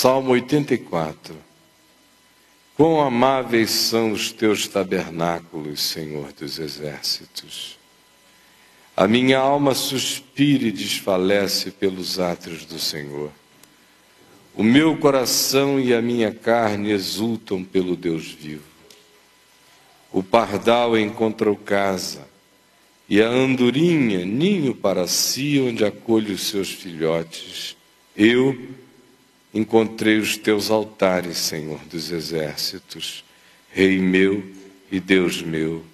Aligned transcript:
Salmo 0.00 0.30
84. 0.30 1.34
Quão 2.76 3.00
amáveis 3.00 3.72
são 3.72 4.12
os 4.12 4.30
teus 4.30 4.68
tabernáculos, 4.68 5.82
Senhor 5.82 6.32
dos 6.34 6.60
exércitos. 6.60 7.76
A 8.96 9.08
minha 9.08 9.40
alma 9.40 9.74
suspira 9.74 10.68
e 10.68 10.70
desfalece 10.70 11.72
pelos 11.72 12.20
átrios 12.20 12.64
do 12.64 12.78
Senhor. 12.78 13.32
O 14.54 14.62
meu 14.62 14.96
coração 14.98 15.80
e 15.80 15.92
a 15.92 16.00
minha 16.00 16.32
carne 16.32 16.92
exultam 16.92 17.64
pelo 17.64 17.96
Deus 17.96 18.30
vivo. 18.30 18.62
O 20.12 20.22
pardal 20.22 20.96
encontrou 20.96 21.56
casa, 21.56 22.24
e 23.08 23.20
a 23.20 23.26
andorinha 23.26 24.24
ninho 24.24 24.76
para 24.76 25.08
si, 25.08 25.58
onde 25.58 25.84
acolhe 25.84 26.34
os 26.34 26.42
seus 26.42 26.70
filhotes. 26.70 27.76
Eu 28.16 28.86
encontrei 29.52 30.18
os 30.18 30.36
teus 30.36 30.70
altares, 30.70 31.38
Senhor 31.38 31.80
dos 31.90 32.10
exércitos, 32.10 33.24
Rei 33.70 33.98
meu 33.98 34.44
e 34.90 35.00
Deus 35.00 35.42
meu. 35.42 35.84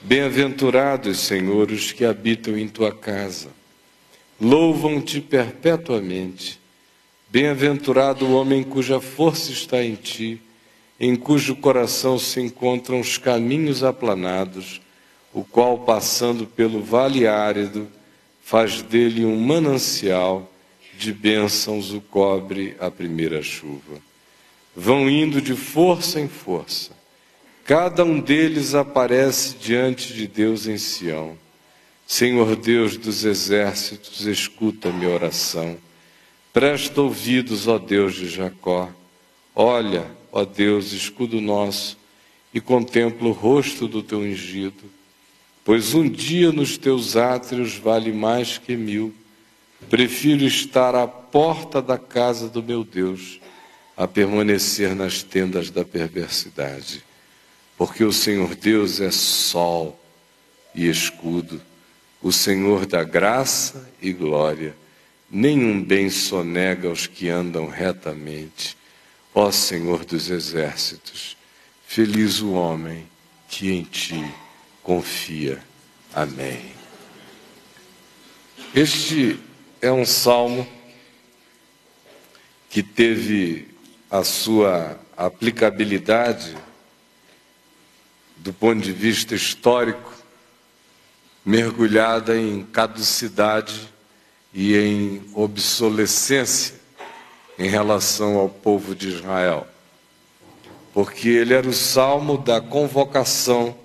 Bem-aventurados, 0.00 1.20
Senhor, 1.20 1.70
os 1.70 1.92
que 1.92 2.04
habitam 2.04 2.58
em 2.58 2.68
tua 2.68 2.92
casa. 2.92 3.50
Louvam-te 4.40 5.20
perpetuamente 5.20 6.62
Bem-aventurado 7.32 8.26
o 8.26 8.34
homem 8.34 8.62
cuja 8.62 9.00
força 9.00 9.50
está 9.50 9.82
em 9.82 9.94
ti, 9.94 10.38
em 11.00 11.16
cujo 11.16 11.56
coração 11.56 12.18
se 12.18 12.38
encontram 12.38 13.00
os 13.00 13.16
caminhos 13.16 13.82
aplanados, 13.82 14.82
o 15.32 15.42
qual, 15.42 15.78
passando 15.78 16.46
pelo 16.46 16.82
vale 16.82 17.26
árido, 17.26 17.88
faz 18.42 18.82
dele 18.82 19.24
um 19.24 19.40
manancial, 19.40 20.51
de 21.02 21.12
bênçãos 21.12 21.92
o 21.92 22.00
cobre 22.00 22.76
a 22.78 22.90
primeira 22.90 23.42
chuva. 23.42 24.00
Vão 24.74 25.10
indo 25.10 25.40
de 25.40 25.54
força 25.54 26.20
em 26.20 26.28
força, 26.28 26.92
cada 27.64 28.04
um 28.04 28.20
deles 28.20 28.74
aparece 28.74 29.56
diante 29.60 30.14
de 30.14 30.26
Deus 30.26 30.66
em 30.66 30.78
Sião. 30.78 31.36
Senhor 32.06 32.56
Deus 32.56 32.96
dos 32.96 33.24
exércitos, 33.24 34.26
escuta 34.26 34.90
minha 34.90 35.10
oração 35.10 35.78
Presta 36.52 37.00
ouvidos, 37.00 37.66
ó 37.66 37.78
Deus 37.78 38.14
de 38.14 38.28
Jacó. 38.28 38.90
Olha, 39.54 40.06
ó 40.30 40.44
Deus, 40.44 40.92
escudo 40.92 41.40
nosso, 41.40 41.96
e 42.52 42.60
contempla 42.60 43.28
o 43.28 43.32
rosto 43.32 43.88
do 43.88 44.02
teu 44.02 44.18
ungido. 44.18 44.84
Pois 45.64 45.94
um 45.94 46.06
dia 46.06 46.52
nos 46.52 46.76
teus 46.76 47.16
átrios 47.16 47.76
vale 47.76 48.12
mais 48.12 48.58
que 48.58 48.76
mil. 48.76 49.14
Prefiro 49.88 50.44
estar 50.44 50.94
à 50.94 51.06
porta 51.06 51.82
da 51.82 51.98
casa 51.98 52.48
do 52.48 52.62
meu 52.62 52.84
Deus 52.84 53.40
a 53.96 54.08
permanecer 54.08 54.94
nas 54.94 55.22
tendas 55.22 55.70
da 55.70 55.84
perversidade. 55.84 57.04
Porque 57.76 58.04
o 58.04 58.12
Senhor 58.12 58.54
Deus 58.54 59.00
é 59.00 59.10
sol 59.10 59.98
e 60.74 60.88
escudo, 60.88 61.60
o 62.22 62.32
Senhor 62.32 62.86
da 62.86 63.04
graça 63.04 63.90
e 64.00 64.12
glória 64.12 64.74
nenhum 65.32 65.82
bem 65.82 66.10
sonega 66.10 66.88
aos 66.88 67.06
que 67.06 67.30
andam 67.30 67.66
retamente. 67.66 68.76
Ó 69.34 69.50
Senhor 69.50 70.04
dos 70.04 70.28
exércitos, 70.28 71.38
feliz 71.86 72.42
o 72.42 72.52
homem 72.52 73.08
que 73.48 73.72
em 73.72 73.82
ti 73.82 74.22
confia. 74.82 75.58
Amém. 76.12 76.72
Este 78.74 79.40
é 79.82 79.90
um 79.90 80.06
salmo 80.06 80.64
que 82.70 82.84
teve 82.84 83.68
a 84.08 84.22
sua 84.22 84.96
aplicabilidade 85.16 86.56
do 88.36 88.52
ponto 88.52 88.80
de 88.80 88.92
vista 88.92 89.34
histórico 89.34 90.12
mergulhada 91.44 92.38
em 92.38 92.62
caducidade 92.62 93.92
e 94.54 94.76
em 94.76 95.28
obsolescência 95.34 96.76
em 97.58 97.68
relação 97.68 98.36
ao 98.36 98.48
povo 98.48 98.94
de 98.94 99.08
Israel. 99.08 99.66
Porque 100.94 101.28
ele 101.28 101.54
era 101.54 101.68
o 101.68 101.72
salmo 101.72 102.38
da 102.38 102.60
convocação 102.60 103.76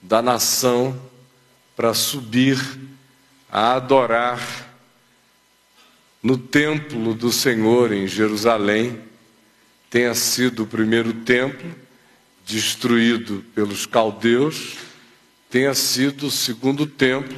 da 0.00 0.22
nação 0.22 0.98
para 1.76 1.92
subir 1.92 2.58
a 3.52 3.74
adorar 3.74 4.69
no 6.22 6.36
templo 6.36 7.14
do 7.14 7.32
Senhor 7.32 7.92
em 7.92 8.06
Jerusalém, 8.06 9.00
tenha 9.88 10.14
sido 10.14 10.62
o 10.62 10.66
primeiro 10.66 11.12
templo 11.12 11.74
destruído 12.46 13.44
pelos 13.54 13.86
caldeus, 13.86 14.76
tenha 15.48 15.74
sido 15.74 16.26
o 16.26 16.30
segundo 16.30 16.86
templo 16.86 17.36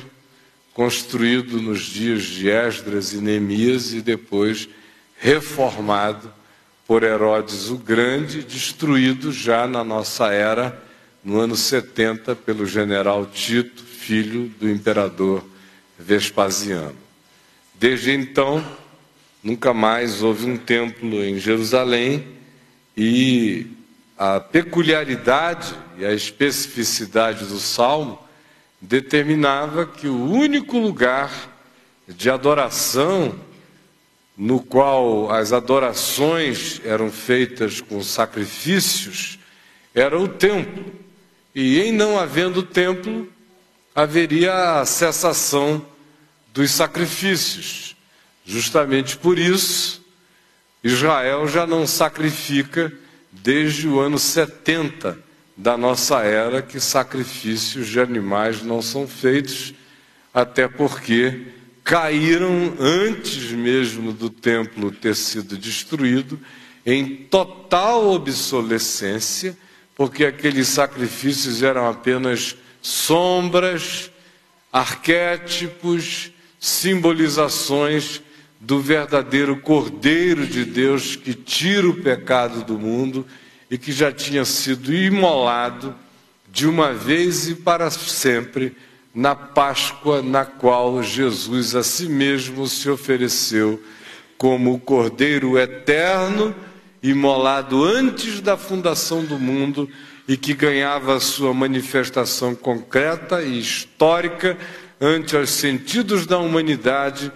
construído 0.74 1.60
nos 1.60 1.80
dias 1.80 2.22
de 2.22 2.48
Esdras 2.48 3.12
e 3.12 3.18
Neemias 3.18 3.92
e 3.92 4.00
depois 4.00 4.68
reformado 5.18 6.32
por 6.86 7.02
Herodes 7.02 7.68
o 7.68 7.76
Grande, 7.76 8.42
destruído 8.42 9.30
já 9.30 9.66
na 9.66 9.84
nossa 9.84 10.32
era, 10.32 10.82
no 11.22 11.38
ano 11.38 11.54
70, 11.54 12.34
pelo 12.34 12.66
general 12.66 13.26
Tito, 13.26 13.82
filho 13.84 14.52
do 14.58 14.68
imperador 14.68 15.44
Vespasiano. 15.98 17.01
Desde 17.82 18.12
então, 18.12 18.64
nunca 19.42 19.74
mais 19.74 20.22
houve 20.22 20.46
um 20.46 20.56
templo 20.56 21.20
em 21.24 21.36
Jerusalém 21.36 22.24
e 22.96 23.66
a 24.16 24.38
peculiaridade 24.38 25.74
e 25.98 26.04
a 26.04 26.12
especificidade 26.12 27.44
do 27.44 27.58
salmo 27.58 28.20
determinava 28.80 29.84
que 29.84 30.06
o 30.06 30.30
único 30.30 30.78
lugar 30.78 31.32
de 32.06 32.30
adoração 32.30 33.34
no 34.38 34.60
qual 34.60 35.32
as 35.32 35.52
adorações 35.52 36.80
eram 36.84 37.10
feitas 37.10 37.80
com 37.80 38.00
sacrifícios 38.00 39.40
era 39.92 40.16
o 40.16 40.28
templo. 40.28 40.84
E 41.52 41.80
em 41.80 41.90
não 41.90 42.16
havendo 42.16 42.62
templo, 42.62 43.28
haveria 43.92 44.78
a 44.78 44.86
cessação 44.86 45.84
dos 46.52 46.70
sacrifícios. 46.70 47.96
Justamente 48.44 49.16
por 49.16 49.38
isso, 49.38 50.04
Israel 50.82 51.46
já 51.48 51.66
não 51.66 51.86
sacrifica 51.86 52.92
desde 53.30 53.88
o 53.88 54.00
ano 54.00 54.18
70 54.18 55.18
da 55.56 55.76
nossa 55.76 56.20
era 56.22 56.60
que 56.60 56.80
sacrifícios 56.80 57.86
de 57.86 58.00
animais 58.00 58.62
não 58.62 58.82
são 58.82 59.06
feitos, 59.06 59.72
até 60.34 60.66
porque 60.66 61.46
caíram 61.84 62.74
antes 62.80 63.50
mesmo 63.52 64.12
do 64.12 64.30
templo 64.30 64.90
ter 64.90 65.14
sido 65.14 65.56
destruído, 65.56 66.38
em 66.84 67.14
total 67.14 68.08
obsolescência, 68.12 69.56
porque 69.94 70.24
aqueles 70.24 70.68
sacrifícios 70.68 71.62
eram 71.62 71.88
apenas 71.88 72.56
sombras, 72.80 74.10
arquétipos, 74.72 76.31
simbolizações 76.62 78.22
do 78.60 78.80
verdadeiro 78.80 79.56
Cordeiro 79.56 80.46
de 80.46 80.64
Deus 80.64 81.16
que 81.16 81.34
tira 81.34 81.88
o 81.88 82.00
pecado 82.00 82.62
do 82.62 82.78
mundo 82.78 83.26
e 83.68 83.76
que 83.76 83.90
já 83.90 84.12
tinha 84.12 84.44
sido 84.44 84.94
imolado 84.94 85.92
de 86.48 86.68
uma 86.68 86.92
vez 86.92 87.48
e 87.48 87.56
para 87.56 87.90
sempre 87.90 88.76
na 89.12 89.34
Páscoa 89.34 90.22
na 90.22 90.44
qual 90.44 91.02
Jesus 91.02 91.74
a 91.74 91.82
si 91.82 92.06
mesmo 92.06 92.68
se 92.68 92.88
ofereceu 92.88 93.82
como 94.38 94.72
o 94.72 94.78
Cordeiro 94.78 95.58
eterno, 95.58 96.54
imolado 97.02 97.82
antes 97.82 98.40
da 98.40 98.56
fundação 98.56 99.24
do 99.24 99.36
mundo 99.36 99.90
e 100.28 100.36
que 100.36 100.54
ganhava 100.54 101.18
sua 101.18 101.52
manifestação 101.52 102.54
concreta 102.54 103.42
e 103.42 103.58
histórica 103.58 104.56
ante 105.04 105.36
os 105.36 105.50
sentidos 105.50 106.26
da 106.26 106.38
humanidade 106.38 107.32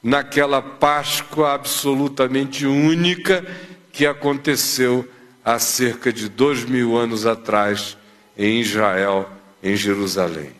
naquela 0.00 0.62
Páscoa 0.62 1.52
absolutamente 1.52 2.64
única 2.64 3.44
que 3.92 4.06
aconteceu 4.06 5.06
há 5.44 5.58
cerca 5.58 6.12
de 6.12 6.28
dois 6.28 6.62
mil 6.64 6.96
anos 6.96 7.26
atrás 7.26 7.98
em 8.36 8.60
Israel, 8.60 9.28
em 9.60 9.74
Jerusalém. 9.74 10.52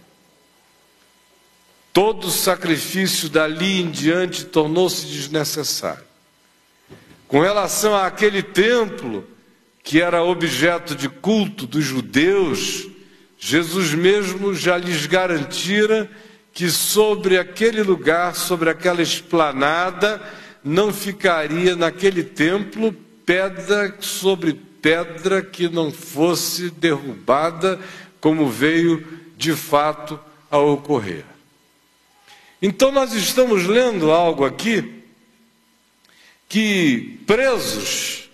Todo 1.93 2.28
sacrifício 2.28 3.28
dali 3.28 3.81
em 3.81 3.88
diante 3.88 4.44
tornou-se 4.44 5.06
desnecessário. 5.06 6.02
Com 7.28 7.40
relação 7.40 7.94
àquele 7.94 8.43
templo 8.43 9.25
que 9.84 10.02
era 10.02 10.25
objeto 10.25 10.96
de 10.96 11.08
culto 11.08 11.69
dos 11.69 11.84
judeus, 11.84 12.88
Jesus 13.38 13.94
mesmo 13.94 14.52
já 14.56 14.76
lhes 14.76 15.06
garantira 15.06 16.11
que 16.58 16.69
sobre 16.70 17.38
aquele 17.38 17.84
lugar, 17.84 18.34
sobre 18.34 18.69
aquela 18.69 19.00
esplanada, 19.00 20.20
não 20.64 20.93
ficaria 20.93 21.76
naquele 21.76 22.25
templo 22.25 22.93
pedra 23.25 23.96
sobre 24.00 24.55
pedra 24.82 25.40
que 25.40 25.69
não 25.69 25.93
fosse 25.93 26.69
derrubada, 26.70 27.78
como 28.20 28.49
veio 28.49 29.06
de 29.37 29.52
fato 29.52 30.19
a 30.50 30.58
ocorrer. 30.58 31.25
Então, 32.61 32.90
nós 32.90 33.12
estamos 33.12 33.64
lendo 33.64 34.11
algo 34.11 34.44
aqui 34.44 35.04
que, 36.49 37.20
presos 37.25 38.28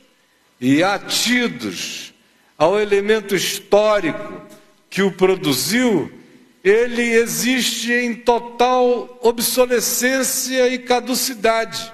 e 0.59 0.82
atidos 0.82 2.15
ao 2.56 2.81
elemento 2.81 3.37
histórico 3.37 4.41
que 4.88 5.03
o 5.03 5.12
produziu, 5.12 6.24
ele 6.64 7.02
existe 7.02 7.93
em 7.93 8.14
total 8.14 9.19
obsolescência 9.20 10.66
e 10.69 10.78
caducidade, 10.78 11.93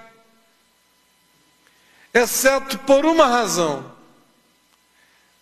exceto 2.14 2.78
por 2.78 3.05
uma 3.05 3.26
razão. 3.26 3.93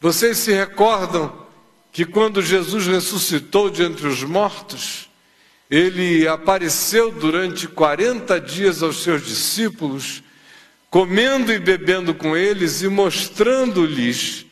Vocês 0.01 0.39
se 0.39 0.53
recordam 0.53 1.47
que 1.93 2.07
quando 2.07 2.41
Jesus 2.41 2.87
ressuscitou 2.87 3.69
de 3.69 3.83
entre 3.83 4.07
os 4.07 4.23
mortos, 4.23 5.11
ele 5.71 6.27
apareceu 6.27 7.11
durante 7.11 7.69
40 7.69 8.41
dias 8.41 8.83
aos 8.83 9.03
seus 9.03 9.27
discípulos, 9.27 10.23
comendo 10.89 11.53
e 11.53 11.59
bebendo 11.59 12.15
com 12.15 12.35
eles 12.35 12.81
e 12.81 12.89
mostrando-lhes 12.89 14.48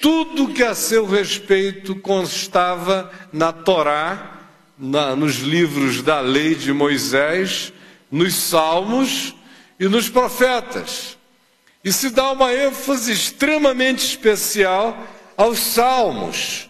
tudo 0.00 0.52
que 0.52 0.62
a 0.62 0.74
seu 0.74 1.06
respeito 1.06 1.96
constava 1.96 3.10
na 3.32 3.52
Torá, 3.52 4.40
na, 4.78 5.16
nos 5.16 5.36
livros 5.36 6.02
da 6.02 6.20
lei 6.20 6.54
de 6.54 6.72
Moisés, 6.72 7.72
nos 8.10 8.34
Salmos 8.34 9.34
e 9.80 9.88
nos 9.88 10.08
profetas. 10.08 11.16
E 11.82 11.92
se 11.92 12.10
dá 12.10 12.30
uma 12.32 12.52
ênfase 12.52 13.12
extremamente 13.12 14.04
especial 14.04 15.06
aos 15.36 15.58
Salmos, 15.58 16.68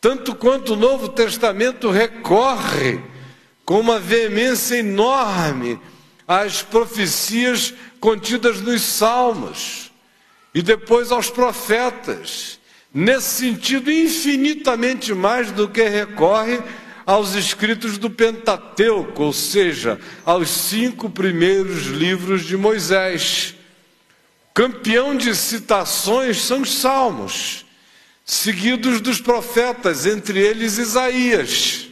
tanto 0.00 0.34
quanto 0.34 0.72
o 0.72 0.76
Novo 0.76 1.08
Testamento 1.08 1.90
recorre 1.90 3.00
com 3.64 3.80
uma 3.80 3.98
veemência 3.98 4.76
enorme 4.76 5.78
às 6.26 6.62
profecias 6.62 7.74
contidas 8.00 8.60
nos 8.60 8.82
Salmos 8.82 9.85
e 10.56 10.62
depois 10.62 11.12
aos 11.12 11.28
profetas, 11.28 12.58
nesse 12.92 13.44
sentido 13.44 13.92
infinitamente 13.92 15.12
mais 15.12 15.52
do 15.52 15.68
que 15.68 15.86
recorre 15.86 16.58
aos 17.04 17.34
escritos 17.34 17.98
do 17.98 18.08
Pentateuco, 18.08 19.22
ou 19.24 19.34
seja, 19.34 20.00
aos 20.24 20.48
cinco 20.48 21.10
primeiros 21.10 21.88
livros 21.88 22.46
de 22.46 22.56
Moisés. 22.56 23.54
Campeão 24.54 25.14
de 25.14 25.36
citações 25.36 26.40
são 26.40 26.62
os 26.62 26.72
Salmos, 26.72 27.66
seguidos 28.24 29.02
dos 29.02 29.20
profetas, 29.20 30.06
entre 30.06 30.40
eles 30.40 30.78
Isaías. 30.78 31.86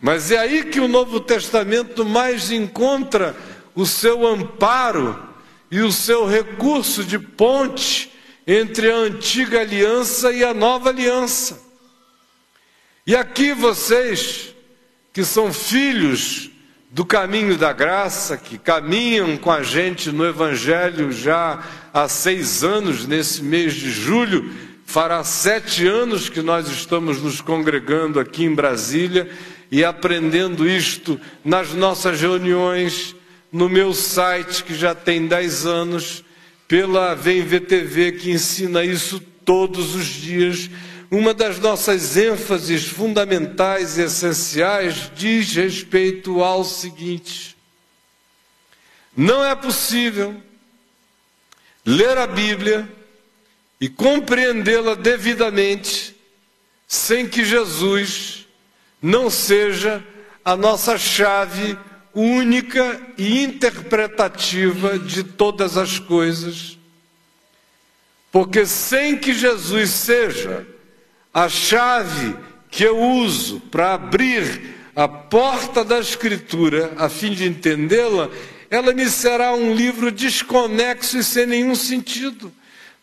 Mas 0.00 0.30
é 0.30 0.38
aí 0.38 0.66
que 0.66 0.78
o 0.78 0.86
Novo 0.86 1.18
Testamento 1.18 2.04
mais 2.04 2.52
encontra 2.52 3.34
o 3.74 3.84
seu 3.84 4.24
amparo 4.24 5.29
e 5.70 5.80
o 5.80 5.92
seu 5.92 6.26
recurso 6.26 7.04
de 7.04 7.18
ponte 7.18 8.10
entre 8.46 8.90
a 8.90 8.96
antiga 8.96 9.60
aliança 9.60 10.32
e 10.32 10.42
a 10.42 10.52
nova 10.52 10.88
aliança. 10.88 11.60
E 13.06 13.14
aqui 13.14 13.52
vocês, 13.52 14.54
que 15.12 15.24
são 15.24 15.52
filhos 15.52 16.50
do 16.90 17.04
caminho 17.04 17.56
da 17.56 17.72
graça, 17.72 18.36
que 18.36 18.58
caminham 18.58 19.36
com 19.36 19.50
a 19.50 19.62
gente 19.62 20.10
no 20.10 20.26
Evangelho 20.26 21.12
já 21.12 21.62
há 21.94 22.08
seis 22.08 22.64
anos, 22.64 23.06
nesse 23.06 23.42
mês 23.42 23.74
de 23.74 23.90
julho, 23.90 24.52
fará 24.84 25.22
sete 25.22 25.86
anos 25.86 26.28
que 26.28 26.42
nós 26.42 26.68
estamos 26.68 27.22
nos 27.22 27.40
congregando 27.40 28.18
aqui 28.18 28.44
em 28.44 28.54
Brasília 28.54 29.30
e 29.70 29.84
aprendendo 29.84 30.68
isto 30.68 31.20
nas 31.44 31.72
nossas 31.72 32.20
reuniões 32.20 33.14
no 33.52 33.68
meu 33.68 33.92
site, 33.92 34.64
que 34.64 34.74
já 34.74 34.94
tem 34.94 35.26
10 35.26 35.66
anos, 35.66 36.24
pela 36.68 37.14
Vem 37.14 37.42
VTV, 37.42 38.12
que 38.12 38.30
ensina 38.30 38.84
isso 38.84 39.20
todos 39.44 39.94
os 39.94 40.06
dias. 40.06 40.70
Uma 41.10 41.34
das 41.34 41.58
nossas 41.58 42.16
ênfases 42.16 42.86
fundamentais 42.86 43.98
e 43.98 44.02
essenciais 44.02 45.10
diz 45.16 45.52
respeito 45.54 46.42
ao 46.42 46.62
seguinte: 46.62 47.56
não 49.16 49.44
é 49.44 49.56
possível 49.56 50.40
ler 51.84 52.16
a 52.16 52.26
Bíblia 52.26 52.88
e 53.80 53.88
compreendê-la 53.88 54.94
devidamente 54.94 56.14
sem 56.86 57.26
que 57.26 57.44
Jesus 57.44 58.46
não 59.02 59.30
seja 59.30 60.04
a 60.44 60.56
nossa 60.56 60.96
chave 60.96 61.76
única 62.14 63.00
e 63.16 63.42
interpretativa 63.42 64.98
de 64.98 65.22
todas 65.22 65.76
as 65.76 65.98
coisas, 65.98 66.78
porque 68.32 68.66
sem 68.66 69.16
que 69.16 69.32
Jesus 69.32 69.90
seja 69.90 70.66
a 71.32 71.48
chave 71.48 72.36
que 72.70 72.84
eu 72.84 72.98
uso 72.98 73.60
para 73.60 73.94
abrir 73.94 74.76
a 74.94 75.08
porta 75.08 75.84
da 75.84 75.98
Escritura 75.98 76.92
a 76.96 77.08
fim 77.08 77.32
de 77.32 77.46
entendê-la, 77.46 78.28
ela 78.70 78.92
me 78.92 79.08
será 79.08 79.52
um 79.52 79.74
livro 79.74 80.12
desconexo 80.12 81.18
e 81.18 81.24
sem 81.24 81.46
nenhum 81.46 81.74
sentido, 81.74 82.52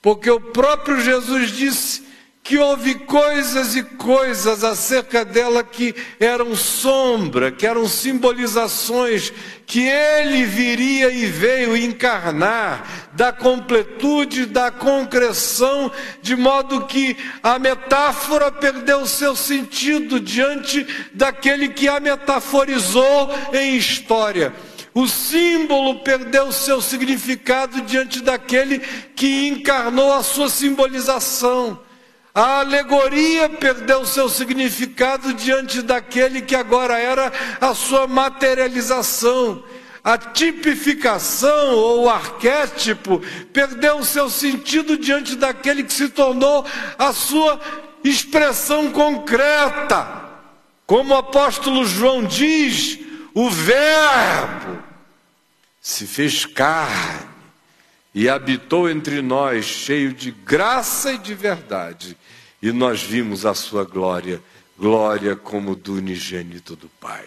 porque 0.02 0.30
o 0.30 0.40
próprio 0.40 1.02
Jesus 1.02 1.52
disse 1.52 2.07
que 2.48 2.58
houve 2.58 2.96
coisas 2.96 3.76
e 3.76 3.84
coisas 3.84 4.64
acerca 4.64 5.26
dela 5.26 5.66
que 5.66 5.94
eram 6.18 6.56
sombra, 6.56 7.52
que 7.52 7.68
eram 7.68 7.90
simbolizações, 7.90 9.34
que 9.66 9.82
ele 9.82 10.46
viria 10.46 11.12
e 11.12 11.26
veio 11.26 11.76
encarnar 11.76 13.10
da 13.12 13.34
completude, 13.34 14.46
da 14.46 14.72
concreção, 14.72 15.92
de 16.22 16.38
modo 16.38 16.86
que 16.86 17.18
a 17.44 17.60
metáfora 17.60 18.50
perdeu 18.50 19.06
seu 19.06 19.36
sentido 19.36 20.18
diante 20.18 20.88
daquele 21.14 21.68
que 21.68 21.90
a 21.90 22.00
metaforizou 22.00 23.30
em 23.52 23.76
história. 23.76 24.54
O 24.94 25.06
símbolo 25.06 26.00
perdeu 26.00 26.54
seu 26.54 26.82
significado 26.82 27.82
diante 27.82 28.22
daquele 28.22 28.80
que 29.18 29.50
encarnou 29.50 30.14
a 30.14 30.24
sua 30.24 30.50
simbolização. 30.50 31.86
A 32.38 32.60
alegoria 32.60 33.50
perdeu 33.50 34.06
seu 34.06 34.30
significado 34.30 35.34
diante 35.34 35.82
daquele 35.82 36.40
que 36.44 36.56
agora 36.56 36.96
era 36.96 37.34
a 37.60 37.74
sua 37.74 38.06
materialização. 38.06 39.64
A 40.04 40.20
tipificação 40.20 41.74
ou 41.74 42.08
arquétipo 42.08 43.24
perdeu 43.52 44.04
seu 44.04 44.30
sentido 44.30 45.00
diante 45.00 45.36
daquele 45.36 45.82
que 45.82 45.92
se 45.92 46.10
tornou 46.10 46.64
a 46.96 47.12
sua 47.12 47.60
expressão 48.04 48.92
concreta. 48.92 50.08
Como 50.86 51.16
o 51.16 51.18
apóstolo 51.18 51.88
João 51.88 52.24
diz, 52.24 53.00
o 53.34 53.50
Verbo 53.50 54.84
se 55.82 56.06
fez 56.06 56.46
carne 56.46 57.37
e 58.18 58.28
habitou 58.28 58.90
entre 58.90 59.22
nós, 59.22 59.66
cheio 59.66 60.12
de 60.12 60.32
graça 60.32 61.14
e 61.14 61.18
de 61.18 61.36
verdade 61.36 62.18
e 62.62 62.72
nós 62.72 63.02
vimos 63.02 63.46
a 63.46 63.54
sua 63.54 63.84
glória, 63.84 64.42
glória 64.78 65.36
como 65.36 65.76
do 65.76 65.94
unigênito 65.94 66.76
do 66.76 66.90
Pai. 67.00 67.26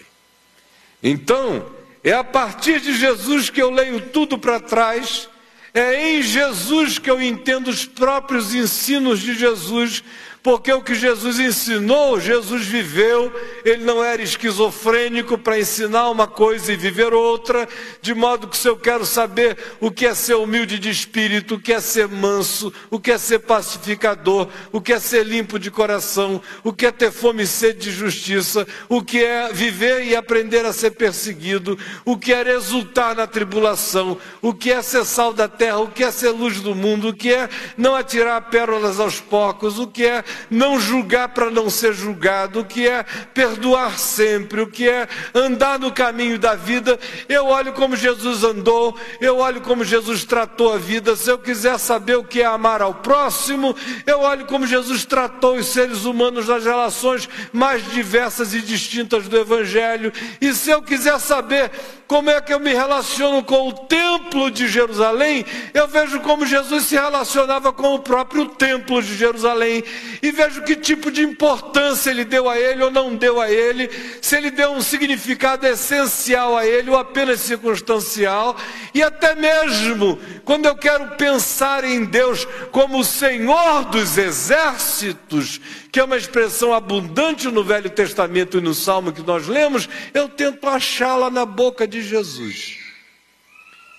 Então, 1.01 1.65
é 2.03 2.11
a 2.11 2.23
partir 2.23 2.79
de 2.81 2.93
Jesus 2.93 3.49
que 3.49 3.61
eu 3.61 3.69
leio 3.69 4.01
tudo 4.09 4.37
para 4.37 4.59
trás, 4.59 5.29
é 5.73 6.11
em 6.11 6.21
Jesus 6.21 6.99
que 6.99 7.09
eu 7.09 7.21
entendo 7.21 7.69
os 7.69 7.85
próprios 7.85 8.53
ensinos 8.53 9.19
de 9.21 9.33
Jesus, 9.33 10.03
porque 10.43 10.73
o 10.73 10.81
que 10.81 10.95
Jesus 10.95 11.39
ensinou, 11.39 12.19
Jesus 12.19 12.65
viveu, 12.65 13.31
ele 13.63 13.83
não 13.83 14.03
era 14.03 14.21
esquizofrênico 14.21 15.37
para 15.37 15.59
ensinar 15.59 16.09
uma 16.09 16.27
coisa 16.27 16.73
e 16.73 16.75
viver 16.75 17.13
outra, 17.13 17.69
de 18.01 18.13
modo 18.15 18.47
que 18.47 18.57
se 18.57 18.67
eu 18.67 18.75
quero 18.75 19.05
saber 19.05 19.55
o 19.79 19.91
que 19.91 20.05
é 20.05 20.15
ser 20.15 20.35
humilde 20.35 20.79
de 20.79 20.89
espírito, 20.89 21.55
o 21.55 21.59
que 21.59 21.71
é 21.71 21.79
ser 21.79 22.07
manso, 22.07 22.73
o 22.89 22.99
que 22.99 23.11
é 23.11 23.17
ser 23.19 23.39
pacificador, 23.39 24.47
o 24.71 24.81
que 24.81 24.93
é 24.93 24.99
ser 24.99 25.23
limpo 25.23 25.59
de 25.59 25.69
coração, 25.69 26.41
o 26.63 26.73
que 26.73 26.87
é 26.87 26.91
ter 26.91 27.11
fome 27.11 27.43
e 27.43 27.47
sede 27.47 27.79
de 27.79 27.91
justiça, 27.91 28.67
o 28.89 29.03
que 29.03 29.23
é 29.23 29.53
viver 29.53 30.05
e 30.05 30.15
aprender 30.15 30.65
a 30.65 30.73
ser 30.73 30.91
perseguido, 30.91 31.77
o 32.03 32.17
que 32.17 32.33
é 32.33 32.41
exultar 32.49 33.15
na 33.15 33.27
tribulação, 33.27 34.17
o 34.41 34.53
que 34.53 34.71
é 34.71 34.81
ser 34.81 35.05
sal 35.05 35.33
da 35.33 35.47
terra, 35.47 35.79
o 35.79 35.91
que 35.91 36.03
é 36.03 36.09
ser 36.09 36.29
luz 36.29 36.59
do 36.61 36.73
mundo, 36.73 37.09
o 37.09 37.13
que 37.13 37.31
é 37.31 37.47
não 37.77 37.95
atirar 37.95 38.49
pérolas 38.49 38.99
aos 38.99 39.19
porcos, 39.19 39.77
o 39.77 39.85
que 39.85 40.05
é 40.05 40.23
não 40.49 40.79
julgar 40.79 41.29
para 41.29 41.49
não 41.49 41.69
ser 41.69 41.93
julgado, 41.93 42.59
o 42.59 42.65
que 42.65 42.87
é 42.87 43.03
perdoar 43.33 43.97
sempre, 43.97 44.61
o 44.61 44.67
que 44.67 44.87
é 44.87 45.07
andar 45.33 45.79
no 45.79 45.91
caminho 45.91 46.37
da 46.37 46.55
vida. 46.55 46.99
Eu 47.27 47.47
olho 47.47 47.73
como 47.73 47.95
Jesus 47.95 48.43
andou, 48.43 48.97
eu 49.19 49.37
olho 49.37 49.61
como 49.61 49.83
Jesus 49.83 50.23
tratou 50.23 50.73
a 50.73 50.77
vida. 50.77 51.15
Se 51.15 51.29
eu 51.29 51.37
quiser 51.37 51.77
saber 51.77 52.15
o 52.17 52.23
que 52.23 52.41
é 52.41 52.45
amar 52.45 52.81
ao 52.81 52.95
próximo, 52.95 53.75
eu 54.05 54.21
olho 54.21 54.45
como 54.45 54.67
Jesus 54.67 55.05
tratou 55.05 55.55
os 55.55 55.67
seres 55.67 56.05
humanos 56.05 56.47
nas 56.47 56.65
relações 56.65 57.27
mais 57.51 57.89
diversas 57.91 58.53
e 58.53 58.61
distintas 58.61 59.27
do 59.27 59.37
Evangelho. 59.37 60.11
E 60.39 60.53
se 60.53 60.69
eu 60.69 60.81
quiser 60.81 61.19
saber 61.19 61.71
como 62.07 62.29
é 62.29 62.41
que 62.41 62.53
eu 62.53 62.59
me 62.59 62.73
relaciono 62.73 63.41
com 63.41 63.69
o 63.69 63.73
templo 63.73 64.51
de 64.51 64.67
Jerusalém, 64.67 65.45
eu 65.73 65.87
vejo 65.87 66.19
como 66.19 66.45
Jesus 66.45 66.83
se 66.83 66.95
relacionava 66.95 67.71
com 67.71 67.95
o 67.95 67.99
próprio 67.99 68.47
templo 68.47 69.01
de 69.01 69.15
Jerusalém 69.15 69.81
e 70.21 70.31
vejo 70.31 70.61
que 70.63 70.75
tipo 70.75 71.11
de 71.11 71.23
importância 71.23 72.11
ele 72.11 72.23
deu 72.23 72.47
a 72.47 72.59
ele 72.59 72.83
ou 72.83 72.91
não 72.91 73.15
deu 73.15 73.41
a 73.41 73.51
ele, 73.51 73.89
se 74.21 74.37
ele 74.37 74.51
deu 74.51 74.71
um 74.71 74.81
significado 74.81 75.65
essencial 75.65 76.55
a 76.55 76.65
ele 76.65 76.89
ou 76.89 76.97
apenas 76.97 77.41
circunstancial, 77.41 78.55
e 78.93 79.01
até 79.01 79.33
mesmo 79.35 80.19
quando 80.45 80.67
eu 80.67 80.75
quero 80.75 81.15
pensar 81.15 81.83
em 81.83 82.05
Deus 82.05 82.45
como 82.71 82.99
o 82.99 83.03
Senhor 83.03 83.85
dos 83.85 84.17
exércitos, 84.17 85.59
que 85.91 85.99
é 85.99 86.03
uma 86.03 86.17
expressão 86.17 86.73
abundante 86.73 87.47
no 87.47 87.63
Velho 87.63 87.89
Testamento 87.89 88.57
e 88.57 88.61
no 88.61 88.75
Salmo 88.75 89.11
que 89.11 89.23
nós 89.23 89.47
lemos, 89.47 89.89
eu 90.13 90.29
tento 90.29 90.67
achá-la 90.67 91.29
na 91.31 91.45
boca 91.45 91.87
de 91.87 92.01
Jesus. 92.01 92.77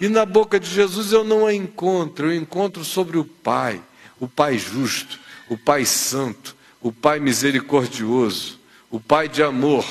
E 0.00 0.08
na 0.08 0.24
boca 0.24 0.58
de 0.58 0.68
Jesus 0.68 1.12
eu 1.12 1.22
não 1.22 1.46
a 1.46 1.54
encontro, 1.54 2.26
eu 2.26 2.34
encontro 2.34 2.84
sobre 2.84 3.18
o 3.18 3.24
Pai, 3.24 3.80
o 4.18 4.26
Pai 4.26 4.58
justo, 4.58 5.21
o 5.52 5.58
Pai 5.58 5.84
santo, 5.84 6.56
o 6.80 6.90
Pai 6.90 7.20
misericordioso, 7.20 8.58
o 8.90 8.98
Pai 8.98 9.28
de 9.28 9.42
amor. 9.42 9.84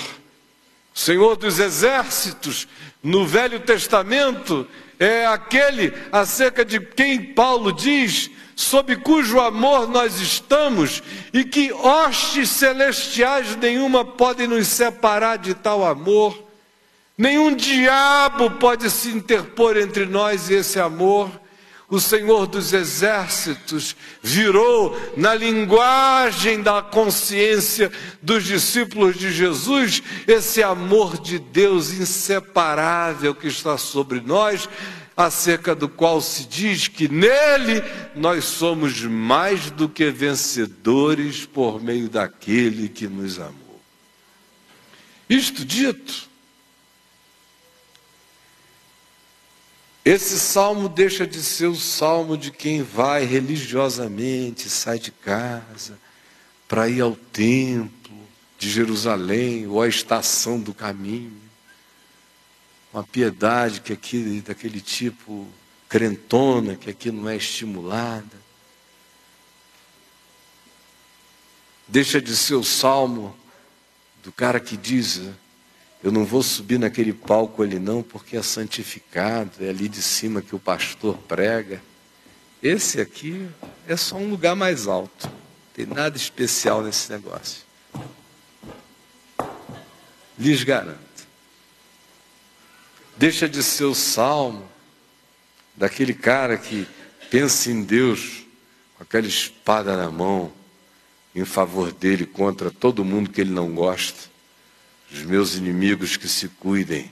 O 0.93 0.99
Senhor 0.99 1.35
dos 1.35 1.59
exércitos, 1.59 2.67
no 3.03 3.27
Velho 3.27 3.59
Testamento, 3.59 4.67
é 4.99 5.25
aquele 5.27 5.93
acerca 6.11 6.65
de 6.65 6.79
quem 6.79 7.33
Paulo 7.33 7.71
diz 7.71 8.31
sob 8.55 8.95
cujo 8.97 9.39
amor 9.39 9.87
nós 9.87 10.19
estamos, 10.19 11.01
e 11.31 11.43
que 11.43 11.71
hostes 11.71 12.49
celestiais 12.49 13.55
nenhuma 13.55 14.03
podem 14.03 14.47
nos 14.47 14.67
separar 14.67 15.37
de 15.37 15.53
tal 15.53 15.85
amor, 15.85 16.43
nenhum 17.17 17.55
diabo 17.55 18.51
pode 18.51 18.89
se 18.89 19.09
interpor 19.09 19.77
entre 19.77 20.05
nós 20.05 20.49
e 20.49 20.55
esse 20.55 20.79
amor. 20.79 21.29
O 21.91 21.99
Senhor 21.99 22.47
dos 22.47 22.71
Exércitos 22.71 23.97
virou 24.23 24.97
na 25.17 25.35
linguagem 25.35 26.61
da 26.61 26.81
consciência 26.81 27.91
dos 28.21 28.45
discípulos 28.45 29.17
de 29.17 29.29
Jesus 29.29 30.01
esse 30.25 30.63
amor 30.63 31.19
de 31.19 31.37
Deus 31.37 31.91
inseparável 31.91 33.35
que 33.35 33.47
está 33.47 33.77
sobre 33.77 34.21
nós 34.21 34.69
acerca 35.17 35.75
do 35.75 35.89
qual 35.89 36.21
se 36.21 36.47
diz 36.47 36.87
que 36.87 37.09
nele 37.09 37.83
nós 38.15 38.45
somos 38.45 39.01
mais 39.01 39.69
do 39.69 39.89
que 39.89 40.09
vencedores 40.09 41.45
por 41.45 41.83
meio 41.83 42.07
daquele 42.07 42.87
que 42.87 43.05
nos 43.05 43.37
amou. 43.37 43.81
Isto 45.29 45.65
dito, 45.65 46.30
esse 50.03 50.39
salmo 50.39 50.89
deixa 50.89 51.27
de 51.27 51.41
ser 51.41 51.67
o 51.67 51.75
salmo 51.75 52.37
de 52.37 52.51
quem 52.51 52.81
vai 52.81 53.25
religiosamente, 53.25 54.69
sai 54.69 54.99
de 54.99 55.11
casa 55.11 55.97
para 56.67 56.89
ir 56.89 57.01
ao 57.01 57.15
templo 57.15 58.17
de 58.57 58.69
Jerusalém 58.69 59.67
ou 59.67 59.81
à 59.81 59.87
estação 59.87 60.59
do 60.59 60.73
caminho 60.73 61.41
uma 62.93 63.03
piedade 63.03 63.81
que 63.81 63.93
aqui, 63.93 64.41
daquele 64.41 64.81
tipo 64.81 65.47
crentona, 65.87 66.75
que 66.75 66.89
aqui 66.89 67.11
não 67.11 67.27
é 67.29 67.37
estimulada. 67.37 68.41
Deixa 71.87 72.21
de 72.21 72.35
ser 72.35 72.55
o 72.55 72.63
salmo 72.63 73.35
do 74.23 74.31
cara 74.31 74.59
que 74.59 74.75
diz: 74.75 75.21
Eu 76.03 76.11
não 76.11 76.25
vou 76.25 76.41
subir 76.41 76.79
naquele 76.79 77.13
palco 77.13 77.61
ali 77.61 77.77
não, 77.77 78.01
porque 78.01 78.35
é 78.35 78.41
santificado, 78.41 79.51
é 79.59 79.69
ali 79.69 79.87
de 79.87 80.01
cima 80.01 80.41
que 80.41 80.55
o 80.55 80.59
pastor 80.59 81.17
prega. 81.27 81.81
Esse 82.61 82.99
aqui 82.99 83.47
é 83.87 83.95
só 83.95 84.15
um 84.15 84.29
lugar 84.29 84.55
mais 84.55 84.87
alto, 84.87 85.27
não 85.27 85.33
tem 85.73 85.85
nada 85.85 86.17
especial 86.17 86.81
nesse 86.81 87.11
negócio. 87.11 87.63
Lhes 90.37 90.63
garanto 90.63 91.11
deixa 93.21 93.47
de 93.47 93.61
ser 93.61 93.83
o 93.83 93.93
salmo 93.93 94.67
daquele 95.75 96.11
cara 96.11 96.57
que 96.57 96.87
pensa 97.29 97.69
em 97.69 97.83
Deus 97.83 98.47
com 98.97 99.03
aquela 99.03 99.27
espada 99.27 99.95
na 99.95 100.09
mão 100.09 100.51
em 101.35 101.45
favor 101.45 101.91
dele 101.91 102.25
contra 102.25 102.71
todo 102.71 103.05
mundo 103.05 103.29
que 103.29 103.39
ele 103.39 103.51
não 103.51 103.75
gosta. 103.75 104.27
Os 105.11 105.23
meus 105.23 105.55
inimigos 105.55 106.15
que 106.15 106.27
se 106.27 106.47
cuidem. 106.47 107.11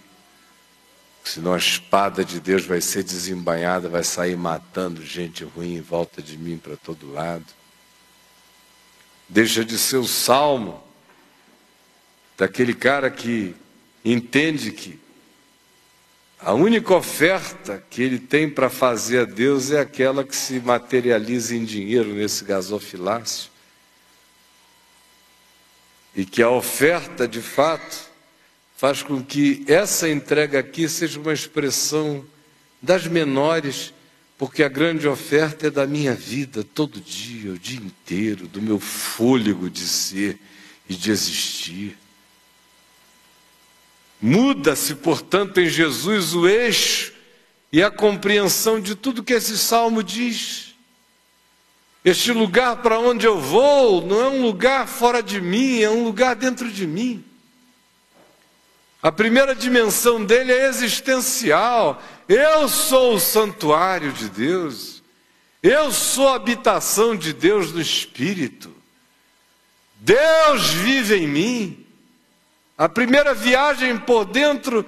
Senão 1.23 1.53
a 1.53 1.57
espada 1.57 2.23
de 2.23 2.39
Deus 2.39 2.65
vai 2.65 2.81
ser 2.81 3.03
desembainhada, 3.03 3.89
vai 3.89 4.03
sair 4.03 4.37
matando 4.37 5.05
gente 5.05 5.43
ruim 5.43 5.75
em 5.75 5.81
volta 5.81 6.21
de 6.21 6.37
mim 6.37 6.57
para 6.57 6.77
todo 6.77 7.11
lado. 7.11 7.45
Deixa 9.27 9.63
de 9.63 9.77
ser 9.77 9.97
o 9.97 10.07
salmo 10.07 10.81
daquele 12.37 12.73
cara 12.73 13.11
que 13.11 13.55
entende 14.03 14.71
que 14.71 14.99
a 16.39 16.53
única 16.53 16.95
oferta 16.95 17.83
que 17.89 18.01
ele 18.01 18.17
tem 18.17 18.49
para 18.49 18.69
fazer 18.69 19.19
a 19.19 19.25
Deus 19.25 19.71
é 19.71 19.81
aquela 19.81 20.23
que 20.23 20.35
se 20.35 20.57
materializa 20.61 21.53
em 21.53 21.65
dinheiro 21.65 22.13
nesse 22.13 22.45
gasofilácio. 22.45 23.51
E 26.19 26.25
que 26.25 26.43
a 26.43 26.49
oferta, 26.49 27.25
de 27.25 27.41
fato, 27.41 28.09
faz 28.75 29.01
com 29.01 29.23
que 29.23 29.63
essa 29.65 30.09
entrega 30.09 30.59
aqui 30.59 30.89
seja 30.89 31.17
uma 31.17 31.31
expressão 31.31 32.25
das 32.81 33.07
menores, 33.07 33.93
porque 34.37 34.61
a 34.61 34.67
grande 34.67 35.07
oferta 35.07 35.67
é 35.67 35.69
da 35.71 35.87
minha 35.87 36.13
vida 36.13 36.61
todo 36.61 36.99
dia, 36.99 37.53
o 37.53 37.57
dia 37.57 37.79
inteiro, 37.79 38.49
do 38.49 38.61
meu 38.61 38.81
fôlego 38.81 39.69
de 39.69 39.87
ser 39.87 40.37
e 40.89 40.93
de 40.93 41.09
existir. 41.09 41.97
Muda-se, 44.21 44.95
portanto, 44.95 45.61
em 45.61 45.69
Jesus 45.69 46.35
o 46.35 46.49
eixo 46.49 47.13
e 47.71 47.81
a 47.81 47.89
compreensão 47.89 48.81
de 48.81 48.93
tudo 48.93 49.23
que 49.23 49.31
esse 49.31 49.57
salmo 49.57 50.03
diz. 50.03 50.68
Este 52.03 52.31
lugar 52.31 52.77
para 52.77 52.97
onde 52.97 53.25
eu 53.25 53.39
vou 53.39 54.01
não 54.05 54.21
é 54.21 54.27
um 54.29 54.41
lugar 54.41 54.87
fora 54.87 55.21
de 55.21 55.41
mim, 55.41 55.81
é 55.81 55.89
um 55.89 56.03
lugar 56.03 56.35
dentro 56.35 56.71
de 56.71 56.87
mim. 56.87 57.23
A 59.01 59.11
primeira 59.11 59.55
dimensão 59.55 60.23
dele 60.23 60.51
é 60.51 60.67
existencial. 60.67 62.01
Eu 62.27 62.67
sou 62.67 63.15
o 63.15 63.19
santuário 63.19 64.11
de 64.11 64.29
Deus. 64.29 65.01
Eu 65.63 65.91
sou 65.91 66.29
a 66.29 66.35
habitação 66.35 67.15
de 67.15 67.33
Deus 67.33 67.71
no 67.71 67.81
Espírito. 67.81 68.73
Deus 69.95 70.69
vive 70.69 71.15
em 71.15 71.27
mim. 71.27 71.85
A 72.77 72.87
primeira 72.87 73.33
viagem 73.33 73.97
por 73.97 74.23
dentro, 74.23 74.85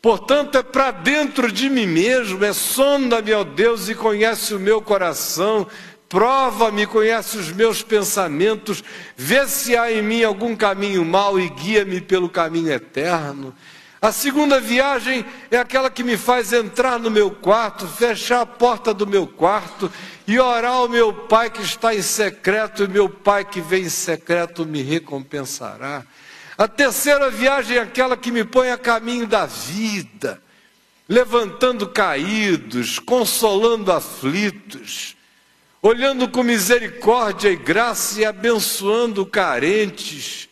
portanto, 0.00 0.56
é 0.56 0.62
para 0.62 0.92
dentro 0.92 1.50
de 1.50 1.68
mim 1.68 1.86
mesmo, 1.86 2.44
é 2.44 2.52
sonda-me, 2.52 3.32
ó 3.32 3.42
Deus, 3.42 3.88
e 3.88 3.94
conhece 3.94 4.54
o 4.54 4.60
meu 4.60 4.80
coração, 4.80 5.66
prova-me, 6.14 6.86
conhece 6.86 7.36
os 7.36 7.50
meus 7.50 7.82
pensamentos, 7.82 8.84
vê 9.16 9.48
se 9.48 9.76
há 9.76 9.90
em 9.90 10.00
mim 10.00 10.22
algum 10.22 10.54
caminho 10.54 11.04
mau 11.04 11.40
e 11.40 11.48
guia-me 11.48 12.00
pelo 12.00 12.28
caminho 12.28 12.70
eterno. 12.70 13.52
A 14.00 14.12
segunda 14.12 14.60
viagem 14.60 15.26
é 15.50 15.56
aquela 15.56 15.90
que 15.90 16.04
me 16.04 16.16
faz 16.16 16.52
entrar 16.52 17.00
no 17.00 17.10
meu 17.10 17.32
quarto, 17.32 17.88
fechar 17.88 18.42
a 18.42 18.46
porta 18.46 18.94
do 18.94 19.08
meu 19.08 19.26
quarto 19.26 19.90
e 20.24 20.38
orar 20.38 20.74
ao 20.74 20.88
meu 20.88 21.12
Pai 21.12 21.50
que 21.50 21.62
está 21.62 21.92
em 21.92 22.02
secreto, 22.02 22.84
e 22.84 22.88
meu 22.88 23.08
Pai 23.08 23.44
que 23.44 23.60
vem 23.60 23.82
em 23.82 23.88
secreto 23.88 24.64
me 24.64 24.82
recompensará. 24.82 26.04
A 26.56 26.68
terceira 26.68 27.28
viagem 27.28 27.78
é 27.78 27.80
aquela 27.80 28.16
que 28.16 28.30
me 28.30 28.44
põe 28.44 28.70
a 28.70 28.78
caminho 28.78 29.26
da 29.26 29.46
vida, 29.46 30.40
levantando 31.08 31.88
caídos, 31.88 33.00
consolando 33.00 33.90
aflitos, 33.90 35.16
olhando 35.84 36.30
com 36.30 36.42
misericórdia 36.42 37.50
e 37.50 37.56
graça 37.56 38.18
e 38.18 38.24
abençoando 38.24 39.26
carentes, 39.26 40.48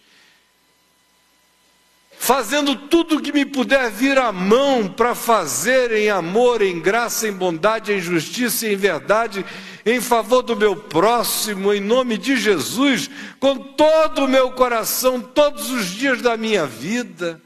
fazendo 2.18 2.76
tudo 2.76 3.16
o 3.16 3.20
que 3.22 3.32
me 3.32 3.46
puder 3.46 3.90
vir 3.90 4.18
à 4.18 4.30
mão 4.30 4.86
para 4.86 5.14
fazer 5.14 5.90
em 5.92 6.10
amor, 6.10 6.60
em 6.60 6.78
graça, 6.78 7.26
em 7.26 7.32
bondade, 7.32 7.94
em 7.94 7.98
justiça 7.98 8.66
e 8.66 8.74
em 8.74 8.76
verdade, 8.76 9.42
em 9.86 10.02
favor 10.02 10.42
do 10.42 10.54
meu 10.54 10.76
próximo, 10.76 11.72
em 11.72 11.80
nome 11.80 12.18
de 12.18 12.36
Jesus, 12.36 13.08
com 13.40 13.56
todo 13.56 14.26
o 14.26 14.28
meu 14.28 14.52
coração, 14.52 15.18
todos 15.18 15.70
os 15.70 15.86
dias 15.86 16.20
da 16.20 16.36
minha 16.36 16.66
vida. 16.66 17.40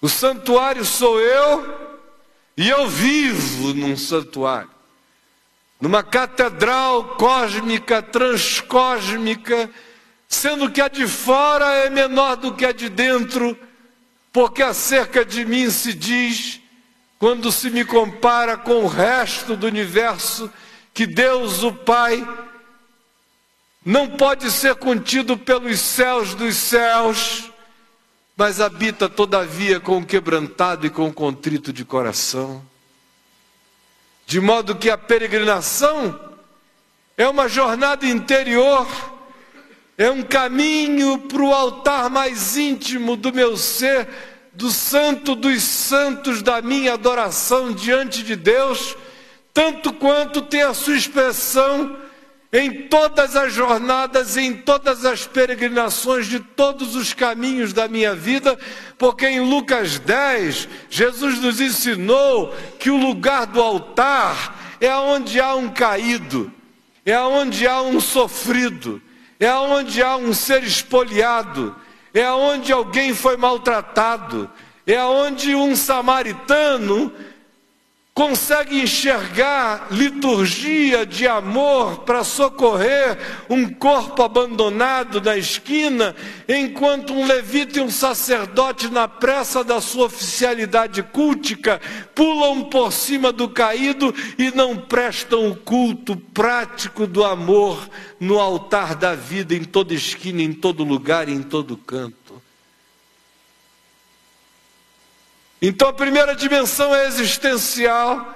O 0.00 0.08
santuário 0.08 0.84
sou 0.84 1.20
eu 1.20 1.98
e 2.56 2.68
eu 2.68 2.88
vivo 2.88 3.74
num 3.74 3.96
santuário, 3.96 4.70
numa 5.84 6.02
catedral 6.02 7.04
cósmica, 7.18 8.00
transcósmica, 8.00 9.68
sendo 10.26 10.70
que 10.70 10.80
a 10.80 10.88
de 10.88 11.06
fora 11.06 11.66
é 11.84 11.90
menor 11.90 12.36
do 12.36 12.54
que 12.54 12.64
a 12.64 12.72
de 12.72 12.88
dentro, 12.88 13.54
porque 14.32 14.62
acerca 14.62 15.26
de 15.26 15.44
mim 15.44 15.68
se 15.68 15.92
diz, 15.92 16.58
quando 17.18 17.52
se 17.52 17.68
me 17.68 17.84
compara 17.84 18.56
com 18.56 18.82
o 18.82 18.86
resto 18.86 19.56
do 19.56 19.66
universo, 19.66 20.50
que 20.94 21.06
Deus, 21.06 21.62
o 21.62 21.70
Pai, 21.70 22.26
não 23.84 24.08
pode 24.08 24.50
ser 24.50 24.76
contido 24.76 25.36
pelos 25.36 25.80
céus 25.80 26.34
dos 26.34 26.56
céus, 26.56 27.50
mas 28.34 28.58
habita 28.58 29.06
todavia 29.06 29.78
com 29.78 29.98
o 29.98 30.06
quebrantado 30.06 30.86
e 30.86 30.90
com 30.90 31.08
o 31.08 31.12
contrito 31.12 31.74
de 31.74 31.84
coração. 31.84 32.64
De 34.26 34.40
modo 34.40 34.76
que 34.76 34.90
a 34.90 34.98
peregrinação 34.98 36.18
é 37.16 37.28
uma 37.28 37.48
jornada 37.48 38.06
interior 38.06 38.86
é 39.96 40.10
um 40.10 40.22
caminho 40.22 41.18
para 41.18 41.42
o 41.42 41.54
altar 41.54 42.10
mais 42.10 42.56
íntimo 42.56 43.16
do 43.16 43.32
meu 43.32 43.56
ser, 43.56 44.08
do 44.52 44.70
santo 44.70 45.34
dos 45.34 45.62
santos 45.62 46.42
da 46.42 46.60
minha 46.60 46.94
adoração 46.94 47.72
diante 47.72 48.22
de 48.22 48.34
Deus, 48.34 48.96
tanto 49.52 49.92
quanto 49.92 50.42
tem 50.42 50.62
a 50.62 50.74
sua 50.74 50.96
expressão 50.96 51.96
em 52.54 52.82
todas 52.82 53.34
as 53.34 53.52
jornadas, 53.52 54.36
em 54.36 54.54
todas 54.54 55.04
as 55.04 55.26
peregrinações 55.26 56.28
de 56.28 56.38
todos 56.38 56.94
os 56.94 57.12
caminhos 57.12 57.72
da 57.72 57.88
minha 57.88 58.14
vida, 58.14 58.56
porque 58.96 59.26
em 59.26 59.40
Lucas 59.40 59.98
10, 59.98 60.68
Jesus 60.88 61.40
nos 61.40 61.60
ensinou 61.60 62.54
que 62.78 62.92
o 62.92 62.96
lugar 62.96 63.46
do 63.46 63.60
altar 63.60 64.76
é 64.80 64.94
onde 64.94 65.40
há 65.40 65.56
um 65.56 65.68
caído, 65.68 66.52
é 67.04 67.18
onde 67.18 67.66
há 67.66 67.82
um 67.82 67.98
sofrido, 67.98 69.02
é 69.40 69.52
onde 69.52 70.00
há 70.00 70.14
um 70.14 70.32
ser 70.32 70.62
espoliado, 70.62 71.74
é 72.14 72.30
onde 72.30 72.72
alguém 72.72 73.12
foi 73.12 73.36
maltratado, 73.36 74.48
é 74.86 75.02
onde 75.02 75.56
um 75.56 75.74
samaritano 75.74 77.12
consegue 78.14 78.80
enxergar 78.80 79.88
liturgia 79.90 81.04
de 81.04 81.26
amor 81.26 82.04
para 82.04 82.22
socorrer 82.22 83.18
um 83.50 83.68
corpo 83.68 84.22
abandonado 84.22 85.20
na 85.20 85.36
esquina, 85.36 86.14
enquanto 86.48 87.12
um 87.12 87.26
levita 87.26 87.80
e 87.80 87.82
um 87.82 87.90
sacerdote, 87.90 88.88
na 88.88 89.08
pressa 89.08 89.64
da 89.64 89.80
sua 89.80 90.06
oficialidade 90.06 91.02
cultica, 91.02 91.80
pulam 92.14 92.62
por 92.70 92.92
cima 92.92 93.32
do 93.32 93.48
caído 93.48 94.14
e 94.38 94.52
não 94.52 94.76
prestam 94.76 95.48
o 95.48 95.56
culto 95.56 96.16
prático 96.16 97.08
do 97.08 97.24
amor 97.24 97.90
no 98.20 98.38
altar 98.38 98.94
da 98.94 99.16
vida, 99.16 99.56
em 99.56 99.64
toda 99.64 99.92
esquina, 99.92 100.40
em 100.40 100.52
todo 100.52 100.84
lugar 100.84 101.28
em 101.28 101.42
todo 101.42 101.76
canto. 101.76 102.23
Então 105.66 105.88
a 105.88 105.94
primeira 105.94 106.34
dimensão 106.34 106.94
é 106.94 107.06
existencial, 107.06 108.34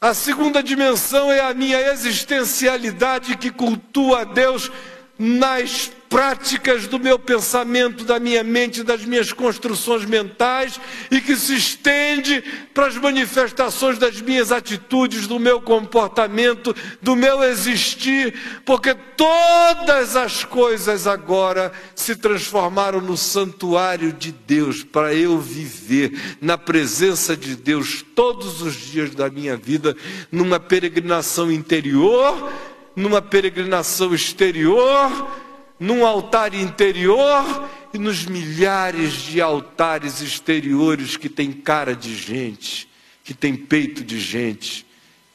a 0.00 0.12
segunda 0.12 0.60
dimensão 0.60 1.30
é 1.30 1.38
a 1.38 1.54
minha 1.54 1.80
existencialidade 1.92 3.36
que 3.36 3.52
cultua 3.52 4.22
a 4.22 4.24
Deus 4.24 4.68
nas 5.16 5.92
práticas 6.10 6.88
do 6.88 6.98
meu 6.98 7.20
pensamento, 7.20 8.04
da 8.04 8.18
minha 8.18 8.42
mente, 8.42 8.82
das 8.82 9.04
minhas 9.04 9.32
construções 9.32 10.04
mentais 10.04 10.80
e 11.08 11.20
que 11.20 11.36
se 11.36 11.54
estende 11.54 12.42
para 12.74 12.88
as 12.88 12.96
manifestações 12.96 13.96
das 13.96 14.20
minhas 14.20 14.50
atitudes, 14.50 15.28
do 15.28 15.38
meu 15.38 15.60
comportamento, 15.60 16.74
do 17.00 17.14
meu 17.14 17.44
existir, 17.44 18.34
porque 18.64 18.92
todas 19.16 20.16
as 20.16 20.42
coisas 20.42 21.06
agora 21.06 21.70
se 21.94 22.16
transformaram 22.16 23.00
no 23.00 23.16
santuário 23.16 24.12
de 24.12 24.32
Deus 24.32 24.82
para 24.82 25.14
eu 25.14 25.38
viver 25.38 26.36
na 26.40 26.58
presença 26.58 27.36
de 27.36 27.54
Deus 27.54 28.04
todos 28.16 28.60
os 28.62 28.74
dias 28.74 29.14
da 29.14 29.30
minha 29.30 29.56
vida, 29.56 29.96
numa 30.32 30.58
peregrinação 30.58 31.52
interior, 31.52 32.52
numa 32.96 33.22
peregrinação 33.22 34.12
exterior 34.12 35.48
num 35.80 36.04
altar 36.04 36.52
interior 36.52 37.70
e 37.94 37.98
nos 37.98 38.26
milhares 38.26 39.14
de 39.14 39.40
altares 39.40 40.20
exteriores 40.20 41.16
que 41.16 41.30
tem 41.30 41.50
cara 41.50 41.96
de 41.96 42.14
gente, 42.14 42.86
que 43.24 43.32
tem 43.32 43.56
peito 43.56 44.04
de 44.04 44.20
gente, 44.20 44.84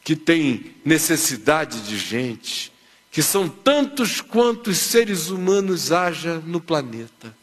que 0.04 0.16
tem 0.16 0.76
necessidade 0.86 1.82
de 1.82 1.98
gente, 1.98 2.72
que 3.10 3.24
são 3.24 3.50
tantos 3.50 4.22
quantos 4.22 4.78
seres 4.78 5.30
humanos 5.30 5.92
haja 5.92 6.40
no 6.46 6.62
planeta. 6.62 7.36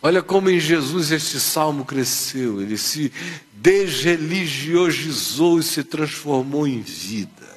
Olha 0.00 0.22
como 0.22 0.48
em 0.48 0.60
Jesus 0.60 1.10
este 1.10 1.40
salmo 1.40 1.84
cresceu, 1.84 2.62
ele 2.62 2.78
se 2.78 3.12
desreligiosizou 3.52 5.58
e 5.58 5.64
se 5.64 5.82
transformou 5.82 6.68
em 6.68 6.80
vida. 6.80 7.56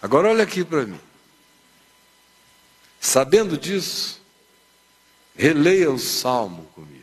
Agora 0.00 0.28
olha 0.28 0.44
aqui 0.44 0.62
para 0.62 0.86
mim. 0.86 1.07
Sabendo 3.00 3.56
disso, 3.56 4.20
releia 5.36 5.90
o 5.90 5.98
salmo 5.98 6.64
comigo. 6.74 6.98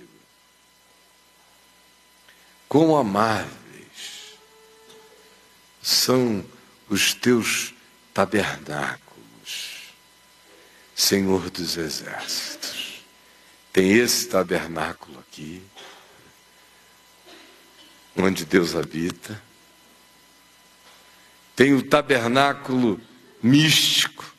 Quão 2.67 2.95
amáveis 2.95 3.55
são 5.81 6.43
os 6.89 7.13
teus 7.13 7.73
tabernáculos, 8.13 9.93
Senhor 10.95 11.49
dos 11.49 11.77
exércitos. 11.77 13.03
Tem 13.71 13.93
esse 13.93 14.27
tabernáculo 14.27 15.19
aqui, 15.19 15.61
onde 18.15 18.45
Deus 18.45 18.75
habita. 18.75 19.41
Tem 21.55 21.73
o 21.73 21.87
tabernáculo 21.87 22.99
místico, 23.41 24.34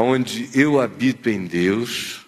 onde 0.00 0.50
eu 0.54 0.80
habito 0.80 1.30
em 1.30 1.46
Deus, 1.46 2.20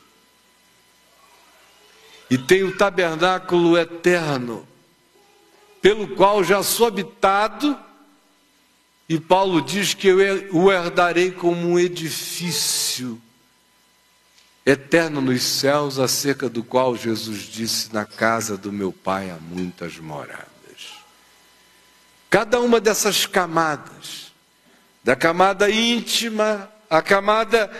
e 2.31 2.39
tenho 2.39 2.69
o 2.69 2.77
tabernáculo 2.77 3.77
eterno, 3.77 4.67
pelo 5.81 6.09
qual 6.09 6.43
já 6.43 6.63
sou 6.63 6.87
habitado, 6.87 7.79
e 9.09 9.19
Paulo 9.19 9.63
diz 9.63 9.95
que 9.95 10.09
eu 10.09 10.19
o 10.53 10.73
herdarei 10.73 11.31
como 11.31 11.69
um 11.69 11.79
edifício 11.79 13.21
eterno 14.65 15.21
nos 15.21 15.43
céus, 15.43 15.99
acerca 15.99 16.49
do 16.49 16.63
qual 16.63 16.95
Jesus 16.95 17.41
disse: 17.41 17.93
Na 17.93 18.05
casa 18.05 18.57
do 18.57 18.71
meu 18.71 18.93
Pai 18.93 19.31
há 19.31 19.37
muitas 19.37 19.97
moradas. 19.99 20.47
Cada 22.29 22.61
uma 22.61 22.79
dessas 22.79 23.25
camadas, 23.25 24.31
da 25.03 25.17
camada 25.17 25.71
íntima 25.71 26.71
a 26.89 27.03
camada 27.03 27.71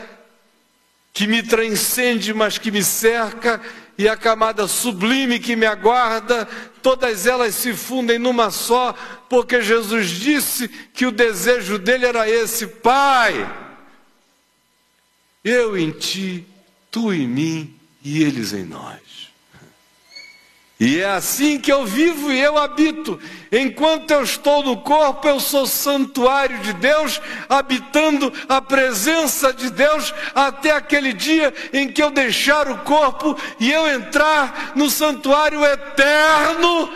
que 1.13 1.27
me 1.27 1.43
transcende, 1.43 2.33
mas 2.33 2.59
que 2.59 2.71
me 2.71 2.83
cerca, 2.85 3.61
e 3.99 4.09
a 4.09 4.17
camada 4.17 4.69
sublime 4.69 5.41
que 5.41 5.57
me 5.57 5.67
aguarda, 5.67 6.47
todas 6.81 7.27
elas 7.27 7.57
se 7.57 7.75
fundem 7.75 8.19
numa 8.19 8.51
só, 8.51 8.95
porque 9.29 9.61
Jesus 9.61 10.09
disse 10.11 10.69
que 10.69 11.05
o 11.05 11.11
desejo 11.11 11.79
dele 11.79 12.07
era 12.07 12.31
esse: 12.31 12.67
Pai, 12.67 13.35
eu 15.43 15.77
em 15.77 15.91
ti, 15.91 16.47
tu 16.91 17.13
em 17.13 17.27
mim 17.27 17.75
e 18.05 18.23
eles 18.23 18.53
em 18.53 18.65
nós. 18.65 19.08
E 20.81 21.01
é 21.01 21.07
assim 21.07 21.59
que 21.59 21.73
eu 21.73 21.85
vivo 21.85 22.31
e 22.33 22.41
eu 22.41 22.57
habito. 22.57 23.19
Enquanto 23.51 24.13
eu 24.13 24.23
estou 24.23 24.63
no 24.63 24.77
corpo, 24.77 25.27
eu 25.27 25.41
sou 25.41 25.67
santuário 25.67 26.57
de 26.61 26.73
Deus, 26.75 27.21
habitando 27.49 28.33
a 28.49 28.63
presença 28.63 29.53
de 29.53 29.71
Deus 29.71 30.15
até 30.33 30.71
aquele 30.71 31.13
dia 31.13 31.53
em 31.73 31.89
que 31.89 32.01
eu 32.01 32.13
deixar 32.13 32.71
o 32.71 32.79
corpo 32.79 33.37
e 33.59 33.73
eu 33.73 33.89
entrar 33.89 34.73
no 34.77 34.89
santuário 34.89 35.65
eterno 35.65 36.89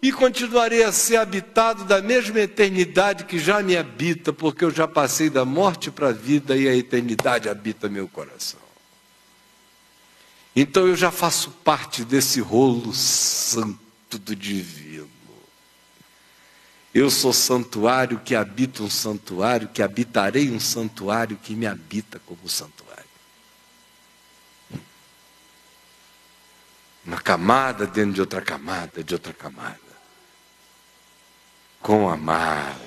e 0.00 0.12
continuarei 0.12 0.84
a 0.84 0.92
ser 0.92 1.16
habitado 1.16 1.84
da 1.84 2.00
mesma 2.00 2.38
eternidade 2.38 3.24
que 3.24 3.40
já 3.40 3.60
me 3.60 3.76
habita, 3.76 4.32
porque 4.32 4.64
eu 4.64 4.70
já 4.70 4.86
passei 4.86 5.28
da 5.28 5.44
morte 5.44 5.90
para 5.90 6.10
a 6.10 6.12
vida 6.12 6.56
e 6.56 6.68
a 6.68 6.76
eternidade 6.76 7.48
habita 7.48 7.88
meu 7.88 8.06
coração. 8.06 8.65
Então 10.58 10.86
eu 10.86 10.96
já 10.96 11.10
faço 11.10 11.50
parte 11.50 12.02
desse 12.02 12.40
rolo 12.40 12.94
santo 12.94 14.18
do 14.18 14.34
divino. 14.34 15.06
Eu 16.94 17.10
sou 17.10 17.30
santuário 17.30 18.20
que 18.20 18.34
habita 18.34 18.82
um 18.82 18.88
santuário, 18.88 19.68
que 19.68 19.82
habitarei 19.82 20.50
um 20.50 20.58
santuário 20.58 21.36
que 21.36 21.54
me 21.54 21.66
habita 21.66 22.18
como 22.20 22.48
santuário. 22.48 23.04
Uma 27.04 27.20
camada 27.20 27.86
dentro 27.86 28.14
de 28.14 28.20
outra 28.22 28.40
camada, 28.40 29.04
de 29.04 29.12
outra 29.12 29.34
camada. 29.34 29.78
Com 31.82 32.08
amáveis. 32.08 32.80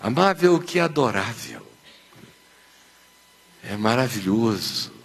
Amável 0.00 0.58
que 0.58 0.78
é 0.78 0.82
adorável. 0.82 1.70
É 3.62 3.76
maravilhoso. 3.76 4.99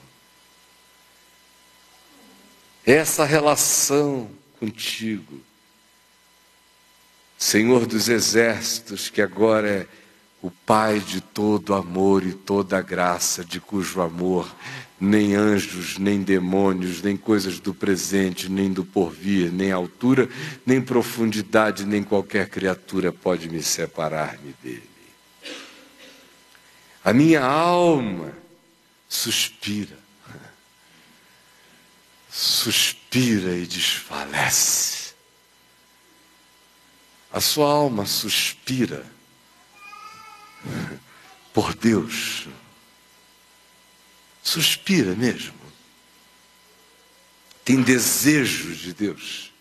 Essa 2.86 3.26
relação 3.26 4.30
contigo 4.60 5.42
Senhor 7.38 7.86
dos 7.86 8.08
exércitos, 8.08 9.10
que 9.10 9.22
agora 9.22 9.70
é 9.70 9.88
o 10.42 10.50
Pai 10.50 11.00
de 11.00 11.20
todo 11.20 11.74
amor 11.74 12.26
e 12.26 12.34
toda 12.34 12.82
graça, 12.82 13.44
de 13.44 13.60
cujo 13.60 14.02
amor 14.02 14.50
nem 15.00 15.36
anjos, 15.36 15.98
nem 15.98 16.22
demônios, 16.22 17.02
nem 17.02 17.18
coisas 17.18 17.60
do 17.60 17.74
presente, 17.74 18.50
nem 18.50 18.72
do 18.72 18.86
porvir, 18.86 19.52
nem 19.52 19.72
altura, 19.72 20.30
nem 20.66 20.82
profundidade, 20.82 21.86
nem 21.86 22.02
qualquer 22.02 22.48
criatura 22.48 23.12
pode 23.12 23.50
me 23.50 23.62
separar-me 23.62 24.56
dele. 24.64 24.90
A 27.04 27.12
minha 27.14 27.44
alma 27.44 28.32
suspira, 29.10 29.98
suspira 32.36 33.56
e 33.56 33.66
desfalece 33.66 35.14
a 37.32 37.40
sua 37.40 37.72
alma 37.72 38.06
suspira 38.06 39.06
por 41.54 41.74
Deus. 41.74 42.48
Suspira 44.44 45.16
mesmo. 45.16 45.56
Tem 47.64 47.82
desejo 47.82 48.76
de 48.76 48.94
Deus. 48.94 49.54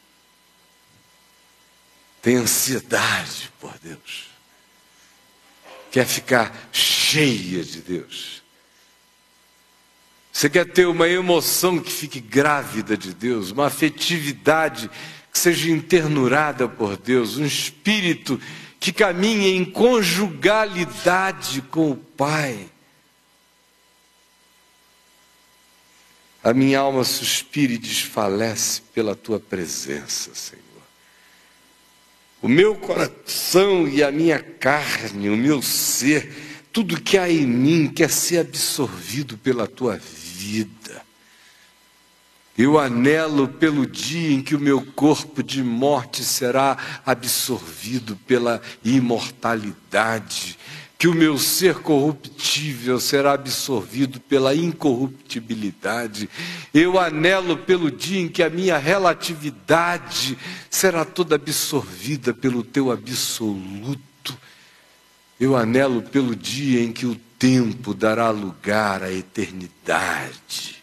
Tem 2.21 2.37
ansiedade 2.37 3.53
por 3.61 3.77
Deus. 3.79 4.27
Quer 5.91 6.07
ficar 6.07 6.69
cheia 6.73 7.65
de 7.65 7.81
Deus. 7.81 8.44
Você 10.35 10.51
quer 10.51 10.67
ter 10.67 10.85
uma 10.89 11.09
emoção 11.09 11.79
que 11.79 11.93
fique 11.93 12.19
grávida 12.19 12.97
de 12.97 13.15
Deus, 13.15 13.53
uma 13.53 13.67
afetividade 13.67 14.91
que 15.33 15.39
seja 15.39 15.71
internurada 15.71 16.69
por 16.69 16.97
Deus, 16.97 17.37
um 17.37 17.47
espírito 17.47 18.41
que 18.81 18.93
caminhe 18.93 19.55
em 19.55 19.65
conjugalidade 19.65 21.63
com 21.63 21.93
o 21.93 21.97
Pai. 21.97 22.69
A 26.43 26.53
minha 26.53 26.81
alma 26.81 27.05
suspira 27.05 27.73
e 27.73 27.79
desfalece 27.79 28.83
pela 28.93 29.15
tua 29.15 29.39
presença, 29.39 30.35
Senhor. 30.35 30.65
O 32.43 32.49
meu 32.49 32.75
coração 32.75 33.87
e 33.87 34.03
a 34.03 34.11
minha 34.11 34.41
carne, 34.41 35.31
o 35.31 35.37
meu 35.37 35.63
ser, 35.63 36.67
tudo 36.73 37.01
que 37.01 37.17
há 37.17 37.31
em 37.31 37.47
mim 37.47 37.89
quer 37.89 38.11
ser 38.11 38.39
absorvido 38.39 39.39
pela 39.39 39.69
tua 39.69 39.97
vida. 39.97 40.24
Eu 42.57 42.79
anelo 42.79 43.49
pelo 43.49 43.85
dia 43.85 44.33
em 44.33 44.41
que 44.41 44.55
o 44.55 44.61
meu 44.61 44.81
corpo 44.81 45.43
de 45.43 45.61
morte 45.61 46.23
será 46.23 47.01
absorvido 47.05 48.17
pela 48.29 48.63
imortalidade, 48.85 50.57
que 50.97 51.09
o 51.09 51.15
meu 51.15 51.37
ser 51.37 51.81
corruptível 51.81 53.01
será 53.01 53.33
absorvido 53.33 54.21
pela 54.21 54.55
incorruptibilidade. 54.55 56.31
Eu 56.73 56.97
anelo 56.97 57.57
pelo 57.59 57.91
dia 57.91 58.21
em 58.21 58.29
que 58.29 58.43
a 58.43 58.49
minha 58.49 58.79
relatividade 58.79 60.39
será 60.71 61.05
toda 61.05 61.35
absorvida 61.35 62.33
pelo 62.33 62.63
teu 62.63 62.93
absoluto. 62.93 64.39
Eu 65.41 65.57
anelo 65.57 66.03
pelo 66.03 66.37
dia 66.37 66.81
em 66.85 66.93
que 66.93 67.05
o 67.05 67.17
tempo 67.45 67.93
dará 67.93 68.31
lugar 68.31 69.03
à 69.03 69.13
eternidade 69.13 70.83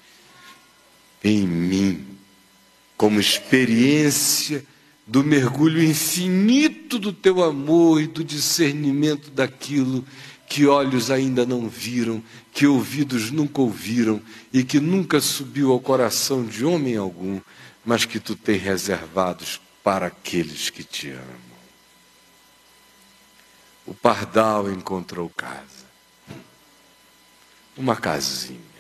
em 1.24 1.48
mim, 1.48 2.06
como 2.96 3.20
experiência 3.20 4.64
do 5.08 5.24
mergulho 5.24 5.84
infinito 5.84 7.00
do 7.00 7.12
teu 7.12 7.44
amor 7.44 8.00
e 8.00 8.06
do 8.06 8.24
discernimento 8.24 9.32
daquilo 9.32 10.06
que 10.48 10.68
olhos 10.68 11.10
ainda 11.10 11.48
não 11.48 11.68
viram, 11.68 12.24
que 12.54 12.68
ouvidos 12.68 13.32
nunca 13.32 13.60
ouviram 13.60 14.22
e 14.54 14.64
que 14.64 14.80
nunca 14.80 15.20
subiu 15.20 15.72
ao 15.72 15.80
coração 15.80 16.46
de 16.46 16.64
homem 16.64 16.96
algum, 16.96 17.42
mas 17.84 18.06
que 18.06 18.20
tu 18.20 18.36
tens 18.36 18.62
reservados 18.62 19.60
para 19.84 20.06
aqueles 20.06 20.70
que 20.70 20.84
te 20.84 21.10
amam. 21.10 21.52
O 23.88 23.96
pardal 23.96 24.72
encontrou 24.72 25.28
casa, 25.28 25.81
uma 27.78 27.96
casinha 27.96 28.72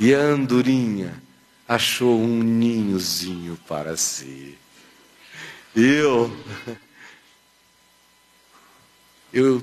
e 0.00 0.14
a 0.14 0.18
andorinha 0.18 1.22
achou 1.68 2.18
um 2.18 2.42
ninhozinho 2.42 3.58
para 3.68 3.98
si. 3.98 4.56
Eu, 5.76 6.34
eu, 9.30 9.62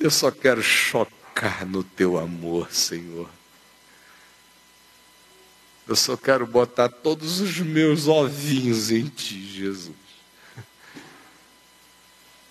eu 0.00 0.10
só 0.10 0.32
quero 0.32 0.60
chocar 0.60 1.64
no 1.64 1.84
teu 1.84 2.18
amor, 2.18 2.72
Senhor. 2.72 3.30
Eu 5.86 5.94
só 5.94 6.16
quero 6.16 6.44
botar 6.44 6.88
todos 6.88 7.38
os 7.38 7.58
meus 7.58 8.08
ovinhos 8.08 8.90
em 8.90 9.06
ti, 9.06 9.40
Jesus. 9.46 9.94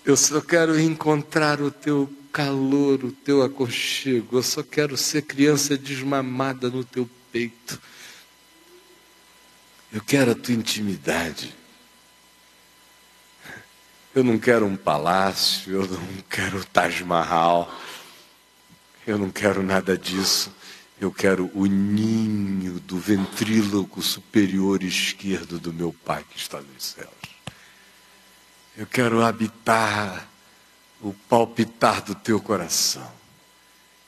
Eu 0.05 0.15
só 0.15 0.39
quero 0.39 0.79
encontrar 0.79 1.59
o 1.59 1.69
teu 1.69 2.09
calor, 2.35 3.05
o 3.05 3.13
teu 3.13 3.43
aconchego. 3.43 4.37
Eu 4.37 4.43
só 4.43 4.61
quero 4.61 4.97
ser 4.97 5.21
criança 5.21 5.77
desmamada 5.77 6.69
no 6.69 6.83
teu 6.83 7.09
peito. 7.31 7.81
Eu 9.89 10.01
quero 10.01 10.31
a 10.31 10.35
tua 10.35 10.53
intimidade. 10.53 11.55
Eu 14.13 14.21
não 14.21 14.37
quero 14.37 14.65
um 14.65 14.75
palácio, 14.75 15.71
eu 15.71 15.87
não 15.87 16.23
quero 16.29 16.65
Taj 16.65 17.05
Mahal. 17.05 17.73
Eu 19.07 19.17
não 19.17 19.31
quero 19.31 19.63
nada 19.63 19.97
disso. 19.97 20.53
Eu 20.99 21.13
quero 21.13 21.49
o 21.53 21.65
ninho 21.65 22.81
do 22.81 22.99
ventríloco 22.99 24.01
superior 24.01 24.83
esquerdo 24.83 25.57
do 25.57 25.71
meu 25.71 25.95
Pai 26.03 26.25
que 26.29 26.37
está 26.37 26.59
nos 26.59 26.83
céus. 26.83 27.07
Eu 28.75 28.85
quero 28.85 29.23
habitar 29.23 30.34
o 31.05 31.13
palpitar 31.29 32.01
do 32.01 32.15
teu 32.15 32.41
coração. 32.41 33.07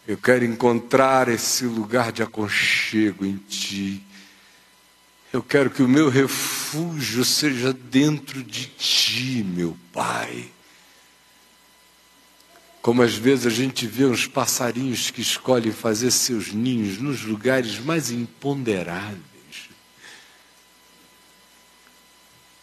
Eu 0.07 0.17
quero 0.17 0.43
encontrar 0.43 1.27
esse 1.27 1.63
lugar 1.65 2.11
de 2.11 2.23
aconchego 2.23 3.23
em 3.23 3.37
ti. 3.37 4.01
Eu 5.31 5.43
quero 5.43 5.69
que 5.69 5.83
o 5.83 5.87
meu 5.87 6.09
refúgio 6.09 7.23
seja 7.23 7.71
dentro 7.71 8.41
de 8.41 8.65
ti, 8.65 9.43
meu 9.43 9.77
Pai. 9.93 10.49
Como 12.81 13.03
às 13.03 13.13
vezes 13.13 13.45
a 13.45 13.51
gente 13.51 13.85
vê 13.85 14.05
uns 14.05 14.25
passarinhos 14.25 15.11
que 15.11 15.21
escolhem 15.21 15.71
fazer 15.71 16.09
seus 16.09 16.51
ninhos 16.51 16.97
nos 16.97 17.21
lugares 17.21 17.77
mais 17.77 18.09
imponderáveis. 18.09 19.36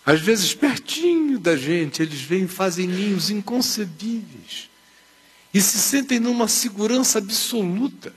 Às 0.06 0.20
vezes, 0.20 0.54
pertinho 0.54 1.38
da 1.38 1.56
gente, 1.56 2.02
eles 2.02 2.20
vêm 2.20 2.44
e 2.44 2.48
fazem 2.48 2.86
ninhos 2.86 3.30
inconcebíveis. 3.30 4.68
E 5.52 5.60
se 5.60 5.78
sentem 5.78 6.20
numa 6.20 6.46
segurança 6.46 7.18
absoluta. 7.18 8.12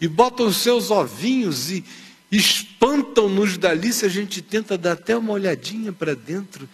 E 0.00 0.06
botam 0.06 0.46
os 0.46 0.58
seus 0.58 0.90
ovinhos 0.90 1.70
e 1.70 1.84
espantam-nos 2.30 3.56
dali 3.56 3.92
se 3.92 4.04
a 4.04 4.08
gente 4.08 4.42
tenta 4.42 4.76
dar 4.76 4.92
até 4.92 5.16
uma 5.16 5.32
olhadinha 5.32 5.92
para 5.92 6.14
dentro. 6.14 6.68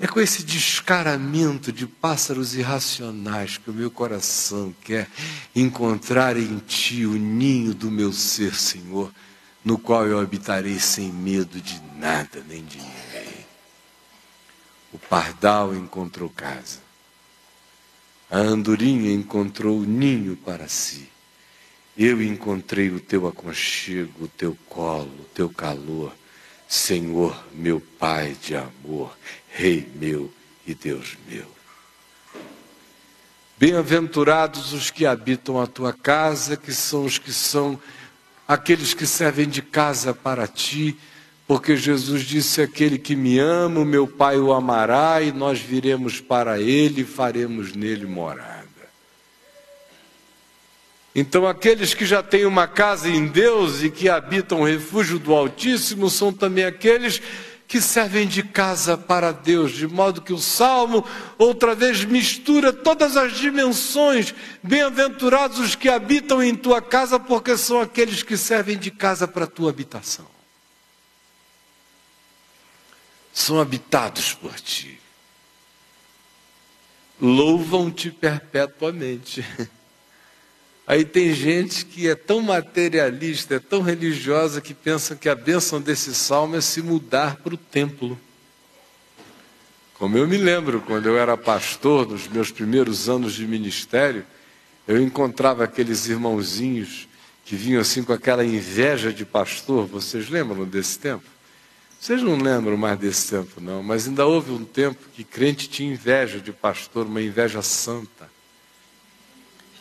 É 0.00 0.06
com 0.08 0.20
esse 0.20 0.42
descaramento 0.42 1.70
de 1.70 1.86
pássaros 1.86 2.56
irracionais 2.56 3.58
que 3.58 3.70
o 3.70 3.74
meu 3.74 3.90
coração 3.90 4.74
quer 4.82 5.08
encontrar 5.54 6.36
em 6.36 6.58
Ti 6.58 7.06
o 7.06 7.12
ninho 7.12 7.72
do 7.72 7.88
meu 7.88 8.12
ser, 8.12 8.56
Senhor, 8.56 9.12
no 9.64 9.78
qual 9.78 10.04
eu 10.08 10.18
habitarei 10.18 10.80
sem 10.80 11.12
medo 11.12 11.60
de 11.60 11.80
nada 12.00 12.42
nem 12.48 12.64
de 12.64 12.78
ninguém. 12.78 13.01
O 14.92 14.98
pardal 14.98 15.74
encontrou 15.74 16.28
casa. 16.28 16.80
A 18.30 18.38
andorinha 18.38 19.12
encontrou 19.12 19.80
ninho 19.80 20.36
para 20.36 20.68
si. 20.68 21.08
eu 21.96 22.22
encontrei 22.22 22.90
o 22.90 22.98
teu 22.98 23.26
aconchego, 23.26 24.24
o 24.24 24.28
teu 24.28 24.56
colo, 24.68 25.12
o 25.20 25.24
teu 25.34 25.50
calor. 25.50 26.14
Senhor, 26.66 27.44
meu 27.52 27.80
Pai 27.98 28.34
de 28.40 28.56
amor, 28.56 29.16
Rei 29.50 29.86
meu 29.94 30.32
e 30.66 30.74
Deus 30.74 31.18
meu. 31.28 31.46
Bem-aventurados 33.58 34.72
os 34.72 34.90
que 34.90 35.04
habitam 35.04 35.60
a 35.60 35.66
tua 35.66 35.92
casa, 35.92 36.56
que 36.56 36.72
são 36.72 37.04
os 37.04 37.18
que 37.18 37.32
são 37.32 37.78
aqueles 38.48 38.94
que 38.94 39.06
servem 39.06 39.48
de 39.48 39.62
casa 39.62 40.12
para 40.14 40.48
ti, 40.48 40.98
porque 41.46 41.76
Jesus 41.76 42.22
disse: 42.22 42.62
Aquele 42.62 42.98
que 42.98 43.14
me 43.14 43.38
ama, 43.38 43.80
o 43.80 43.84
meu 43.84 44.06
Pai 44.06 44.38
o 44.38 44.52
amará, 44.52 45.20
e 45.22 45.32
nós 45.32 45.58
viremos 45.58 46.20
para 46.20 46.60
ele 46.60 47.02
e 47.02 47.04
faremos 47.04 47.74
nele 47.74 48.06
morada. 48.06 48.62
Então, 51.14 51.46
aqueles 51.46 51.92
que 51.92 52.06
já 52.06 52.22
têm 52.22 52.46
uma 52.46 52.66
casa 52.66 53.08
em 53.08 53.26
Deus 53.26 53.82
e 53.82 53.90
que 53.90 54.08
habitam 54.08 54.62
o 54.62 54.64
refúgio 54.64 55.18
do 55.18 55.34
Altíssimo 55.34 56.08
são 56.08 56.32
também 56.32 56.64
aqueles 56.64 57.20
que 57.68 57.80
servem 57.82 58.26
de 58.26 58.42
casa 58.42 58.96
para 58.96 59.30
Deus, 59.30 59.72
de 59.72 59.86
modo 59.86 60.22
que 60.22 60.32
o 60.32 60.38
salmo 60.38 61.06
outra 61.38 61.74
vez 61.74 62.04
mistura 62.04 62.72
todas 62.72 63.16
as 63.16 63.34
dimensões. 63.34 64.34
Bem-aventurados 64.62 65.58
os 65.58 65.74
que 65.74 65.88
habitam 65.88 66.42
em 66.42 66.54
tua 66.54 66.80
casa, 66.80 67.18
porque 67.18 67.56
são 67.58 67.80
aqueles 67.80 68.22
que 68.22 68.36
servem 68.36 68.78
de 68.78 68.90
casa 68.90 69.28
para 69.28 69.44
a 69.44 69.48
tua 69.48 69.68
habitação. 69.68 70.31
São 73.32 73.60
habitados 73.60 74.34
por 74.34 74.54
ti. 74.60 74.98
Louvam-te 77.20 78.10
perpetuamente. 78.10 79.44
Aí 80.86 81.04
tem 81.04 81.32
gente 81.32 81.86
que 81.86 82.08
é 82.08 82.14
tão 82.14 82.42
materialista, 82.42 83.54
é 83.54 83.58
tão 83.60 83.80
religiosa, 83.80 84.60
que 84.60 84.74
pensa 84.74 85.14
que 85.14 85.28
a 85.28 85.34
bênção 85.34 85.80
desse 85.80 86.14
salmo 86.14 86.56
é 86.56 86.60
se 86.60 86.82
mudar 86.82 87.36
para 87.36 87.54
o 87.54 87.56
templo. 87.56 88.18
Como 89.94 90.18
eu 90.18 90.26
me 90.26 90.36
lembro, 90.36 90.80
quando 90.80 91.06
eu 91.06 91.16
era 91.16 91.36
pastor, 91.36 92.08
nos 92.08 92.26
meus 92.26 92.50
primeiros 92.50 93.08
anos 93.08 93.34
de 93.34 93.46
ministério, 93.46 94.26
eu 94.86 95.00
encontrava 95.00 95.62
aqueles 95.62 96.08
irmãozinhos 96.08 97.08
que 97.44 97.54
vinham 97.54 97.80
assim 97.80 98.02
com 98.02 98.12
aquela 98.12 98.44
inveja 98.44 99.12
de 99.12 99.24
pastor. 99.24 99.86
Vocês 99.86 100.28
lembram 100.28 100.64
desse 100.64 100.98
tempo? 100.98 101.24
Vocês 102.02 102.20
não 102.20 102.36
lembram 102.36 102.76
mais 102.76 102.98
desse 102.98 103.30
tempo, 103.30 103.60
não, 103.60 103.80
mas 103.80 104.08
ainda 104.08 104.26
houve 104.26 104.50
um 104.50 104.64
tempo 104.64 104.98
que 105.14 105.22
crente 105.22 105.68
tinha 105.68 105.92
inveja 105.92 106.40
de 106.40 106.50
pastor, 106.50 107.06
uma 107.06 107.22
inveja 107.22 107.62
santa. 107.62 108.28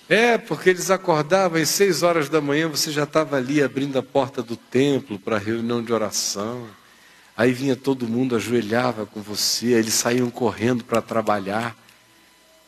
É, 0.07 0.38
porque 0.38 0.69
eles 0.69 0.91
acordavam 0.91 1.60
às 1.60 1.69
seis 1.69 2.03
horas 2.03 2.29
da 2.29 2.39
manhã, 2.39 2.67
você 2.67 2.91
já 2.91 3.05
estava 3.05 3.38
ali 3.38 3.60
abrindo 3.63 3.97
a 3.97 4.03
porta 4.03 4.43
do 4.43 4.55
templo 4.55 5.17
para 5.17 5.39
reunião 5.39 5.84
de 5.84 5.91
oração. 5.91 6.67
Aí 7.36 7.51
vinha 7.53 7.75
todo 7.75 8.07
mundo, 8.07 8.36
ajoelhava 8.36 9.07
com 9.07 9.19
você, 9.19 9.69
eles 9.73 9.95
saíam 9.95 10.29
correndo 10.29 10.84
para 10.84 11.01
trabalhar. 11.01 11.75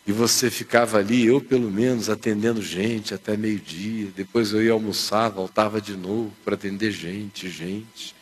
E 0.07 0.11
você 0.11 0.49
ficava 0.49 0.97
ali, 0.97 1.27
eu 1.27 1.39
pelo 1.39 1.69
menos, 1.69 2.09
atendendo 2.09 2.59
gente 2.59 3.13
até 3.13 3.37
meio-dia. 3.37 4.09
Depois 4.15 4.51
eu 4.51 4.63
ia 4.63 4.71
almoçar, 4.71 5.29
voltava 5.29 5.79
de 5.79 5.95
novo 5.95 6.33
para 6.43 6.55
atender 6.55 6.89
gente, 6.89 7.51
gente. 7.51 8.15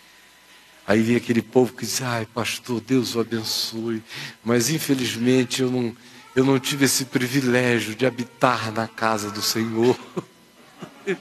Aí 0.91 1.01
vinha 1.01 1.19
aquele 1.19 1.41
povo 1.41 1.71
que 1.71 1.85
dizia, 1.85 2.05
ai 2.05 2.25
pastor, 2.25 2.81
Deus 2.81 3.15
o 3.15 3.21
abençoe. 3.21 4.03
Mas 4.43 4.69
infelizmente 4.69 5.61
eu 5.61 5.71
não, 5.71 5.95
eu 6.35 6.43
não 6.43 6.59
tive 6.59 6.83
esse 6.83 7.05
privilégio 7.05 7.95
de 7.95 8.05
habitar 8.05 8.73
na 8.73 8.89
casa 8.89 9.31
do 9.31 9.41
Senhor. 9.41 9.97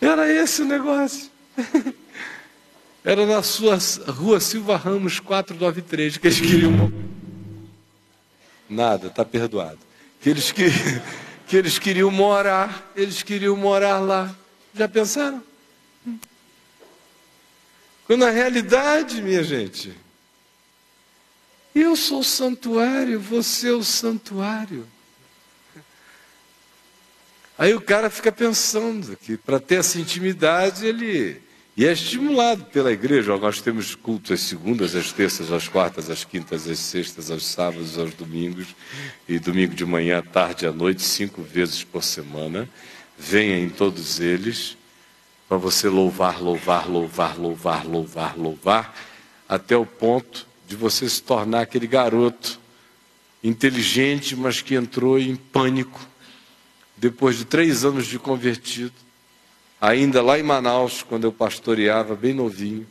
Era 0.00 0.32
esse 0.32 0.62
o 0.62 0.66
negócio. 0.66 1.28
Era 3.04 3.26
na 3.26 3.42
sua 3.42 3.76
rua 4.06 4.38
Silva 4.38 4.76
Ramos 4.76 5.18
493 5.18 6.18
que 6.18 6.28
eles 6.28 6.38
queriam. 6.38 6.92
Nada, 8.70 9.08
está 9.08 9.24
perdoado. 9.24 9.80
Que 10.20 10.30
eles, 10.30 10.52
que, 10.52 10.66
que 11.48 11.56
eles 11.56 11.76
queriam 11.76 12.08
morar, 12.08 12.92
eles 12.94 13.20
queriam 13.20 13.56
morar 13.56 13.98
lá. 13.98 14.32
Já 14.72 14.88
pensaram? 14.88 15.42
Quando 18.06 18.20
na 18.20 18.30
realidade, 18.30 19.22
minha 19.22 19.42
gente, 19.42 19.94
eu 21.74 21.96
sou 21.96 22.20
o 22.20 22.24
santuário, 22.24 23.18
você 23.18 23.68
é 23.68 23.72
o 23.72 23.82
santuário. 23.82 24.86
Aí 27.56 27.74
o 27.74 27.80
cara 27.80 28.10
fica 28.10 28.30
pensando 28.30 29.16
que 29.16 29.36
para 29.36 29.58
ter 29.58 29.76
essa 29.76 29.98
intimidade 29.98 30.86
ele. 30.86 31.42
E 31.76 31.84
é 31.84 31.92
estimulado 31.92 32.64
pela 32.66 32.92
igreja. 32.92 33.36
Nós 33.36 33.60
temos 33.60 33.96
cultos 33.96 34.30
às 34.30 34.40
segundas, 34.40 34.94
às 34.94 35.10
terças, 35.10 35.50
às 35.50 35.66
quartas, 35.66 36.08
às 36.08 36.22
quintas, 36.24 36.68
às 36.68 36.78
sextas, 36.78 37.30
aos 37.30 37.44
sábados, 37.44 37.98
aos 37.98 38.14
domingos. 38.14 38.68
E 39.28 39.38
domingo 39.40 39.74
de 39.74 39.84
manhã, 39.84 40.18
à 40.18 40.22
tarde, 40.22 40.66
à 40.66 40.72
noite, 40.72 41.02
cinco 41.02 41.42
vezes 41.42 41.82
por 41.82 42.04
semana. 42.04 42.68
Venha 43.18 43.58
em 43.58 43.68
todos 43.68 44.20
eles 44.20 44.76
para 45.54 45.60
você 45.60 45.88
louvar, 45.88 46.42
louvar, 46.42 46.90
louvar, 46.90 47.38
louvar, 47.38 47.86
louvar, 47.86 48.36
louvar, 48.36 48.98
até 49.48 49.76
o 49.76 49.86
ponto 49.86 50.48
de 50.66 50.74
você 50.74 51.08
se 51.08 51.22
tornar 51.22 51.60
aquele 51.60 51.86
garoto 51.86 52.58
inteligente, 53.42 54.34
mas 54.34 54.60
que 54.60 54.74
entrou 54.74 55.16
em 55.16 55.36
pânico 55.36 56.00
depois 56.96 57.38
de 57.38 57.44
três 57.44 57.84
anos 57.84 58.08
de 58.08 58.18
convertido, 58.18 58.94
ainda 59.80 60.20
lá 60.20 60.40
em 60.40 60.42
Manaus, 60.42 61.04
quando 61.04 61.22
eu 61.22 61.32
pastoreava, 61.32 62.16
bem 62.16 62.34
novinho. 62.34 62.84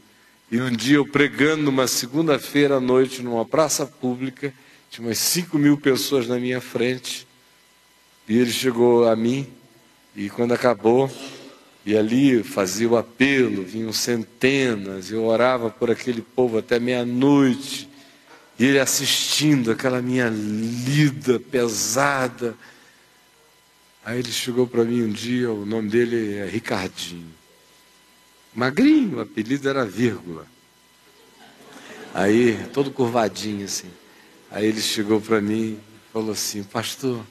E 0.50 0.62
um 0.62 0.72
dia 0.72 0.96
eu 0.96 1.06
pregando 1.06 1.64
numa 1.64 1.86
segunda-feira 1.86 2.78
à 2.78 2.80
noite 2.80 3.22
numa 3.22 3.44
praça 3.44 3.86
pública, 3.86 4.54
tinha 4.90 5.06
umas 5.06 5.18
cinco 5.18 5.58
mil 5.58 5.78
pessoas 5.78 6.30
na 6.30 6.40
minha 6.40 6.62
frente, 6.62 7.28
e 8.26 8.38
ele 8.38 8.54
chegou 8.54 9.06
a 9.10 9.18
mim, 9.18 9.46
e 10.16 10.30
quando 10.30 10.54
acabou, 10.54 11.12
e 11.86 11.98
ali 11.98 12.44
fazia 12.44 12.88
o 12.88 12.96
apelo, 12.96 13.64
vinham 13.64 13.92
centenas, 13.92 15.12
eu 15.12 15.26
orava 15.26 15.70
por 15.70 15.92
aquele 15.92 16.22
povo 16.22 16.58
até 16.58 16.80
meia-noite, 16.80 17.90
e 18.58 18.66
ele 18.66 18.80
assistindo 18.80 19.72
aquela 19.72 20.02
minha 20.02 20.30
lida 20.30 21.40
pesada. 21.40 22.56
Aí 24.06 24.20
ele 24.20 24.32
chegou 24.32 24.66
para 24.66 24.86
mim 24.86 25.04
um 25.04 25.12
dia, 25.12 25.52
o 25.52 25.66
nome 25.66 25.90
dele 25.90 26.36
é 26.36 26.46
Ricardinho. 26.46 27.34
Magrinho, 28.56 29.18
o 29.18 29.22
apelido 29.22 29.68
era 29.68 29.86
vírgula. 29.86 30.46
Aí, 32.14 32.58
todo 32.72 32.92
curvadinho 32.92 33.66
assim. 33.66 33.90
Aí 34.52 34.68
ele 34.68 34.80
chegou 34.80 35.20
para 35.20 35.42
mim 35.42 35.80
e 35.80 36.14
falou 36.14 36.32
assim: 36.32 36.62
Pastor, 36.62 37.26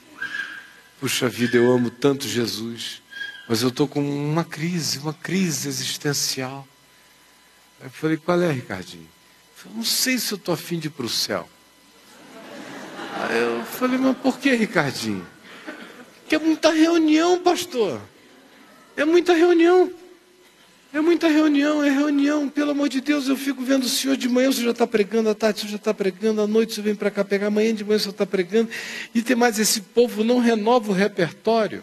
puxa 1.01 1.29
vida, 1.29 1.57
eu 1.57 1.71
amo 1.71 1.89
tanto 1.89 2.27
Jesus 2.27 3.02
mas 3.49 3.63
eu 3.63 3.69
estou 3.69 3.89
com 3.89 4.01
uma 4.01 4.45
crise, 4.45 4.99
uma 4.99 5.15
crise 5.15 5.69
existencial. 5.69 6.67
Eu 7.83 7.91
falei, 7.91 8.17
qual 8.17 8.41
é, 8.41 8.51
Ricardinho? 8.51 9.03
Eu 9.03 9.57
falei, 9.57 9.77
não 9.79 9.85
sei 9.85 10.19
se 10.19 10.33
eu 10.33 10.37
estou 10.37 10.55
afim 10.55 10.79
de 10.79 10.87
ir 10.87 10.91
para 10.91 11.07
o 11.07 11.09
céu. 11.09 11.49
Aí 13.15 13.39
eu 13.39 13.65
falei, 13.65 13.99
mas 13.99 14.17
por 14.19 14.39
que, 14.39 14.53
Ricardinho? 14.55 15.27
Porque 16.21 16.37
é 16.37 16.39
muita 16.39 16.73
reunião, 16.73 17.43
pastor. 17.43 18.01
É 18.97 19.05
muita 19.05 19.35
reunião. 19.35 19.93
É 20.95 21.01
muita 21.01 21.27
reunião, 21.27 21.83
é 21.83 21.91
reunião. 21.91 22.49
Pelo 22.49 22.71
amor 22.73 22.89
de 22.89 23.01
Deus, 23.01 23.27
eu 23.27 23.37
fico 23.37 23.63
vendo 23.63 23.85
o 23.85 23.89
senhor 23.89 24.17
de 24.17 24.29
manhã, 24.29 24.51
o 24.51 24.53
senhor 24.53 24.67
já 24.67 24.73
está 24.73 24.87
pregando, 24.87 25.31
à 25.31 25.35
tarde 25.35 25.59
o 25.59 25.61
senhor 25.61 25.71
já 25.71 25.77
está 25.77 25.95
pregando, 25.95 26.43
à 26.43 26.47
noite 26.47 26.71
o 26.71 26.75
senhor 26.75 26.85
vem 26.85 26.95
para 26.95 27.11
cá 27.11 27.25
pegar, 27.25 27.47
amanhã 27.47 27.75
de 27.75 27.83
manhã 27.83 27.97
o 27.97 28.01
senhor 28.01 28.13
está 28.13 28.27
pregando. 28.27 28.71
E 29.15 29.23
tem 29.23 29.35
mais, 29.35 29.59
esse 29.59 29.81
povo 29.81 30.23
não 30.23 30.39
renova 30.39 30.91
o 30.91 30.95
repertório. 30.95 31.83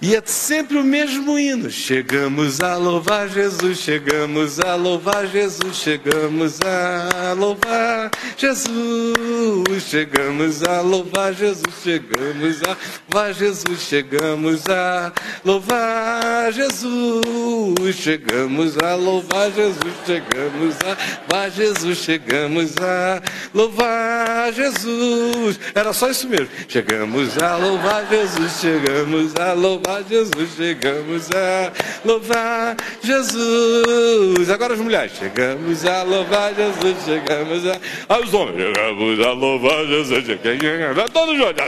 E 0.00 0.14
é 0.14 0.22
sempre 0.26 0.76
o 0.76 0.84
mesmo 0.84 1.38
hino. 1.38 1.70
Chegamos 1.70 2.60
a 2.60 2.76
louvar 2.76 3.30
Jesus, 3.30 3.78
chegamos 3.78 4.60
a 4.60 4.74
louvar 4.74 5.26
Jesus, 5.26 5.74
chegamos 5.76 6.58
a 6.60 7.32
louvar 7.32 8.10
Jesus, 8.36 9.84
chegamos 9.88 10.62
a 10.62 10.80
louvar 10.82 11.32
Jesus, 11.32 11.64
chegamos 11.82 12.62
a 12.62 12.82
louvar 13.08 13.32
Jesus, 13.32 13.80
chegamos 13.80 14.68
a 14.68 15.12
louvar 15.42 16.52
Jesus, 16.52 17.96
chegamos 17.98 18.76
a 18.76 18.94
louvar 18.94 19.52
Jesus, 19.52 19.96
chegamos 20.04 20.76
a 20.76 20.96
louvar 21.30 21.50
Jesus, 21.50 21.98
chegamos 21.98 22.74
a 22.76 23.22
louvar 23.54 24.52
Jesus. 24.52 25.58
Era 25.74 25.94
só 25.94 26.10
isso 26.10 26.28
mesmo. 26.28 26.48
Chegamos 26.68 27.38
a 27.38 27.56
louvar 27.56 28.06
Jesus, 28.10 28.60
chegamos 28.60 29.34
a 29.36 29.54
louvar 29.54 29.95
Jesus, 30.02 30.50
chegamos 30.56 31.30
a 31.30 31.72
louvar 32.04 32.76
Jesus. 33.02 34.50
Agora 34.50 34.74
as 34.74 34.80
mulheres, 34.80 35.12
chegamos 35.12 35.84
a 35.84 36.02
louvar 36.02 36.54
Jesus, 36.54 37.04
chegamos 37.04 37.66
a. 37.66 37.80
Aí 38.08 38.22
os 38.22 38.34
homens, 38.34 38.56
chegamos 38.56 39.20
a 39.20 39.32
louvar 39.32 39.86
Jesus, 39.86 40.24
chegamos 40.24 40.98
a. 40.98 41.08
Todos 41.08 41.36
juntos. 41.36 41.62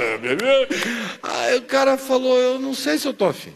Aí 1.23 1.57
o 1.57 1.62
cara 1.62 1.97
falou: 1.97 2.38
Eu 2.38 2.59
não 2.59 2.75
sei 2.75 2.99
se 2.99 3.07
eu 3.07 3.12
estou 3.12 3.29
afim. 3.29 3.53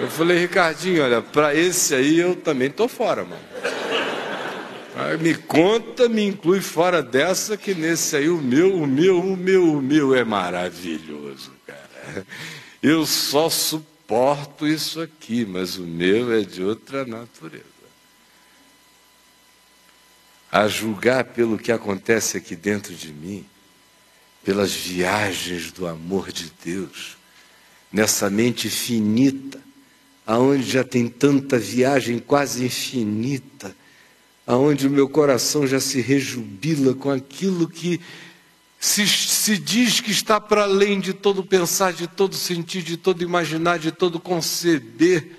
Eu 0.00 0.08
falei, 0.08 0.38
Ricardinho, 0.38 1.02
olha, 1.02 1.20
para 1.20 1.56
esse 1.56 1.92
aí 1.92 2.20
eu 2.20 2.36
também 2.36 2.70
tô 2.70 2.86
fora, 2.86 3.24
mano. 3.24 3.42
Me 5.20 5.34
conta, 5.34 6.08
me 6.08 6.24
inclui 6.24 6.60
fora 6.60 7.02
dessa, 7.02 7.56
que 7.56 7.74
nesse 7.74 8.16
aí 8.16 8.28
o 8.28 8.38
meu, 8.38 8.74
o 8.74 8.86
meu, 8.86 9.20
o 9.20 9.36
meu, 9.36 9.72
o 9.74 9.82
meu 9.82 10.14
é 10.14 10.24
maravilhoso, 10.24 11.52
cara. 11.66 12.24
Eu 12.82 13.04
só 13.04 13.50
suporto 13.50 14.66
isso 14.66 15.00
aqui, 15.00 15.44
mas 15.44 15.76
o 15.76 15.82
meu 15.82 16.32
é 16.32 16.42
de 16.42 16.62
outra 16.62 17.04
natureza. 17.04 17.64
A 20.50 20.68
julgar 20.68 21.24
pelo 21.24 21.58
que 21.58 21.72
acontece 21.72 22.36
aqui 22.36 22.56
dentro 22.56 22.94
de 22.94 23.12
mim, 23.12 23.44
pelas 24.44 24.72
viagens 24.72 25.72
do 25.72 25.86
amor 25.86 26.32
de 26.32 26.50
Deus, 26.64 27.16
nessa 27.92 28.30
mente 28.30 28.70
finita, 28.70 29.60
aonde 30.26 30.70
já 30.70 30.84
tem 30.84 31.08
tanta 31.08 31.58
viagem 31.58 32.18
quase 32.18 32.64
infinita, 32.64 33.74
aonde 34.46 34.86
o 34.86 34.90
meu 34.90 35.08
coração 35.08 35.66
já 35.66 35.80
se 35.80 36.00
rejubila 36.00 36.94
com 36.94 37.10
aquilo 37.10 37.68
que 37.68 38.00
se, 38.80 39.06
se 39.08 39.58
diz 39.58 40.00
que 40.00 40.10
está 40.10 40.40
para 40.40 40.62
além 40.62 41.00
de 41.00 41.12
todo 41.12 41.44
pensar, 41.44 41.92
de 41.92 42.06
todo 42.06 42.34
sentir, 42.36 42.82
de 42.82 42.96
todo 42.96 43.22
imaginar, 43.22 43.78
de 43.78 43.90
todo 43.90 44.20
conceber. 44.20 45.36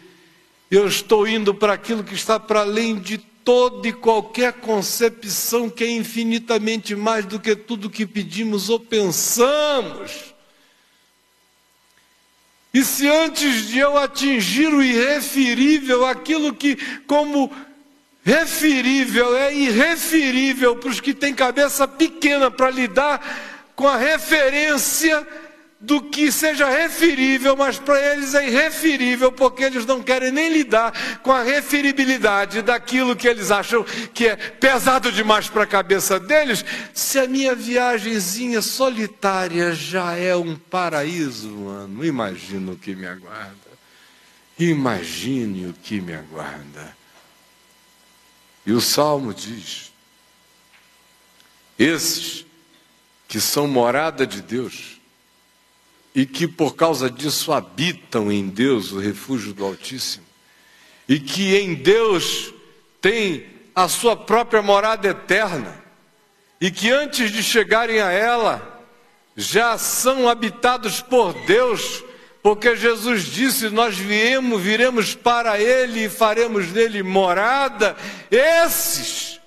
Eu 0.69 0.87
estou 0.87 1.27
indo 1.27 1.53
para 1.53 1.73
aquilo 1.73 2.03
que 2.03 2.13
está 2.13 2.39
para 2.39 2.61
além 2.61 2.99
de 2.99 3.17
toda 3.17 3.87
e 3.87 3.93
qualquer 3.93 4.53
concepção, 4.53 5.69
que 5.69 5.83
é 5.83 5.89
infinitamente 5.89 6.95
mais 6.95 7.25
do 7.25 7.39
que 7.39 7.55
tudo 7.55 7.89
que 7.89 8.05
pedimos 8.05 8.69
ou 8.69 8.79
pensamos. 8.79 10.35
E 12.73 12.83
se 12.83 13.07
antes 13.07 13.67
de 13.69 13.79
eu 13.79 13.97
atingir 13.97 14.67
o 14.67 14.83
irreferível, 14.83 16.05
aquilo 16.05 16.53
que, 16.53 16.75
como 17.07 17.51
referível 18.29 19.35
é 19.35 19.51
irreferível 19.51 20.75
para 20.75 20.89
os 20.89 20.99
que 20.99 21.15
têm 21.15 21.33
cabeça 21.33 21.87
pequena 21.87 22.51
para 22.51 22.69
lidar 22.69 23.19
com 23.75 23.87
a 23.87 23.97
referência 23.97 25.27
do 25.81 26.01
que 26.01 26.31
seja 26.31 26.69
referível, 26.69 27.55
mas 27.55 27.79
para 27.79 28.13
eles 28.13 28.35
é 28.35 28.47
irreferível, 28.47 29.31
porque 29.31 29.63
eles 29.63 29.85
não 29.85 30.03
querem 30.03 30.29
nem 30.29 30.51
lidar 30.51 30.93
com 31.23 31.31
a 31.31 31.41
referibilidade 31.41 32.61
daquilo 32.61 33.15
que 33.15 33.27
eles 33.27 33.49
acham 33.49 33.83
que 34.13 34.27
é 34.27 34.35
pesado 34.35 35.11
demais 35.11 35.47
para 35.47 35.63
a 35.63 35.67
cabeça 35.67 36.19
deles. 36.19 36.63
Se 36.93 37.17
a 37.17 37.27
minha 37.27 37.55
viagemzinha 37.55 38.61
solitária 38.61 39.73
já 39.73 40.15
é 40.15 40.35
um 40.35 40.55
paraíso, 40.55 41.49
mano, 41.49 42.05
imagina 42.05 42.73
o 42.73 42.77
que 42.77 42.93
me 42.93 43.07
aguarda. 43.07 43.69
Imagine 44.59 45.67
o 45.67 45.73
que 45.73 46.01
me 46.01 46.13
aguarda. 46.13 46.98
E 48.65 48.71
o 48.71 48.81
salmo 48.81 49.33
diz: 49.33 49.91
esses 51.77 52.45
que 53.27 53.39
são 53.39 53.67
morada 53.67 54.25
de 54.25 54.41
Deus 54.41 54.99
e 56.13 56.25
que 56.25 56.47
por 56.47 56.75
causa 56.75 57.09
disso 57.09 57.53
habitam 57.53 58.31
em 58.31 58.47
Deus, 58.49 58.91
o 58.91 58.99
refúgio 58.99 59.53
do 59.53 59.63
Altíssimo, 59.63 60.25
e 61.07 61.19
que 61.19 61.55
em 61.55 61.75
Deus 61.75 62.53
tem 62.99 63.47
a 63.73 63.87
sua 63.87 64.17
própria 64.17 64.61
morada 64.61 65.07
eterna, 65.07 65.81
e 66.59 66.69
que 66.71 66.89
antes 66.91 67.31
de 67.31 67.41
chegarem 67.41 68.01
a 68.01 68.11
ela 68.11 68.85
já 69.37 69.77
são 69.77 70.27
habitados 70.27 71.01
por 71.01 71.33
Deus 71.45 72.03
porque 72.41 72.75
Jesus 72.75 73.25
disse: 73.25 73.69
Nós 73.69 73.97
viemos, 73.97 74.61
viremos 74.61 75.15
para 75.15 75.59
Ele 75.59 76.05
e 76.05 76.09
faremos 76.09 76.71
nele 76.71 77.03
morada. 77.03 77.97
Esses, 78.31 79.39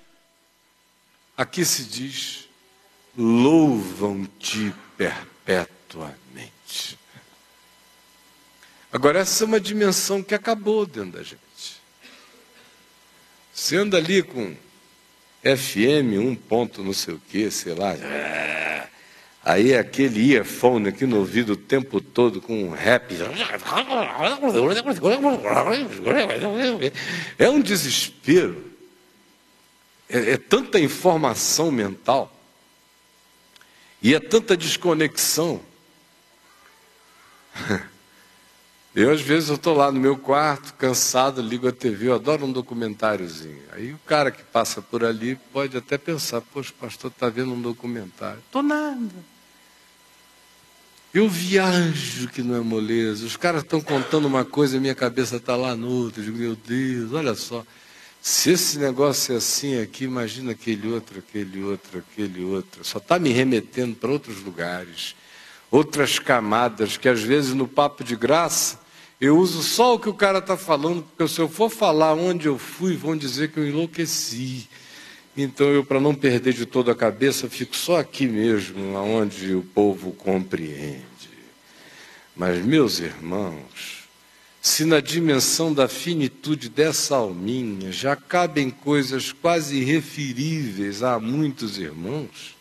aqui 1.35 1.65
se 1.65 1.83
diz, 1.83 2.47
louvam-te 3.17 4.73
perpetuamente. 4.97 6.99
Agora, 8.91 9.19
essa 9.19 9.43
é 9.43 9.47
uma 9.47 9.59
dimensão 9.59 10.21
que 10.21 10.35
acabou 10.35 10.85
dentro 10.85 11.13
da 11.13 11.23
gente. 11.23 11.39
Você 13.51 13.75
anda 13.75 13.97
ali 13.97 14.21
com 14.21 14.55
FM, 15.43 16.19
um 16.19 16.35
ponto 16.35 16.83
não 16.83 16.93
sei 16.93 17.15
o 17.15 17.19
que, 17.19 17.49
sei 17.49 17.73
lá. 17.73 17.95
Aí 19.45 19.75
aquele 19.75 20.33
earphone 20.33 20.87
aqui 20.87 21.05
no 21.05 21.17
ouvido 21.17 21.53
o 21.53 21.57
tempo 21.57 21.99
todo 21.99 22.39
com 22.39 22.63
um 22.63 22.69
rap. 22.69 23.13
É 27.37 27.49
um 27.49 27.59
desespero. 27.59 28.71
É, 30.07 30.31
é 30.31 30.37
tanta 30.37 30.79
informação 30.79 31.71
mental. 31.71 32.33
E 34.01 34.15
é 34.15 34.19
tanta 34.19 34.55
desconexão. 34.55 35.61
Eu, 38.95 39.11
às 39.11 39.21
vezes, 39.21 39.49
eu 39.49 39.55
estou 39.55 39.75
lá 39.75 39.91
no 39.91 39.99
meu 39.99 40.15
quarto, 40.15 40.75
cansado, 40.75 41.41
ligo 41.41 41.67
a 41.67 41.71
TV, 41.71 42.09
eu 42.09 42.13
adoro 42.13 42.45
um 42.45 42.51
documentáriozinho. 42.51 43.63
Aí 43.71 43.91
o 43.91 43.97
cara 44.05 44.29
que 44.29 44.43
passa 44.43 44.83
por 44.83 45.03
ali 45.03 45.35
pode 45.51 45.75
até 45.75 45.97
pensar, 45.97 46.41
poxa, 46.41 46.71
pastor 46.79 47.09
está 47.09 47.27
vendo 47.27 47.53
um 47.53 47.59
documentário. 47.59 48.37
Estou 48.45 48.61
nada. 48.61 49.32
Eu 51.13 51.29
viajo 51.29 52.27
que 52.29 52.41
não 52.41 52.55
é 52.55 52.59
moleza. 52.59 53.23
Os 53.23 53.37
caras 53.37 53.61
estão 53.61 53.79
contando 53.79 54.25
uma 54.25 54.43
coisa 54.43 54.77
e 54.77 54.79
minha 54.79 54.95
cabeça 54.95 55.35
está 55.35 55.55
lá 55.55 55.75
no 55.75 55.87
outro. 55.87 56.21
Eu 56.21 56.25
digo, 56.25 56.37
meu 56.39 56.55
Deus, 56.55 57.13
olha 57.13 57.35
só. 57.35 57.63
Se 58.19 58.51
esse 58.51 58.79
negócio 58.79 59.35
é 59.35 59.37
assim 59.37 59.79
aqui, 59.79 60.05
imagina 60.05 60.53
aquele 60.53 60.91
outro, 60.91 61.19
aquele 61.19 61.61
outro, 61.63 61.99
aquele 61.99 62.43
outro. 62.43 62.83
Só 62.83 62.97
está 62.97 63.19
me 63.19 63.29
remetendo 63.29 63.95
para 63.95 64.09
outros 64.09 64.41
lugares, 64.41 65.15
outras 65.69 66.17
camadas, 66.17 66.97
que 66.97 67.07
às 67.07 67.21
vezes 67.21 67.53
no 67.53 67.67
papo 67.67 68.03
de 68.03 68.15
graça 68.15 68.79
eu 69.21 69.37
uso 69.37 69.61
só 69.61 69.93
o 69.93 69.99
que 69.99 70.09
o 70.09 70.13
cara 70.13 70.39
está 70.39 70.57
falando, 70.57 71.03
porque 71.03 71.31
se 71.31 71.39
eu 71.39 71.47
for 71.47 71.69
falar 71.69 72.13
onde 72.13 72.47
eu 72.47 72.57
fui, 72.57 72.97
vão 72.97 73.15
dizer 73.15 73.51
que 73.51 73.59
eu 73.59 73.67
enlouqueci. 73.67 74.67
Então 75.35 75.67
eu, 75.67 75.83
para 75.83 75.99
não 75.99 76.13
perder 76.13 76.53
de 76.53 76.65
toda 76.65 76.91
a 76.91 76.95
cabeça, 76.95 77.49
fico 77.49 77.75
só 77.75 77.99
aqui 77.99 78.27
mesmo, 78.27 78.95
aonde 78.95 79.55
o 79.55 79.63
povo 79.63 80.11
compreende. 80.11 81.03
Mas, 82.35 82.63
meus 82.63 82.99
irmãos, 82.99 84.07
se 84.61 84.85
na 84.85 84.99
dimensão 84.99 85.73
da 85.73 85.87
finitude 85.87 86.69
dessa 86.69 87.15
alminha 87.15 87.91
já 87.91 88.15
cabem 88.15 88.69
coisas 88.69 89.31
quase 89.31 89.77
irreferíveis 89.77 91.01
a 91.01 91.19
muitos 91.19 91.77
irmãos, 91.77 92.55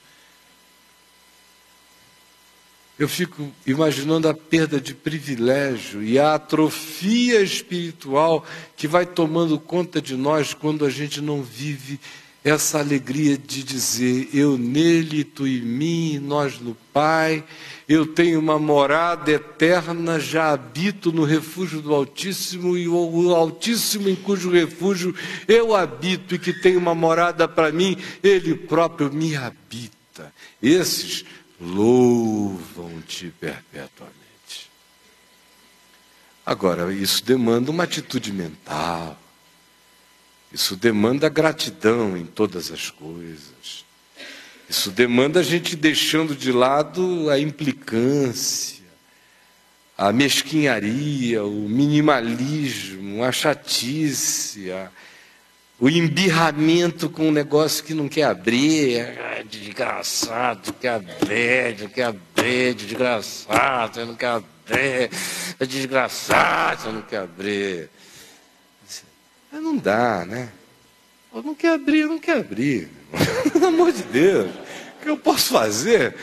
eu 2.99 3.09
fico 3.09 3.53
imaginando 3.67 4.29
a 4.29 4.35
perda 4.35 4.81
de 4.81 4.95
privilégio 4.95 6.03
e 6.03 6.19
a 6.19 6.35
atrofia 6.35 7.41
espiritual 7.41 8.45
que 8.77 8.87
vai 8.87 9.05
tomando 9.05 9.59
conta 9.59 10.01
de 10.01 10.17
nós 10.17 10.55
quando 10.55 10.85
a 10.85 10.91
gente 10.91 11.21
não 11.21 11.43
vive 11.43 12.01
essa 12.45 12.79
alegria 12.79 13.39
de 13.39 13.63
dizer: 13.63 14.29
eu 14.35 14.59
nele, 14.59 15.25
tu 15.25 15.47
em 15.47 15.61
mim, 15.61 16.19
nós 16.19 16.59
no 16.59 16.77
Pai, 16.93 17.45
eu 17.89 18.07
tenho 18.07 18.39
uma 18.39 18.59
morada 18.59 19.31
eterna, 19.31 20.19
já 20.19 20.53
habito 20.53 21.13
no 21.13 21.25
refúgio 21.25 21.81
do 21.81 21.95
Altíssimo, 21.95 22.77
e 22.77 22.89
o 22.89 23.35
Altíssimo 23.35 24.09
em 24.09 24.17
cujo 24.17 24.51
refúgio 24.51 25.15
eu 25.47 25.75
habito 25.75 26.35
e 26.35 26.39
que 26.39 26.53
tem 26.53 26.77
uma 26.77 26.95
morada 26.95 27.47
para 27.47 27.71
mim, 27.71 27.97
ele 28.23 28.55
próprio 28.55 29.13
me 29.13 29.37
habita. 29.37 30.33
Esses 30.61 31.25
louvam-te 31.61 33.33
perpetuamente. 33.41 34.13
Agora, 36.45 36.93
isso 36.93 37.25
demanda 37.25 37.71
uma 37.71 37.85
atitude 37.85 38.33
mental 38.33 39.22
isso 40.53 40.77
demanda 40.77 41.29
gratidão 41.29 42.17
em 42.17 42.27
todas 42.27 42.71
as 42.71 42.91
coisas. 42.91 43.85
Isso 44.69 44.91
demanda 44.91 45.41
a 45.41 45.43
gente 45.43 45.75
deixando 45.75 46.35
de 46.35 46.53
lado 46.53 47.31
a 47.31 47.39
implicância, 47.39 48.83
a 49.97 50.13
mesquinharia, 50.13 51.45
o 51.45 51.69
minimalismo, 51.69 53.25
a 53.25 53.33
chatice, 53.33 54.71
a, 54.71 54.91
o 55.81 55.89
embirramento 55.89 57.09
com 57.09 57.29
um 57.29 57.33
negócio 57.33 57.85
que 57.85 57.95
não 57.95 58.09
quer 58.09 58.25
abrir. 58.25 58.99
É 58.99 59.45
desgraçado, 59.49 60.73
quer 60.75 60.95
abrir, 60.95 61.89
quer 61.91 62.05
abrir, 62.05 62.75
desgraçado, 62.75 64.05
não 64.05 64.15
quer 64.15 64.27
abrir. 64.27 65.11
É 65.59 65.67
desgraçado, 65.67 66.93
não 66.93 67.03
quer 67.03 67.19
abrir. 67.19 67.91
Mas 69.53 69.63
não 69.63 69.77
dá, 69.77 70.25
né? 70.25 70.49
Não 71.35 71.55
quer 71.55 71.75
abrir, 71.75 72.07
não 72.07 72.19
quer 72.19 72.39
abrir. 72.39 72.89
Pelo 73.53 73.67
amor 73.67 73.93
de 73.93 74.03
Deus. 74.05 74.51
O 74.51 75.03
que 75.03 75.11
eu 75.11 75.19
posso 75.19 75.53
fazer? 75.53 76.15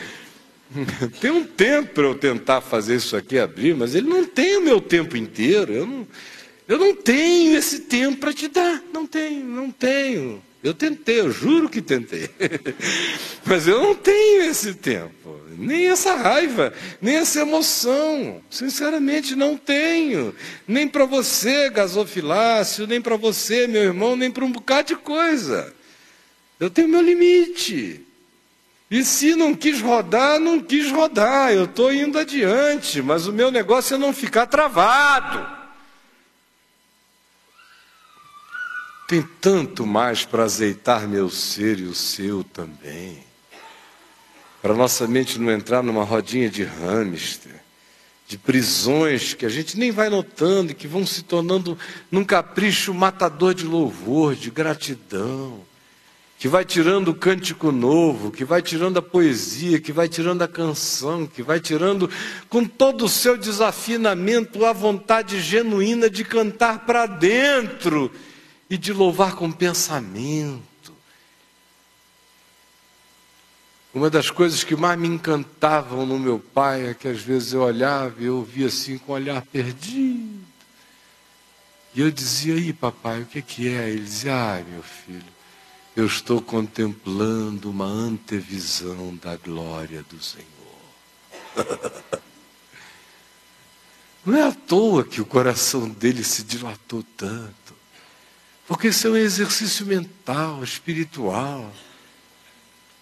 Tem 1.20 1.30
um 1.30 1.44
tempo 1.44 1.94
para 1.94 2.02
eu 2.04 2.14
tentar 2.16 2.60
fazer 2.60 2.96
isso 2.96 3.16
aqui 3.16 3.38
abrir, 3.38 3.74
mas 3.76 3.94
ele 3.94 4.08
não 4.08 4.24
tem 4.24 4.56
o 4.56 4.62
meu 4.62 4.80
tempo 4.80 5.16
inteiro. 5.16 5.72
Eu 5.72 5.86
não, 5.86 6.06
eu 6.66 6.78
não 6.78 6.94
tenho 6.94 7.56
esse 7.56 7.80
tempo 7.80 8.18
para 8.18 8.32
te 8.32 8.48
dar. 8.48 8.82
Não 8.92 9.06
tenho, 9.06 9.44
não 9.44 9.70
tenho. 9.70 10.42
Eu 10.62 10.74
tentei, 10.74 11.20
eu 11.20 11.30
juro 11.30 11.70
que 11.70 11.80
tentei. 11.80 12.28
Mas 13.46 13.66
eu 13.66 13.82
não 13.82 13.94
tenho 13.94 14.42
esse 14.42 14.74
tempo, 14.74 15.40
nem 15.56 15.88
essa 15.88 16.14
raiva, 16.14 16.72
nem 17.00 17.16
essa 17.16 17.40
emoção. 17.40 18.42
Sinceramente, 18.50 19.34
não 19.34 19.56
tenho. 19.56 20.34
Nem 20.68 20.86
para 20.86 21.06
você, 21.06 21.70
gasofilácio, 21.70 22.86
nem 22.86 23.00
para 23.00 23.16
você, 23.16 23.66
meu 23.66 23.82
irmão, 23.82 24.16
nem 24.16 24.30
para 24.30 24.44
um 24.44 24.52
bocado 24.52 24.88
de 24.88 24.96
coisa. 24.96 25.74
Eu 26.58 26.68
tenho 26.68 26.88
meu 26.88 27.00
limite. 27.00 28.04
E 28.90 29.02
se 29.02 29.34
não 29.34 29.54
quis 29.54 29.80
rodar, 29.80 30.38
não 30.38 30.60
quis 30.60 30.90
rodar. 30.90 31.52
Eu 31.52 31.64
estou 31.64 31.90
indo 31.90 32.18
adiante, 32.18 33.00
mas 33.00 33.26
o 33.26 33.32
meu 33.32 33.50
negócio 33.50 33.94
é 33.94 33.98
não 33.98 34.12
ficar 34.12 34.46
travado. 34.46 35.59
Tem 39.10 39.22
tanto 39.40 39.84
mais 39.84 40.24
para 40.24 40.44
azeitar 40.44 41.08
meu 41.08 41.28
ser 41.28 41.80
e 41.80 41.82
o 41.82 41.92
seu 41.92 42.44
também. 42.44 43.18
Para 44.62 44.72
nossa 44.72 45.04
mente 45.08 45.36
não 45.36 45.50
entrar 45.50 45.82
numa 45.82 46.04
rodinha 46.04 46.48
de 46.48 46.62
hamster, 46.62 47.60
de 48.28 48.38
prisões 48.38 49.34
que 49.34 49.44
a 49.44 49.48
gente 49.48 49.76
nem 49.76 49.90
vai 49.90 50.08
notando 50.08 50.70
e 50.70 50.76
que 50.76 50.86
vão 50.86 51.04
se 51.04 51.24
tornando 51.24 51.76
num 52.08 52.24
capricho 52.24 52.94
matador 52.94 53.52
de 53.52 53.64
louvor, 53.64 54.36
de 54.36 54.48
gratidão, 54.48 55.58
que 56.38 56.46
vai 56.46 56.64
tirando 56.64 57.08
o 57.08 57.14
cântico 57.14 57.72
novo, 57.72 58.30
que 58.30 58.44
vai 58.44 58.62
tirando 58.62 58.98
a 58.98 59.02
poesia, 59.02 59.80
que 59.80 59.90
vai 59.90 60.08
tirando 60.08 60.42
a 60.42 60.46
canção, 60.46 61.26
que 61.26 61.42
vai 61.42 61.58
tirando 61.58 62.08
com 62.48 62.64
todo 62.64 63.06
o 63.06 63.08
seu 63.08 63.36
desafinamento 63.36 64.64
a 64.64 64.72
vontade 64.72 65.40
genuína 65.40 66.08
de 66.08 66.22
cantar 66.22 66.86
para 66.86 67.06
dentro 67.06 68.08
e 68.70 68.78
de 68.78 68.92
louvar 68.92 69.34
com 69.34 69.50
pensamento. 69.50 70.62
Uma 73.92 74.08
das 74.08 74.30
coisas 74.30 74.62
que 74.62 74.76
mais 74.76 74.96
me 74.96 75.08
encantavam 75.08 76.06
no 76.06 76.16
meu 76.16 76.38
pai 76.38 76.86
é 76.86 76.94
que 76.94 77.08
às 77.08 77.20
vezes 77.20 77.52
eu 77.52 77.62
olhava 77.62 78.14
e 78.20 78.26
eu 78.26 78.36
ouvia 78.36 78.68
assim 78.68 78.96
com 78.96 79.10
o 79.10 79.16
olhar 79.16 79.42
perdido. 79.42 80.38
E 81.92 82.00
eu 82.00 82.08
dizia, 82.12 82.54
aí 82.54 82.72
papai, 82.72 83.22
o 83.22 83.26
que, 83.26 83.42
que 83.42 83.68
é? 83.68 83.90
Ele 83.90 84.04
dizia, 84.04 84.32
ai 84.32 84.62
meu 84.62 84.84
filho, 84.84 85.24
eu 85.96 86.06
estou 86.06 86.40
contemplando 86.40 87.68
uma 87.68 87.86
antevisão 87.86 89.16
da 89.16 89.34
glória 89.34 90.04
do 90.04 90.22
Senhor. 90.22 90.46
Não 94.24 94.36
é 94.36 94.42
à 94.42 94.52
toa 94.52 95.02
que 95.02 95.20
o 95.20 95.26
coração 95.26 95.88
dele 95.88 96.22
se 96.22 96.44
dilatou 96.44 97.02
tanto. 97.16 97.79
Porque 98.70 98.86
isso 98.86 99.08
é 99.08 99.10
um 99.10 99.16
exercício 99.16 99.84
mental, 99.84 100.62
espiritual, 100.62 101.72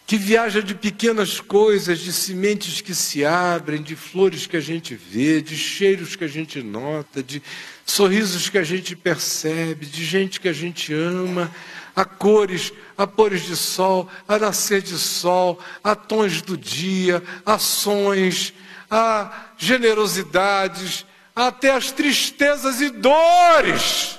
que 0.06 0.16
viaja 0.16 0.62
de 0.62 0.74
pequenas 0.74 1.42
coisas, 1.42 1.98
de 1.98 2.10
sementes 2.10 2.80
que 2.80 2.94
se 2.94 3.22
abrem, 3.22 3.82
de 3.82 3.94
flores 3.94 4.46
que 4.46 4.56
a 4.56 4.62
gente 4.62 4.94
vê, 4.94 5.42
de 5.42 5.54
cheiros 5.58 6.16
que 6.16 6.24
a 6.24 6.26
gente 6.26 6.62
nota, 6.62 7.22
de 7.22 7.42
sorrisos 7.84 8.48
que 8.48 8.56
a 8.56 8.62
gente 8.62 8.96
percebe, 8.96 9.84
de 9.84 10.06
gente 10.06 10.40
que 10.40 10.48
a 10.48 10.54
gente 10.54 10.94
ama, 10.94 11.54
a 11.94 12.02
cores, 12.02 12.72
a 12.96 13.06
pores 13.06 13.42
de 13.42 13.54
sol, 13.54 14.08
a 14.26 14.38
nascer 14.38 14.80
de 14.80 14.96
sol, 14.96 15.62
a 15.84 15.94
tons 15.94 16.40
do 16.40 16.56
dia, 16.56 17.22
ações, 17.44 18.54
a 18.90 19.50
generosidades, 19.58 21.04
até 21.36 21.72
as 21.72 21.92
tristezas 21.92 22.80
e 22.80 22.88
dores 22.88 24.18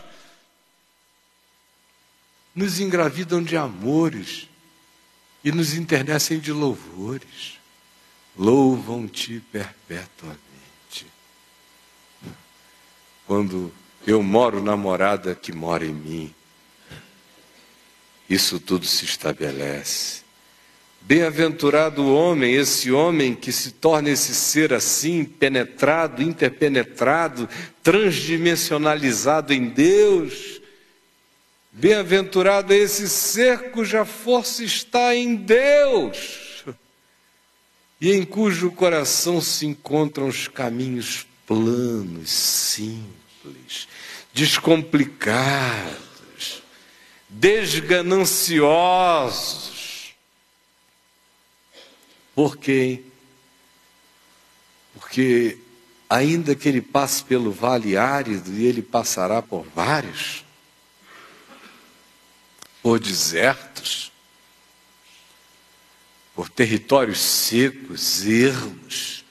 nos 2.59 2.81
engravidam 2.81 3.41
de 3.41 3.55
amores 3.55 4.49
e 5.41 5.49
nos 5.49 5.73
internecem 5.75 6.39
de 6.39 6.51
louvores. 6.51 7.57
Louvam-te 8.37 9.41
perpetuamente. 9.49 11.07
Quando 13.25 13.71
eu 14.05 14.21
moro 14.21 14.61
na 14.61 14.75
morada 14.75 15.33
que 15.33 15.53
mora 15.53 15.85
em 15.85 15.93
mim, 15.93 16.35
isso 18.29 18.59
tudo 18.59 18.85
se 18.85 19.05
estabelece. 19.05 20.23
Bem-aventurado 20.99 22.03
o 22.03 22.13
homem, 22.13 22.55
esse 22.55 22.91
homem 22.91 23.33
que 23.35 23.53
se 23.53 23.71
torna 23.71 24.09
esse 24.09 24.35
ser 24.35 24.73
assim, 24.73 25.23
penetrado, 25.23 26.21
interpenetrado, 26.21 27.47
transdimensionalizado 27.81 29.53
em 29.53 29.69
Deus 29.69 30.59
Bem-aventurado 31.71 32.73
é 32.73 32.77
esse 32.77 33.07
ser 33.07 33.71
cuja 33.71 34.03
força 34.03 34.63
está 34.63 35.15
em 35.15 35.35
Deus 35.35 36.49
e 38.01 38.11
em 38.11 38.25
cujo 38.25 38.71
coração 38.71 39.39
se 39.41 39.65
encontram 39.65 40.27
os 40.27 40.47
caminhos 40.47 41.27
planos, 41.45 42.29
simples, 42.29 43.89
descomplicados, 44.33 46.63
desgananciosos. 47.27 50.13
Por 52.33 52.55
quê? 52.55 53.03
Porque, 54.93 55.57
ainda 56.09 56.55
que 56.55 56.69
ele 56.69 56.81
passe 56.81 57.21
pelo 57.23 57.51
vale 57.51 57.97
árido, 57.97 58.53
e 58.53 58.65
ele 58.65 58.81
passará 58.81 59.41
por 59.41 59.65
vários, 59.75 60.45
por 62.81 62.99
desertos, 62.99 64.11
por 66.33 66.49
territórios 66.49 67.19
secos, 67.19 68.25
ermos. 68.25 69.25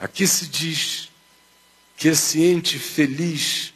Aqui 0.00 0.26
se 0.26 0.46
diz 0.46 1.08
que 1.96 2.08
esse 2.08 2.42
ente 2.44 2.78
feliz 2.78 3.74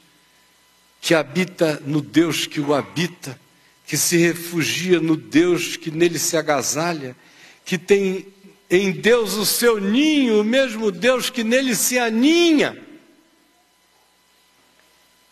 que 1.01 1.15
habita 1.15 1.83
no 1.85 2.01
Deus 2.01 2.47
que 2.47 2.61
o 2.61 2.73
habita, 2.73 3.39
que 3.85 3.97
se 3.97 4.17
refugia 4.17 5.01
no 5.01 5.17
Deus 5.17 5.77
que 5.77 5.91
nele 5.91 6.19
se 6.19 6.37
agasalha, 6.37 7.17
que 7.65 7.77
tem 7.77 8.33
em 8.71 8.93
Deus 8.93 9.35
o 9.35 9.45
seu 9.45 9.81
ninho, 9.81 10.41
o 10.41 10.45
mesmo 10.45 10.93
Deus 10.93 11.29
que 11.29 11.43
nele 11.43 11.75
se 11.75 11.99
aninha. 11.99 12.81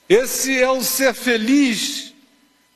Esse 0.09 0.59
é 0.59 0.69
o 0.69 0.83
ser 0.83 1.15
feliz 1.15 2.10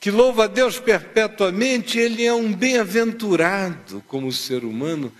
que 0.05 0.11
louva 0.11 0.43
a 0.43 0.47
Deus 0.47 0.79
perpetuamente, 0.79 1.97
ele 1.97 2.23
é 2.23 2.31
um 2.31 2.53
bem-aventurado 2.53 4.03
como 4.07 4.31
ser 4.31 4.63
humano, 4.63 5.11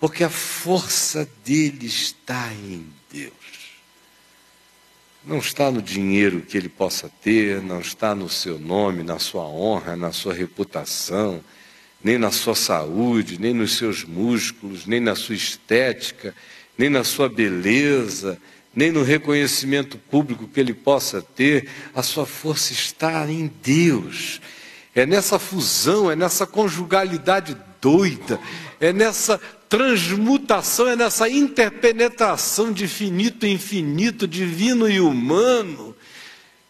porque 0.00 0.24
a 0.24 0.30
força 0.30 1.28
dele 1.44 1.84
está 1.84 2.50
em 2.50 2.86
Deus. 3.12 3.34
Não 5.22 5.36
está 5.36 5.70
no 5.70 5.82
dinheiro 5.82 6.40
que 6.40 6.56
ele 6.56 6.70
possa 6.70 7.10
ter, 7.20 7.60
não 7.60 7.80
está 7.80 8.14
no 8.14 8.30
seu 8.30 8.58
nome, 8.58 9.02
na 9.02 9.18
sua 9.18 9.46
honra, 9.46 9.94
na 9.94 10.10
sua 10.10 10.32
reputação, 10.32 11.44
nem 12.02 12.16
na 12.16 12.30
sua 12.30 12.54
saúde, 12.54 13.38
nem 13.38 13.52
nos 13.52 13.76
seus 13.76 14.04
músculos, 14.04 14.86
nem 14.86 15.00
na 15.00 15.14
sua 15.14 15.34
estética, 15.34 16.34
nem 16.78 16.88
na 16.88 17.04
sua 17.04 17.28
beleza, 17.28 18.40
nem 18.74 18.92
no 18.92 19.02
reconhecimento 19.02 19.98
público 19.98 20.48
que 20.48 20.60
ele 20.60 20.72
possa 20.72 21.20
ter, 21.20 21.68
a 21.94 22.02
sua 22.02 22.24
força 22.24 22.72
está 22.72 23.28
em 23.30 23.50
Deus. 23.62 24.40
É 24.94 25.04
nessa 25.04 25.38
fusão, 25.38 26.10
é 26.10 26.16
nessa 26.16 26.46
conjugalidade 26.46 27.56
doida, 27.80 28.40
é 28.80 28.92
nessa 28.92 29.38
transmutação, 29.68 30.88
é 30.88 30.96
nessa 30.96 31.28
interpenetração 31.28 32.72
de 32.72 32.86
finito 32.88 33.46
e 33.46 33.52
infinito, 33.52 34.26
divino 34.26 34.88
e 34.88 35.00
humano. 35.00 35.96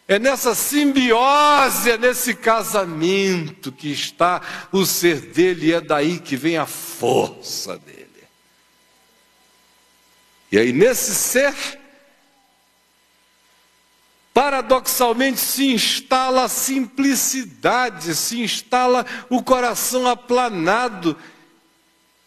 É 0.07 0.19
nessa 0.19 0.53
simbiose, 0.53 1.91
é 1.91 1.97
nesse 1.97 2.33
casamento 2.33 3.71
que 3.71 3.91
está 3.91 4.41
o 4.71 4.85
ser 4.85 5.21
dele, 5.21 5.67
e 5.67 5.73
é 5.73 5.81
daí 5.81 6.19
que 6.19 6.35
vem 6.35 6.57
a 6.57 6.65
força 6.65 7.77
dele. 7.77 8.01
E 10.51 10.59
aí, 10.59 10.73
nesse 10.73 11.15
ser, 11.15 11.55
Paradoxalmente 14.33 15.39
se 15.39 15.73
instala 15.73 16.45
a 16.45 16.47
simplicidade, 16.47 18.15
se 18.15 18.41
instala 18.41 19.05
o 19.29 19.43
coração 19.43 20.07
aplanado. 20.07 21.17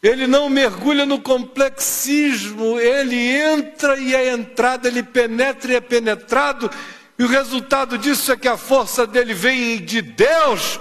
Ele 0.02 0.26
não 0.26 0.50
mergulha 0.50 1.06
no 1.06 1.18
complexismo, 1.18 2.78
ele 2.78 3.16
entra 3.16 3.98
e 3.98 4.14
é 4.14 4.34
entrada, 4.34 4.86
ele 4.86 5.02
penetra 5.02 5.72
e 5.72 5.76
é 5.76 5.80
penetrado, 5.80 6.70
e 7.18 7.24
o 7.24 7.28
resultado 7.28 7.96
disso 7.96 8.30
é 8.30 8.36
que 8.36 8.48
a 8.48 8.58
força 8.58 9.06
dele 9.06 9.32
vem 9.32 9.82
de 9.82 10.02
Deus, 10.02 10.78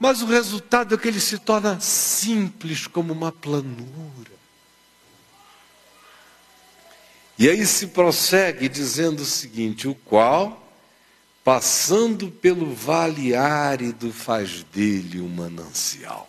mas 0.00 0.20
o 0.20 0.26
resultado 0.26 0.96
é 0.96 0.98
que 0.98 1.06
ele 1.06 1.20
se 1.20 1.38
torna 1.38 1.78
simples 1.78 2.88
como 2.88 3.12
uma 3.12 3.30
planura. 3.30 4.29
E 7.40 7.48
aí 7.48 7.64
se 7.64 7.86
prossegue 7.86 8.68
dizendo 8.68 9.20
o 9.20 9.24
seguinte: 9.24 9.88
o 9.88 9.94
qual, 9.94 10.70
passando 11.42 12.30
pelo 12.30 12.74
vale 12.74 13.34
árido, 13.34 14.12
faz 14.12 14.62
dele 14.64 15.22
um 15.22 15.28
manancial. 15.28 16.28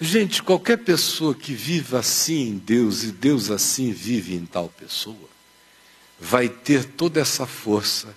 Gente, 0.00 0.42
qualquer 0.42 0.78
pessoa 0.78 1.32
que 1.32 1.54
viva 1.54 2.00
assim 2.00 2.48
em 2.48 2.58
Deus 2.58 3.04
e 3.04 3.12
Deus 3.12 3.52
assim 3.52 3.92
vive 3.92 4.34
em 4.34 4.44
tal 4.44 4.68
pessoa, 4.68 5.28
vai 6.18 6.48
ter 6.48 6.84
toda 6.84 7.20
essa 7.20 7.46
força, 7.46 8.16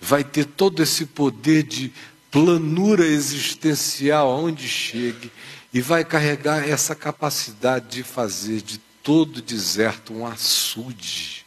vai 0.00 0.24
ter 0.24 0.46
todo 0.46 0.82
esse 0.82 1.04
poder 1.04 1.64
de 1.64 1.92
planura 2.30 3.04
existencial 3.04 4.30
aonde 4.30 4.66
chegue 4.66 5.30
e 5.70 5.82
vai 5.82 6.02
carregar 6.02 6.66
essa 6.66 6.94
capacidade 6.94 7.88
de 7.88 8.02
fazer 8.02 8.62
de 8.62 8.85
todo 9.06 9.40
deserto 9.40 10.12
um 10.12 10.26
açude, 10.26 11.46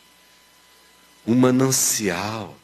um 1.28 1.36
manancial. 1.36 2.57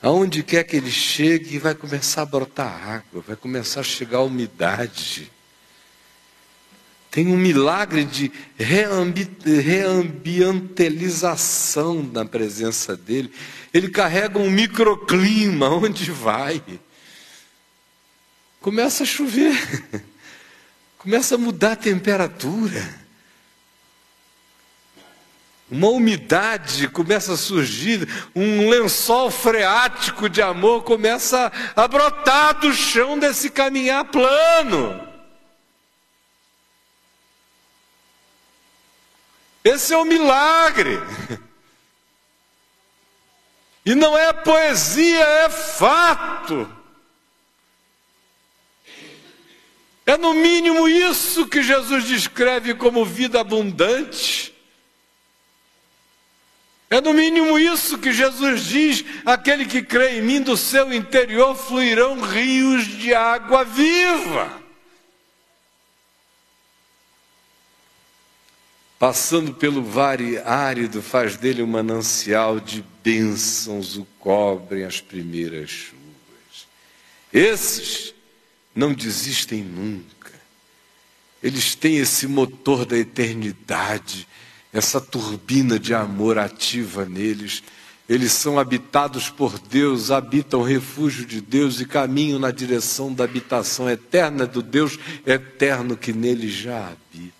Aonde 0.00 0.42
quer 0.42 0.64
que 0.64 0.76
ele 0.76 0.90
chegue, 0.90 1.58
vai 1.58 1.74
começar 1.74 2.22
a 2.22 2.24
brotar 2.24 2.88
água, 2.88 3.20
vai 3.20 3.36
começar 3.36 3.80
a 3.80 3.82
chegar 3.82 4.22
umidade. 4.22 5.30
Tem 7.10 7.26
um 7.26 7.36
milagre 7.36 8.02
de 8.02 8.32
reambi 8.56 9.30
reambientalização 9.44 12.02
na 12.02 12.24
presença 12.24 12.96
dele. 12.96 13.30
Ele 13.74 13.90
carrega 13.90 14.38
um 14.38 14.50
microclima 14.50 15.68
onde 15.68 16.10
vai. 16.10 16.62
Começa 18.58 19.02
a 19.02 19.06
chover, 19.06 19.54
começa 21.00 21.34
a 21.34 21.38
mudar 21.38 21.72
a 21.72 21.76
temperatura 21.76 23.00
uma 25.70 25.88
umidade 25.88 26.88
começa 26.88 27.34
a 27.34 27.36
surgir, 27.36 28.08
um 28.34 28.68
lençol 28.68 29.30
freático 29.30 30.28
de 30.28 30.42
amor 30.42 30.82
começa 30.82 31.52
a 31.76 31.86
brotar 31.86 32.58
do 32.58 32.74
chão 32.74 33.16
desse 33.16 33.48
caminhar 33.48 34.04
plano. 34.06 35.08
Esse 39.62 39.94
é 39.94 39.96
o 39.96 40.04
milagre. 40.04 40.98
E 43.86 43.94
não 43.94 44.18
é 44.18 44.32
poesia, 44.32 45.24
é 45.24 45.48
fato. 45.48 46.79
É 50.06 50.16
no 50.16 50.34
mínimo 50.34 50.88
isso 50.88 51.46
que 51.46 51.62
Jesus 51.62 52.04
descreve 52.04 52.74
como 52.74 53.04
vida 53.04 53.40
abundante. 53.40 54.52
É 56.88 57.00
no 57.00 57.14
mínimo 57.14 57.56
isso 57.56 57.98
que 57.98 58.12
Jesus 58.12 58.64
diz: 58.64 59.04
aquele 59.24 59.64
que 59.64 59.80
crê 59.80 60.18
em 60.18 60.22
mim, 60.22 60.42
do 60.42 60.56
seu 60.56 60.92
interior 60.92 61.54
fluirão 61.54 62.20
rios 62.20 62.84
de 62.84 63.14
água 63.14 63.64
viva. 63.64 64.60
Passando 68.98 69.54
pelo 69.54 69.82
vale 69.82 70.36
árido, 70.38 71.00
faz 71.00 71.36
dele 71.36 71.62
um 71.62 71.66
manancial 71.66 72.60
de 72.60 72.84
bênçãos, 73.02 73.96
o 73.96 74.04
cobrem 74.18 74.84
as 74.84 75.00
primeiras 75.00 75.70
chuvas. 75.70 76.66
Esses 77.32 78.12
não 78.80 78.94
desistem 78.94 79.62
nunca. 79.62 80.32
Eles 81.42 81.74
têm 81.74 81.98
esse 81.98 82.26
motor 82.26 82.84
da 82.84 82.96
eternidade 82.96 84.26
essa 84.72 85.00
turbina 85.00 85.78
de 85.78 85.92
amor 85.94 86.38
ativa 86.38 87.04
neles. 87.04 87.62
Eles 88.08 88.32
são 88.32 88.58
habitados 88.58 89.28
por 89.28 89.58
Deus, 89.58 90.10
habitam 90.10 90.60
o 90.60 90.64
refúgio 90.64 91.24
de 91.24 91.40
Deus 91.40 91.80
e 91.80 91.84
caminham 91.84 92.38
na 92.38 92.50
direção 92.50 93.12
da 93.12 93.24
habitação 93.24 93.88
eterna 93.88 94.46
do 94.46 94.62
Deus 94.62 94.98
eterno 95.26 95.96
que 95.96 96.12
neles 96.12 96.52
já 96.52 96.88
habita. 96.88 97.34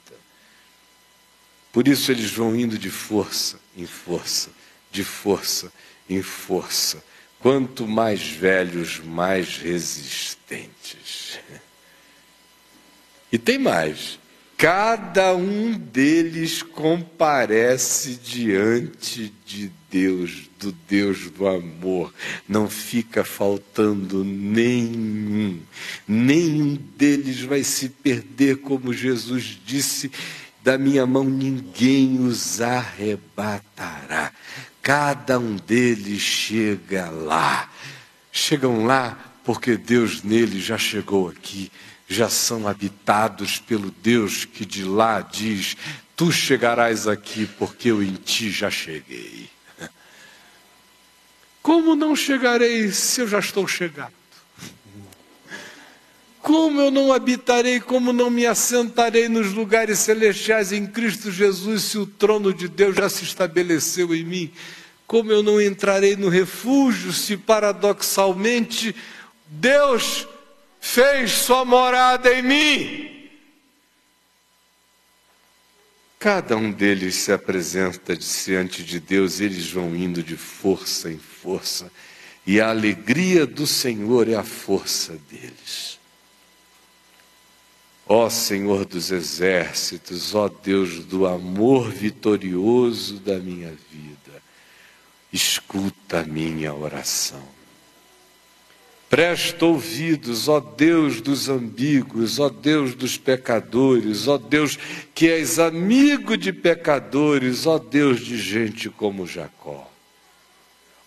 Por 1.72 1.86
isso 1.86 2.10
eles 2.10 2.30
vão 2.30 2.54
indo 2.54 2.78
de 2.78 2.90
força 2.90 3.58
em 3.76 3.86
força, 3.86 4.50
de 4.90 5.04
força 5.04 5.72
em 6.08 6.22
força. 6.22 7.02
Quanto 7.40 7.88
mais 7.88 8.28
velhos, 8.30 9.00
mais 9.02 9.56
resistentes. 9.58 11.38
E 13.32 13.38
tem 13.38 13.58
mais. 13.58 14.18
Cada 14.56 15.34
um 15.34 15.72
deles 15.72 16.62
comparece 16.62 18.16
diante 18.16 19.32
de 19.46 19.72
Deus, 19.90 20.50
do 20.58 20.70
Deus 20.86 21.30
do 21.30 21.48
amor. 21.48 22.12
Não 22.46 22.68
fica 22.68 23.24
faltando 23.24 24.22
nenhum. 24.22 25.58
Nenhum 26.06 26.74
deles 26.74 27.40
vai 27.40 27.64
se 27.64 27.88
perder, 27.88 28.58
como 28.58 28.92
Jesus 28.92 29.58
disse: 29.64 30.10
da 30.62 30.76
minha 30.76 31.06
mão 31.06 31.24
ninguém 31.24 32.20
os 32.20 32.60
arrebatará. 32.60 34.30
Cada 34.82 35.38
um 35.38 35.56
deles 35.56 36.20
chega 36.20 37.10
lá. 37.10 37.70
Chegam 38.32 38.84
lá 38.84 39.18
porque 39.44 39.76
Deus 39.76 40.22
nele 40.22 40.60
já 40.60 40.78
chegou 40.78 41.28
aqui 41.28 41.70
já 42.10 42.28
são 42.28 42.66
habitados 42.66 43.60
pelo 43.60 43.92
Deus 43.92 44.44
que 44.44 44.66
de 44.66 44.82
lá 44.84 45.20
diz: 45.20 45.76
Tu 46.16 46.32
chegarás 46.32 47.06
aqui 47.06 47.46
porque 47.46 47.92
eu 47.92 48.02
em 48.02 48.14
ti 48.14 48.50
já 48.50 48.68
cheguei. 48.68 49.48
Como 51.62 51.94
não 51.94 52.16
chegarei 52.16 52.90
se 52.90 53.20
eu 53.20 53.28
já 53.28 53.38
estou 53.38 53.66
chegado? 53.68 54.19
Como 56.42 56.80
eu 56.80 56.90
não 56.90 57.12
habitarei, 57.12 57.80
como 57.80 58.12
não 58.12 58.30
me 58.30 58.46
assentarei 58.46 59.28
nos 59.28 59.52
lugares 59.52 59.98
celestiais 59.98 60.72
em 60.72 60.86
Cristo 60.86 61.30
Jesus, 61.30 61.82
se 61.82 61.98
o 61.98 62.06
trono 62.06 62.52
de 62.52 62.66
Deus 62.66 62.96
já 62.96 63.10
se 63.10 63.24
estabeleceu 63.24 64.14
em 64.14 64.24
mim? 64.24 64.52
Como 65.06 65.30
eu 65.30 65.42
não 65.42 65.60
entrarei 65.60 66.16
no 66.16 66.28
refúgio, 66.28 67.12
se 67.12 67.36
paradoxalmente 67.36 68.94
Deus 69.46 70.26
fez 70.80 71.32
sua 71.32 71.64
morada 71.64 72.32
em 72.32 72.42
mim. 72.42 73.28
Cada 76.18 76.56
um 76.56 76.70
deles 76.70 77.16
se 77.16 77.32
apresenta 77.32 78.16
diante 78.16 78.82
de 78.82 78.98
Deus, 78.98 79.40
eles 79.40 79.70
vão 79.70 79.94
indo 79.94 80.22
de 80.22 80.36
força 80.36 81.10
em 81.10 81.18
força, 81.18 81.90
e 82.46 82.60
a 82.60 82.70
alegria 82.70 83.46
do 83.46 83.66
Senhor 83.66 84.28
é 84.28 84.34
a 84.34 84.44
força 84.44 85.18
deles. 85.30 85.99
Ó 88.12 88.28
Senhor 88.28 88.84
dos 88.86 89.12
exércitos, 89.12 90.34
ó 90.34 90.48
Deus 90.48 91.04
do 91.04 91.28
amor 91.28 91.92
vitorioso 91.92 93.20
da 93.20 93.38
minha 93.38 93.68
vida, 93.68 94.42
escuta 95.32 96.18
a 96.18 96.24
minha 96.24 96.74
oração. 96.74 97.44
Presta 99.08 99.64
ouvidos, 99.64 100.48
ó 100.48 100.58
Deus 100.58 101.20
dos 101.20 101.48
ambíguos, 101.48 102.40
ó 102.40 102.48
Deus 102.48 102.96
dos 102.96 103.16
pecadores, 103.16 104.26
ó 104.26 104.38
Deus 104.38 104.76
que 105.14 105.28
és 105.28 105.60
amigo 105.60 106.36
de 106.36 106.52
pecadores, 106.52 107.64
ó 107.64 107.78
Deus 107.78 108.18
de 108.18 108.36
gente 108.36 108.90
como 108.90 109.24
Jacó. 109.24 109.88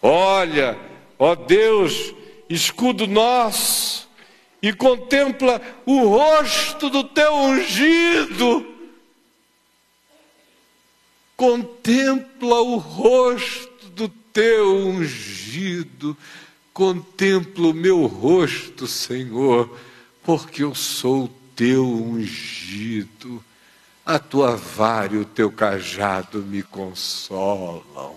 Olha, 0.01 0.79
ó 1.19 1.35
Deus, 1.35 2.15
escudo 2.49 3.05
nosso, 3.07 4.07
e 4.63 4.73
contempla 4.73 5.61
o 5.85 6.07
rosto 6.07 6.89
do 6.89 7.03
teu 7.03 7.35
ungido. 7.35 8.65
Contempla 11.37 12.61
o 12.61 12.77
rosto 12.77 13.89
do 13.89 14.09
teu 14.09 14.75
ungido 14.75 16.17
Contempla 16.73 17.67
o 17.67 17.73
meu 17.73 18.07
rosto, 18.07 18.87
Senhor, 18.87 19.77
porque 20.23 20.63
eu 20.63 20.73
sou 20.73 21.31
teu 21.55 21.85
ungido. 21.85 23.43
A 24.03 24.17
tua 24.17 24.55
vara 24.55 25.13
e 25.13 25.19
o 25.19 25.25
teu 25.25 25.51
cajado 25.51 26.39
me 26.39 26.63
consolam. 26.63 28.15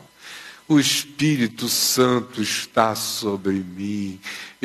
O 0.66 0.80
Espírito 0.80 1.68
Santo 1.68 2.40
está 2.40 2.94
sobre 2.94 3.52
mim. 3.52 4.18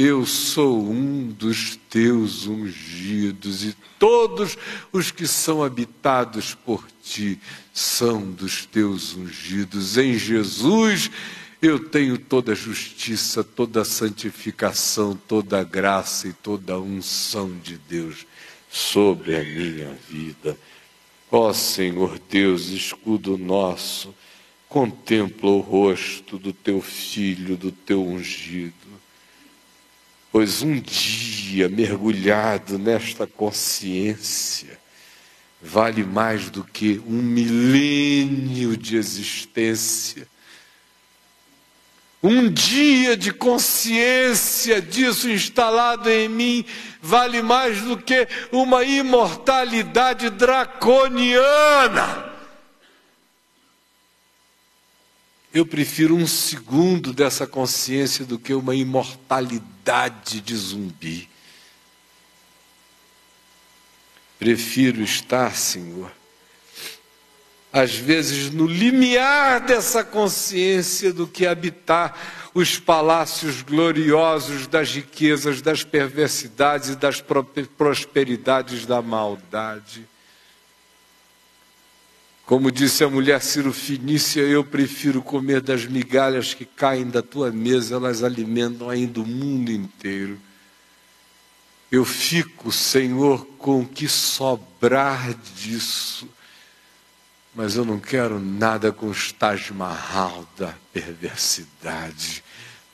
Eu 0.03 0.25
sou 0.25 0.89
um 0.89 1.27
dos 1.27 1.75
teus 1.87 2.47
ungidos 2.47 3.63
e 3.63 3.75
todos 3.99 4.57
os 4.91 5.11
que 5.11 5.27
são 5.27 5.63
habitados 5.63 6.55
por 6.55 6.83
ti 7.03 7.39
são 7.71 8.31
dos 8.31 8.65
teus 8.65 9.15
ungidos. 9.15 9.99
Em 9.99 10.17
Jesus 10.17 11.11
eu 11.61 11.77
tenho 11.77 12.17
toda 12.17 12.53
a 12.53 12.55
justiça, 12.55 13.43
toda 13.43 13.81
a 13.81 13.85
santificação, 13.85 15.15
toda 15.27 15.59
a 15.59 15.63
graça 15.63 16.27
e 16.27 16.33
toda 16.33 16.73
a 16.73 16.79
unção 16.79 17.55
de 17.59 17.77
Deus 17.77 18.25
sobre 18.71 19.35
a 19.35 19.43
minha 19.43 19.95
vida. 20.09 20.57
Ó 21.31 21.53
Senhor 21.53 22.19
Deus, 22.27 22.69
escudo 22.69 23.37
nosso, 23.37 24.15
contempla 24.67 25.51
o 25.51 25.59
rosto 25.59 26.39
do 26.39 26.51
teu 26.51 26.81
filho, 26.81 27.55
do 27.55 27.71
teu 27.71 28.03
ungido. 28.03 28.90
Pois 30.31 30.61
um 30.61 30.79
dia 30.79 31.67
mergulhado 31.67 32.79
nesta 32.79 33.27
consciência 33.27 34.79
vale 35.61 36.03
mais 36.03 36.49
do 36.49 36.63
que 36.63 37.01
um 37.05 37.21
milênio 37.21 38.77
de 38.77 38.95
existência. 38.95 40.25
Um 42.23 42.49
dia 42.49 43.17
de 43.17 43.33
consciência 43.33 44.81
disso 44.81 45.29
instalado 45.29 46.09
em 46.09 46.29
mim 46.29 46.63
vale 47.01 47.41
mais 47.41 47.81
do 47.81 47.97
que 47.97 48.25
uma 48.51 48.85
imortalidade 48.85 50.29
draconiana. 50.29 52.30
Eu 55.53 55.65
prefiro 55.65 56.15
um 56.15 56.25
segundo 56.25 57.11
dessa 57.11 57.45
consciência 57.45 58.23
do 58.23 58.39
que 58.39 58.53
uma 58.53 58.73
imortalidade 58.73 60.39
de 60.39 60.55
zumbi. 60.55 61.29
Prefiro 64.39 65.01
estar, 65.01 65.55
Senhor, 65.55 66.11
às 67.71 67.95
vezes 67.95 68.49
no 68.49 68.65
limiar 68.65 69.61
dessa 69.61 70.03
consciência 70.03 71.13
do 71.13 71.27
que 71.27 71.45
habitar 71.45 72.49
os 72.53 72.79
palácios 72.79 73.61
gloriosos 73.61 74.67
das 74.67 74.93
riquezas, 74.93 75.61
das 75.61 75.83
perversidades 75.83 76.89
e 76.89 76.95
das 76.95 77.23
prosperidades 77.77 78.85
da 78.85 79.01
maldade. 79.01 80.07
Como 82.45 82.71
disse 82.71 83.03
a 83.03 83.09
mulher 83.09 83.39
Finícia, 83.39 84.41
eu 84.41 84.63
prefiro 84.63 85.21
comer 85.21 85.61
das 85.61 85.85
migalhas 85.85 86.53
que 86.53 86.65
caem 86.65 87.09
da 87.09 87.21
tua 87.21 87.51
mesa, 87.51 87.95
elas 87.95 88.23
alimentam 88.23 88.89
ainda 88.89 89.21
o 89.21 89.25
mundo 89.25 89.71
inteiro. 89.71 90.37
Eu 91.91 92.05
fico, 92.05 92.71
Senhor, 92.71 93.45
com 93.57 93.81
o 93.81 93.87
que 93.87 94.07
sobrar 94.07 95.33
disso, 95.55 96.27
mas 97.53 97.75
eu 97.75 97.83
não 97.83 97.99
quero 97.99 98.39
nada 98.39 98.91
com 98.91 99.07
os 99.07 99.31
Taj 99.31 99.73
Mahal 99.73 100.47
da 100.57 100.73
perversidade. 100.93 102.43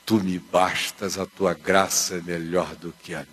Tu 0.06 0.24
me 0.24 0.40
bastas, 0.40 1.18
a 1.18 1.26
tua 1.26 1.54
graça 1.54 2.16
é 2.16 2.22
melhor 2.22 2.76
do 2.76 2.94
que 3.04 3.14
a 3.14 3.26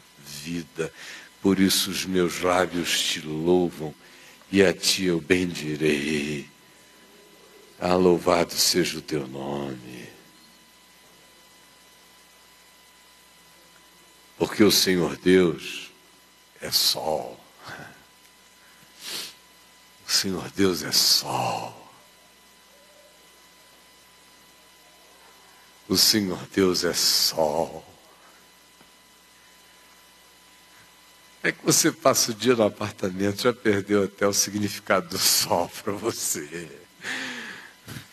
vida, 0.42 0.92
por 1.40 1.58
isso 1.60 1.90
os 1.90 2.04
meus 2.04 2.40
lábios 2.40 3.00
te 3.00 3.20
louvam 3.20 3.94
e 4.54 4.64
a 4.64 4.72
ti 4.72 5.06
eu 5.06 5.20
bendirei. 5.20 6.48
Ah, 7.76 7.96
louvado 7.96 8.54
seja 8.54 8.98
o 8.98 9.02
teu 9.02 9.26
nome. 9.26 10.08
Porque 14.38 14.62
o 14.62 14.70
Senhor 14.70 15.16
Deus 15.16 15.90
é 16.60 16.70
sol. 16.70 17.44
O 20.06 20.12
Senhor 20.12 20.48
Deus 20.50 20.84
é 20.84 20.92
sol. 20.92 21.90
O 25.88 25.96
Senhor 25.96 26.46
Deus 26.54 26.84
é 26.84 26.94
sol. 26.94 27.84
É 31.44 31.52
que 31.52 31.62
você 31.62 31.92
passa 31.92 32.30
o 32.30 32.34
dia 32.34 32.56
no 32.56 32.62
apartamento, 32.62 33.42
já 33.42 33.52
perdeu 33.52 34.04
até 34.04 34.26
o 34.26 34.32
significado 34.32 35.10
do 35.10 35.18
sol 35.18 35.70
para 35.82 35.92
você. 35.92 36.70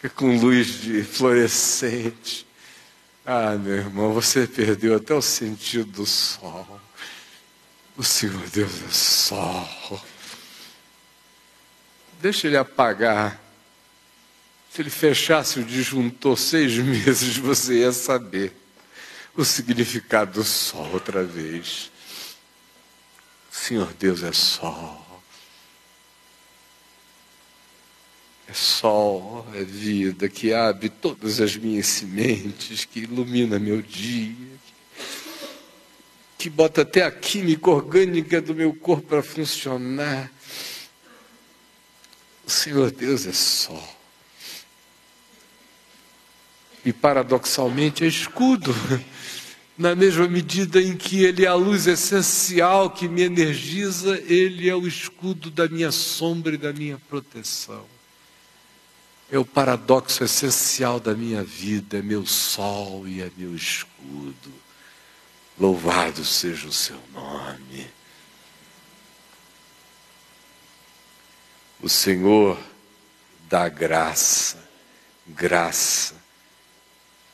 Fica 0.01 0.09
com 0.09 0.37
luz 0.37 0.81
de 0.81 1.01
fluorescente. 1.01 2.45
Ah, 3.25 3.55
meu 3.55 3.75
irmão, 3.77 4.11
você 4.11 4.45
perdeu 4.45 4.97
até 4.97 5.13
o 5.13 5.21
sentido 5.21 5.89
do 5.89 6.05
sol. 6.05 6.81
O 7.95 8.03
Senhor 8.03 8.49
Deus 8.49 8.83
é 8.83 8.91
sol. 8.91 10.01
Deixa 12.19 12.47
ele 12.47 12.57
apagar. 12.57 13.41
Se 14.73 14.81
ele 14.81 14.89
fechasse 14.89 15.57
o 15.57 15.63
disjuntor 15.63 16.37
seis 16.37 16.73
meses, 16.77 17.37
você 17.37 17.79
ia 17.79 17.93
saber 17.93 18.51
o 19.37 19.45
significado 19.45 20.33
do 20.33 20.43
sol 20.43 20.89
outra 20.91 21.23
vez. 21.23 21.90
Senhor 23.51 23.93
Deus 23.93 24.23
é 24.23 24.31
sol. 24.31 25.05
É 28.47 28.53
sol, 28.53 29.45
é 29.53 29.63
vida 29.63 30.29
que 30.29 30.53
abre 30.53 30.89
todas 30.89 31.41
as 31.41 31.55
minhas 31.57 31.87
sementes, 31.87 32.85
que 32.85 33.01
ilumina 33.01 33.59
meu 33.59 33.81
dia, 33.81 34.35
que 36.37 36.49
bota 36.49 36.81
até 36.81 37.03
a 37.03 37.11
química 37.11 37.69
orgânica 37.69 38.41
do 38.41 38.55
meu 38.55 38.73
corpo 38.73 39.07
para 39.07 39.23
funcionar. 39.23 40.31
O 42.45 42.49
Senhor 42.49 42.89
Deus 42.91 43.25
é 43.25 43.33
sol. 43.33 43.97
E 46.83 46.91
paradoxalmente 46.91 48.03
é 48.03 48.07
escudo 48.07 48.73
na 49.81 49.95
mesma 49.95 50.27
medida 50.27 50.79
em 50.79 50.95
que 50.95 51.23
Ele 51.23 51.43
é 51.43 51.47
a 51.47 51.55
luz 51.55 51.87
essencial 51.87 52.91
que 52.91 53.07
me 53.07 53.23
energiza, 53.23 54.15
Ele 54.19 54.69
é 54.69 54.75
o 54.75 54.87
escudo 54.87 55.49
da 55.49 55.67
minha 55.67 55.91
sombra 55.91 56.53
e 56.53 56.57
da 56.57 56.71
minha 56.71 57.01
proteção. 57.09 57.83
É 59.31 59.39
o 59.39 59.45
paradoxo 59.45 60.23
essencial 60.23 60.99
da 60.99 61.15
minha 61.15 61.43
vida, 61.43 61.97
é 61.97 62.01
meu 62.01 62.27
sol 62.27 63.07
e 63.07 63.21
é 63.21 63.31
meu 63.35 63.55
escudo. 63.55 64.53
Louvado 65.59 66.23
seja 66.23 66.67
o 66.67 66.71
seu 66.71 66.99
nome. 67.11 67.87
O 71.81 71.89
Senhor 71.89 72.59
dá 73.49 73.67
graça, 73.67 74.63
graça 75.27 76.20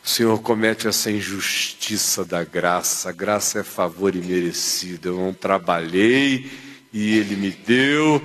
o 0.07 0.09
Senhor 0.09 0.41
comete 0.41 0.87
essa 0.87 1.11
injustiça 1.11 2.23
da 2.23 2.41
graça. 2.41 3.09
A 3.09 3.11
graça 3.11 3.59
é 3.59 3.63
favor 3.63 4.15
imerecido. 4.15 5.09
Eu 5.09 5.17
não 5.17 5.33
trabalhei 5.33 6.49
e 6.93 7.17
Ele 7.17 7.35
me 7.35 7.51
deu 7.51 8.23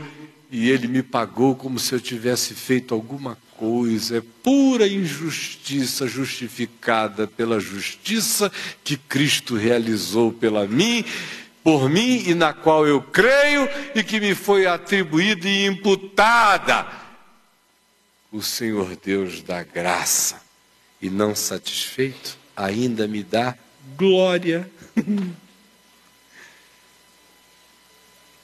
e 0.49 0.70
Ele 0.70 0.87
me 0.87 1.03
pagou 1.03 1.57
como 1.57 1.80
se 1.80 1.93
eu 1.93 2.01
tivesse 2.01 2.55
feito 2.55 2.95
alguma 2.95 3.37
coisa. 3.57 4.18
É 4.18 4.22
pura 4.45 4.87
injustiça 4.87 6.07
justificada 6.07 7.26
pela 7.26 7.59
justiça 7.59 8.51
que 8.85 8.97
Cristo 8.97 9.57
realizou 9.57 10.33
pela 10.33 10.68
mim 10.68 11.05
por 11.64 11.91
mim 11.91 12.22
e 12.28 12.33
na 12.33 12.53
qual 12.53 12.87
eu 12.87 13.03
creio 13.03 13.68
e 13.93 14.05
que 14.05 14.20
me 14.20 14.37
foi 14.37 14.68
atribuída 14.68 15.49
e 15.49 15.66
imputada. 15.66 16.87
O 18.30 18.41
Senhor 18.41 18.97
Deus 19.05 19.43
da 19.43 19.64
graça 19.64 20.41
e 21.03 21.11
não 21.11 21.34
satisfeito, 21.34 22.38
ainda 22.57 23.09
me 23.09 23.24
dá 23.24 23.57
glória. 23.96 24.70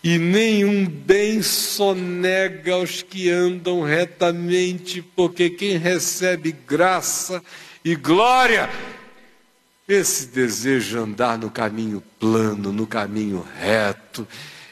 e 0.02 0.18
nenhum 0.18 0.84
bem 0.84 1.40
sonega 1.40 2.74
aos 2.74 3.00
que 3.00 3.30
andam 3.30 3.82
retamente, 3.84 5.00
porque 5.00 5.48
quem 5.48 5.78
recebe 5.78 6.50
graça 6.50 7.40
e 7.84 7.94
glória, 7.94 8.68
esse 9.86 10.26
deseja 10.26 10.98
andar 10.98 11.38
no 11.38 11.50
caminho 11.50 12.02
plano, 12.18 12.72
no 12.72 12.88
caminho 12.88 13.46
reto, 13.60 14.26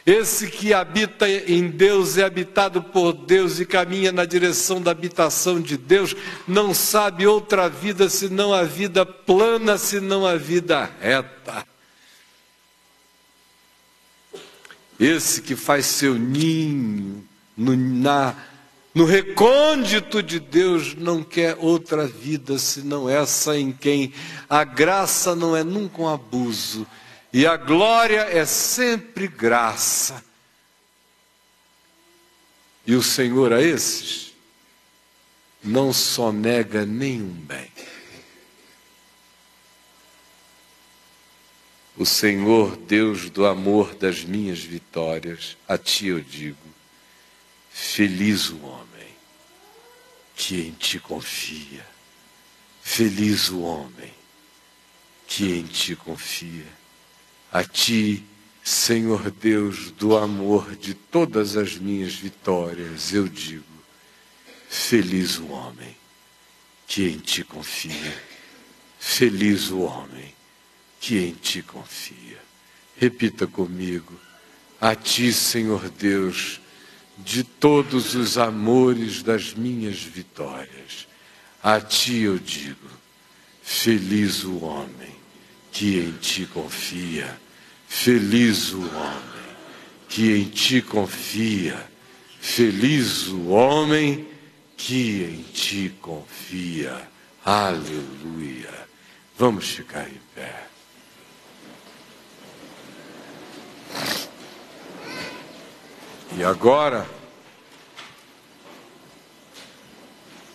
esse 0.06 0.46
que 0.46 0.72
habita 0.72 1.28
em 1.28 1.68
Deus 1.68 2.16
é 2.16 2.22
habitado 2.22 2.80
por 2.80 3.12
Deus 3.12 3.58
e 3.58 3.66
caminha 3.66 4.12
na 4.12 4.24
direção 4.24 4.80
da 4.80 4.92
habitação 4.92 5.60
de 5.60 5.76
Deus, 5.76 6.14
não 6.46 6.72
sabe 6.72 7.26
outra 7.26 7.68
vida 7.68 8.08
senão 8.08 8.52
a 8.52 8.62
vida 8.62 9.04
plana, 9.04 9.76
senão 9.76 10.24
a 10.24 10.36
vida 10.36 10.88
reta. 11.00 11.66
Esse 14.98 15.42
que 15.42 15.56
faz 15.56 15.86
seu 15.86 16.14
ninho 16.14 17.24
no, 17.56 17.76
na, 17.76 18.32
no 18.94 19.04
recôndito 19.04 20.22
de 20.22 20.38
Deus, 20.38 20.94
não 20.94 21.20
quer 21.24 21.56
outra 21.58 22.06
vida 22.06 22.60
senão 22.60 23.08
essa 23.08 23.58
em 23.58 23.72
quem 23.72 24.12
a 24.48 24.62
graça 24.62 25.34
não 25.34 25.56
é 25.56 25.64
nunca 25.64 26.00
um 26.00 26.08
abuso 26.08 26.86
e 27.36 27.46
a 27.46 27.54
glória 27.54 28.22
é 28.22 28.46
sempre 28.46 29.28
graça. 29.28 30.24
E 32.86 32.94
o 32.94 33.02
Senhor 33.02 33.52
a 33.52 33.60
esses 33.60 34.32
não 35.62 35.92
só 35.92 36.32
nega 36.32 36.86
nenhum 36.86 37.28
bem. 37.28 37.70
O 41.94 42.06
Senhor, 42.06 42.74
Deus 42.74 43.28
do 43.28 43.44
amor 43.44 43.94
das 43.94 44.24
minhas 44.24 44.60
vitórias, 44.60 45.58
a 45.68 45.76
ti 45.76 46.06
eu 46.06 46.22
digo: 46.22 46.66
feliz 47.70 48.48
o 48.48 48.64
homem 48.64 49.14
que 50.34 50.68
em 50.68 50.72
ti 50.72 50.98
confia. 50.98 51.86
Feliz 52.80 53.50
o 53.50 53.60
homem 53.60 54.14
que 55.26 55.52
em 55.52 55.64
ti 55.64 55.94
confia. 55.94 56.75
A 57.56 57.64
ti, 57.64 58.22
Senhor 58.62 59.30
Deus 59.30 59.90
do 59.92 60.14
amor 60.14 60.76
de 60.76 60.92
todas 60.92 61.56
as 61.56 61.78
minhas 61.78 62.14
vitórias, 62.14 63.14
eu 63.14 63.26
digo: 63.26 63.64
Feliz 64.68 65.38
o 65.38 65.46
homem 65.46 65.96
que 66.86 67.08
em 67.08 67.16
ti 67.16 67.42
confia. 67.42 68.22
Feliz 68.98 69.70
o 69.70 69.78
homem 69.78 70.34
que 71.00 71.16
em 71.16 71.32
ti 71.32 71.62
confia. 71.62 72.36
Repita 72.94 73.46
comigo: 73.46 74.12
A 74.78 74.94
ti, 74.94 75.32
Senhor 75.32 75.88
Deus, 75.88 76.60
de 77.16 77.42
todos 77.42 78.14
os 78.14 78.36
amores 78.36 79.22
das 79.22 79.54
minhas 79.54 80.02
vitórias. 80.02 81.08
A 81.62 81.80
ti 81.80 82.18
eu 82.18 82.38
digo: 82.38 82.90
feliz 83.62 84.44
o 84.44 84.62
homem 84.62 85.16
que 85.72 86.00
em 86.00 86.12
ti 86.12 86.44
confia, 86.44 87.45
feliz 87.86 88.72
o 88.72 88.80
homem 88.80 89.26
que 90.08 90.36
em 90.36 90.44
ti 90.44 90.80
confia, 90.82 91.90
feliz 92.40 93.26
o 93.28 93.48
homem 93.48 94.28
que 94.76 95.24
em 95.24 95.42
ti 95.52 95.92
confia. 96.00 97.08
Aleluia. 97.44 98.86
Vamos 99.38 99.68
ficar 99.68 100.08
em 100.08 100.20
pé. 100.34 100.66
E 106.36 106.44
agora, 106.44 107.08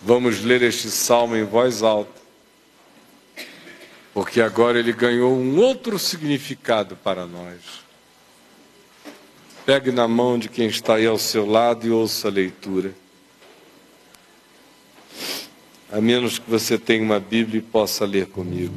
vamos 0.00 0.40
ler 0.42 0.62
este 0.62 0.90
salmo 0.90 1.36
em 1.36 1.44
voz 1.44 1.82
alta, 1.82 2.21
porque 4.12 4.40
agora 4.40 4.78
ele 4.78 4.92
ganhou 4.92 5.34
um 5.34 5.58
outro 5.58 5.98
significado 5.98 6.96
para 6.96 7.26
nós. 7.26 7.82
Pegue 9.64 9.92
na 9.92 10.08
mão 10.08 10.38
de 10.38 10.48
quem 10.48 10.66
está 10.66 10.96
aí 10.96 11.06
ao 11.06 11.18
seu 11.18 11.46
lado 11.46 11.86
e 11.86 11.90
ouça 11.90 12.28
a 12.28 12.30
leitura. 12.30 12.92
A 15.90 16.00
menos 16.00 16.38
que 16.38 16.50
você 16.50 16.78
tenha 16.78 17.02
uma 17.02 17.20
Bíblia 17.20 17.58
e 17.58 17.62
possa 17.62 18.04
ler 18.04 18.26
comigo. 18.26 18.74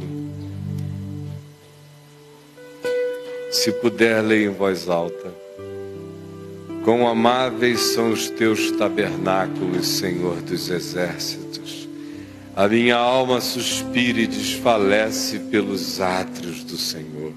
Se 3.52 3.72
puder, 3.72 4.22
leia 4.22 4.46
em 4.46 4.54
voz 4.54 4.88
alta. 4.88 5.34
Quão 6.84 7.08
amáveis 7.08 7.80
são 7.80 8.12
os 8.12 8.30
teus 8.30 8.70
tabernáculos, 8.72 9.88
Senhor 9.88 10.40
dos 10.42 10.70
exércitos. 10.70 11.75
A 12.56 12.70
minha 12.70 12.96
alma 12.96 13.42
suspira 13.42 14.22
e 14.22 14.28
desfalece 14.28 15.40
pelos 15.52 16.00
átrios 16.00 16.64
do 16.64 16.78
Senhor. 16.78 17.34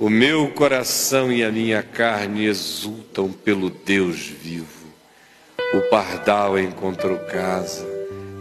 O 0.00 0.10
meu 0.10 0.48
coração 0.48 1.30
e 1.30 1.44
a 1.44 1.52
minha 1.52 1.80
carne 1.80 2.44
exultam 2.44 3.30
pelo 3.30 3.70
Deus 3.70 4.18
vivo. 4.18 4.66
O 5.72 5.80
pardal 5.90 6.58
encontrou 6.58 7.16
casa 7.18 7.86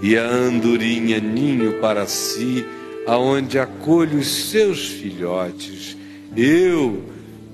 e 0.01 0.17
a 0.17 0.25
andorinha 0.25 1.19
ninho 1.19 1.79
para 1.79 2.07
si, 2.07 2.65
aonde 3.05 3.59
acolhe 3.59 4.15
os 4.15 4.49
seus 4.49 4.87
filhotes. 4.87 5.95
Eu 6.35 7.03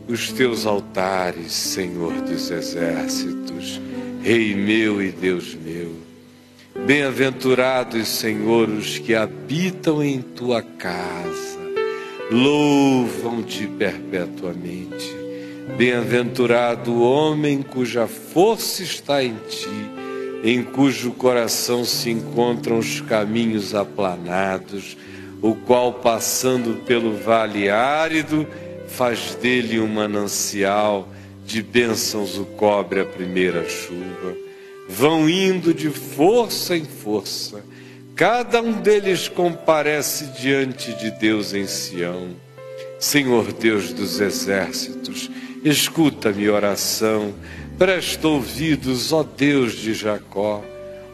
os 0.07 0.32
teus 0.32 0.65
altares, 0.65 1.51
Senhor 1.51 2.13
dos 2.21 2.49
exércitos, 2.49 3.79
Rei 4.23 4.55
meu 4.55 5.01
e 5.01 5.11
Deus 5.11 5.53
meu. 5.53 6.11
Bem-aventurados, 6.74 8.07
Senhor, 8.07 8.69
os 8.69 8.97
que 8.97 9.13
habitam 9.13 10.01
em 10.01 10.22
tua 10.22 10.61
casa, 10.61 11.59
louvam-te 12.32 13.67
perpetuamente. 13.67 15.13
Bem-aventurado 15.78 16.93
o 16.93 17.01
homem 17.03 17.61
cuja 17.61 18.07
força 18.07 18.82
está 18.84 19.22
em 19.22 19.36
ti, 19.49 19.91
em 20.43 20.63
cujo 20.63 21.11
coração 21.11 21.84
se 21.84 22.09
encontram 22.09 22.80
os 22.80 23.01
caminhos 23.01 23.76
aplanados, 23.76 24.97
o 25.41 25.53
qual, 25.53 25.93
passando 25.95 26.84
pelo 26.86 27.17
vale 27.17 27.69
árido, 27.69 28.47
faz 28.88 29.36
dele 29.36 29.78
um 29.80 29.88
manancial, 29.88 31.07
de 31.45 31.61
bênçãos 31.61 32.38
o 32.38 32.45
cobre 32.45 33.01
a 33.01 33.05
primeira 33.05 33.67
chuva. 33.67 34.51
Vão 34.92 35.30
indo 35.30 35.74
de 35.74 35.89
força 35.89 36.76
em 36.76 36.86
força, 36.86 37.64
cada 38.16 38.62
um 38.62 38.74
deles 38.74 39.28
comparece 39.28 40.26
diante 40.39 40.94
de 40.94 41.12
Deus 41.12 41.54
em 41.54 41.66
Sião. 41.66 42.30
Senhor 43.00 43.52
Deus 43.54 43.94
dos 43.94 44.20
exércitos, 44.20 45.30
escuta 45.64 46.32
minha 46.32 46.54
oração, 46.54 47.34
presta 47.78 48.28
ouvidos, 48.28 49.12
ó 49.12 49.24
Deus 49.24 49.74
de 49.74 49.94
Jacó. 49.94 50.64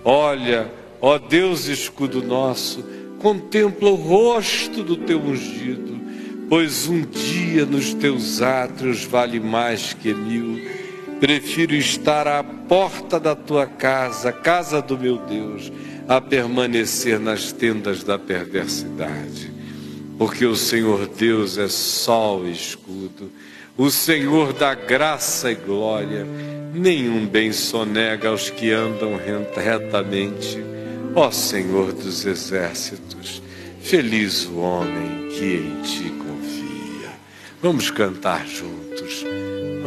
Olha, 0.03 0.69
ó 0.99 1.17
Deus 1.17 1.67
escudo 1.67 2.21
nosso, 2.21 2.83
contempla 3.19 3.89
o 3.89 3.95
rosto 3.95 4.83
do 4.83 4.97
teu 4.97 5.19
ungido 5.19 5.87
pois 6.49 6.87
um 6.87 7.01
dia 7.01 7.65
nos 7.65 7.93
teus 7.93 8.41
átrios 8.41 9.03
vale 9.03 9.39
mais 9.39 9.93
que 9.93 10.13
mil. 10.13 10.59
Prefiro 11.19 11.73
estar 11.73 12.27
à 12.27 12.43
porta 12.43 13.19
da 13.19 13.35
tua 13.35 13.65
casa, 13.65 14.31
casa 14.31 14.81
do 14.81 14.97
meu 14.97 15.17
Deus, 15.17 15.71
a 16.07 16.21
permanecer 16.21 17.19
nas 17.19 17.51
tendas 17.51 18.03
da 18.03 18.19
perversidade. 18.19 19.51
Porque 20.17 20.45
o 20.45 20.55
Senhor 20.55 21.07
Deus 21.07 21.57
é 21.57 21.67
sol 21.67 22.47
e 22.47 22.51
escudo, 22.51 23.31
o 23.77 23.89
Senhor 23.89 24.53
dá 24.53 24.73
graça 24.73 25.51
e 25.51 25.55
glória, 25.55 26.25
nenhum 26.73 27.25
bem 27.27 27.51
sonega 27.51 28.29
aos 28.29 28.49
que 28.49 28.71
andam 28.71 29.19
retamente. 29.55 30.57
Ó 31.15 31.31
Senhor 31.31 31.93
dos 31.93 32.25
exércitos, 32.25 33.41
feliz 33.81 34.45
o 34.45 34.57
homem 34.57 35.29
que 35.29 35.45
em 35.45 35.81
ti 35.81 36.17
Vamos 37.59 37.89
cantar 37.89 38.45
juntos. 38.45 39.25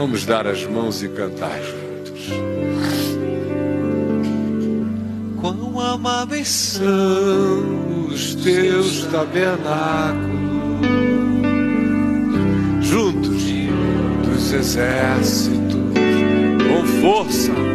Vamos 0.01 0.24
dar 0.24 0.46
as 0.46 0.64
mãos 0.64 1.03
e 1.03 1.09
cantar 1.11 1.61
juntos. 1.61 2.30
Quão 5.38 5.78
amáveis 5.78 6.48
são 6.48 8.07
os 8.09 8.34
teus 8.36 9.05
tabernáculos, 9.12 10.30
juntos 12.80 13.42
dos 14.24 14.53
exércitos, 14.55 15.76
com 16.66 16.86
força 17.03 17.70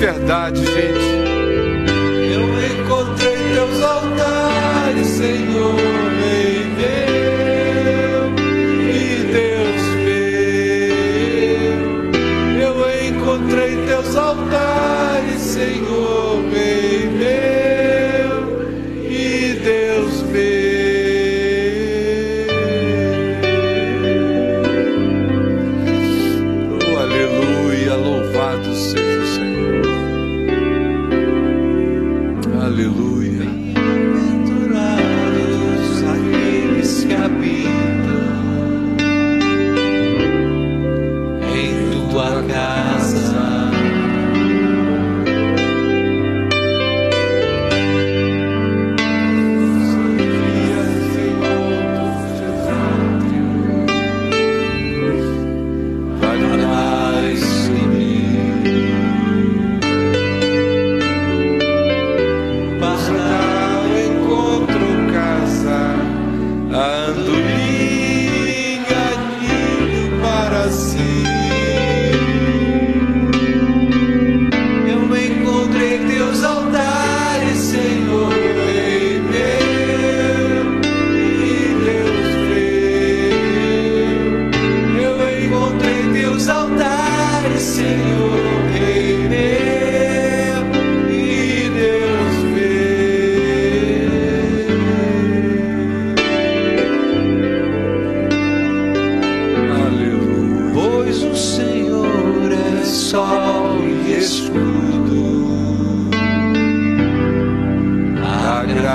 verdade, 0.00 0.64
gente. 0.64 1.19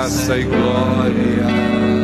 graça 0.05 0.37
e 0.37 0.43
glória. 0.43 1.94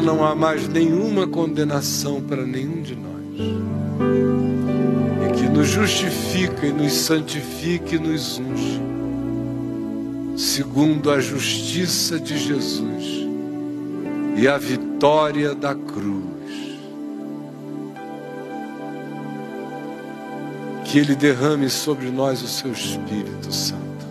Não 0.00 0.24
há 0.24 0.34
mais 0.34 0.68
nenhuma 0.68 1.26
condenação 1.26 2.20
para 2.20 2.44
nenhum 2.44 2.82
de 2.82 2.96
nós, 2.96 3.24
e 5.26 5.32
que 5.38 5.48
nos 5.48 5.68
justifica 5.68 6.66
e 6.66 6.72
nos 6.72 6.92
santifica 6.92 7.94
e 7.94 7.98
nos 7.98 8.38
unge, 8.38 8.80
segundo 10.36 11.10
a 11.10 11.20
justiça 11.20 12.18
de 12.18 12.38
Jesus 12.38 13.28
e 14.36 14.46
a 14.46 14.56
vitória 14.56 15.54
da 15.54 15.74
cruz. 15.74 16.24
Que 20.84 20.98
Ele 20.98 21.14
derrame 21.14 21.68
sobre 21.68 22.08
nós 22.10 22.40
o 22.42 22.48
seu 22.48 22.72
Espírito 22.72 23.52
Santo. 23.52 24.07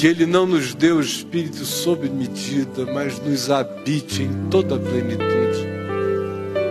Que 0.00 0.06
Ele 0.06 0.24
não 0.24 0.46
nos 0.46 0.72
dê 0.72 0.90
o 0.92 0.98
Espírito 0.98 1.62
sob 1.66 2.08
medida, 2.08 2.86
mas 2.90 3.20
nos 3.20 3.50
habite 3.50 4.22
em 4.22 4.48
toda 4.48 4.76
a 4.76 4.78
plenitude. 4.78 5.68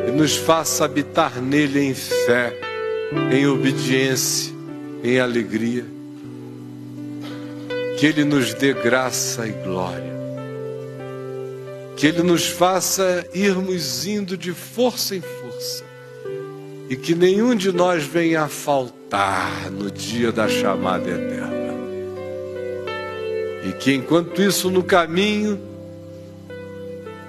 E 0.08 0.12
nos 0.12 0.36
faça 0.36 0.86
habitar 0.86 1.40
nele 1.40 1.80
em 1.80 1.94
fé, 1.94 2.60
em 3.32 3.46
obediência, 3.46 4.52
em 5.04 5.20
alegria. 5.20 5.86
Que 8.00 8.08
Ele 8.08 8.24
nos 8.24 8.56
dê 8.56 8.74
graça 8.74 9.46
e 9.46 9.52
glória. 9.52 10.12
Que 11.98 12.08
Ele 12.08 12.24
nos 12.24 12.48
faça 12.48 13.24
irmos 13.32 14.08
indo 14.08 14.36
de 14.36 14.54
força 14.54 15.16
em 15.16 15.22
força 15.22 15.84
e 16.90 16.96
que 16.96 17.14
nenhum 17.14 17.54
de 17.54 17.72
nós 17.72 18.04
venha 18.04 18.46
a 18.46 18.48
faltar 18.48 19.70
no 19.70 19.92
dia 19.92 20.32
da 20.32 20.50
chamada 20.50 21.08
eterna. 21.08 21.39
E 23.70 23.74
que 23.74 23.94
enquanto 23.94 24.42
isso 24.42 24.72
no 24.72 24.84
caminho, 24.84 25.60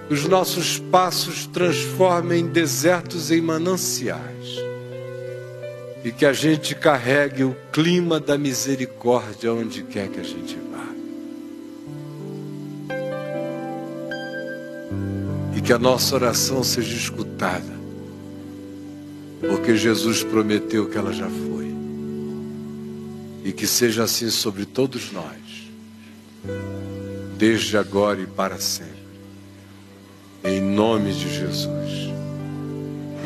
os 0.08 0.24
nossos 0.24 0.78
passos 0.78 1.46
transformem 1.46 2.46
desertos 2.46 3.30
em 3.30 3.42
mananciais. 3.42 4.56
E 6.02 6.10
que 6.10 6.24
a 6.24 6.32
gente 6.32 6.74
carregue 6.74 7.44
o 7.44 7.54
clima 7.70 8.18
da 8.18 8.38
misericórdia 8.38 9.52
onde 9.52 9.82
quer 9.82 10.08
que 10.08 10.18
a 10.18 10.22
gente 10.22 10.56
vá. 10.72 10.88
E 15.54 15.60
que 15.60 15.74
a 15.74 15.78
nossa 15.78 16.14
oração 16.14 16.64
seja 16.64 16.96
escutada 16.96 17.78
porque 19.40 19.76
Jesus 19.76 20.22
prometeu 20.22 20.88
que 20.88 20.96
ela 20.96 21.12
já 21.12 21.28
foi. 21.28 21.70
E 23.44 23.52
que 23.52 23.66
seja 23.66 24.04
assim 24.04 24.30
sobre 24.30 24.64
todos 24.66 25.12
nós, 25.12 25.49
desde 27.36 27.76
agora 27.76 28.20
e 28.20 28.26
para 28.26 28.58
sempre. 28.58 29.00
Em 30.44 30.60
nome 30.60 31.12
de 31.12 31.28
Jesus. 31.34 32.10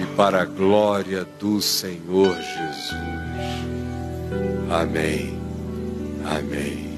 E 0.00 0.16
para 0.16 0.42
a 0.42 0.44
glória 0.44 1.24
do 1.38 1.60
Senhor 1.60 2.34
Jesus. 2.36 2.94
Amém. 4.70 5.38
Amém. 6.24 6.94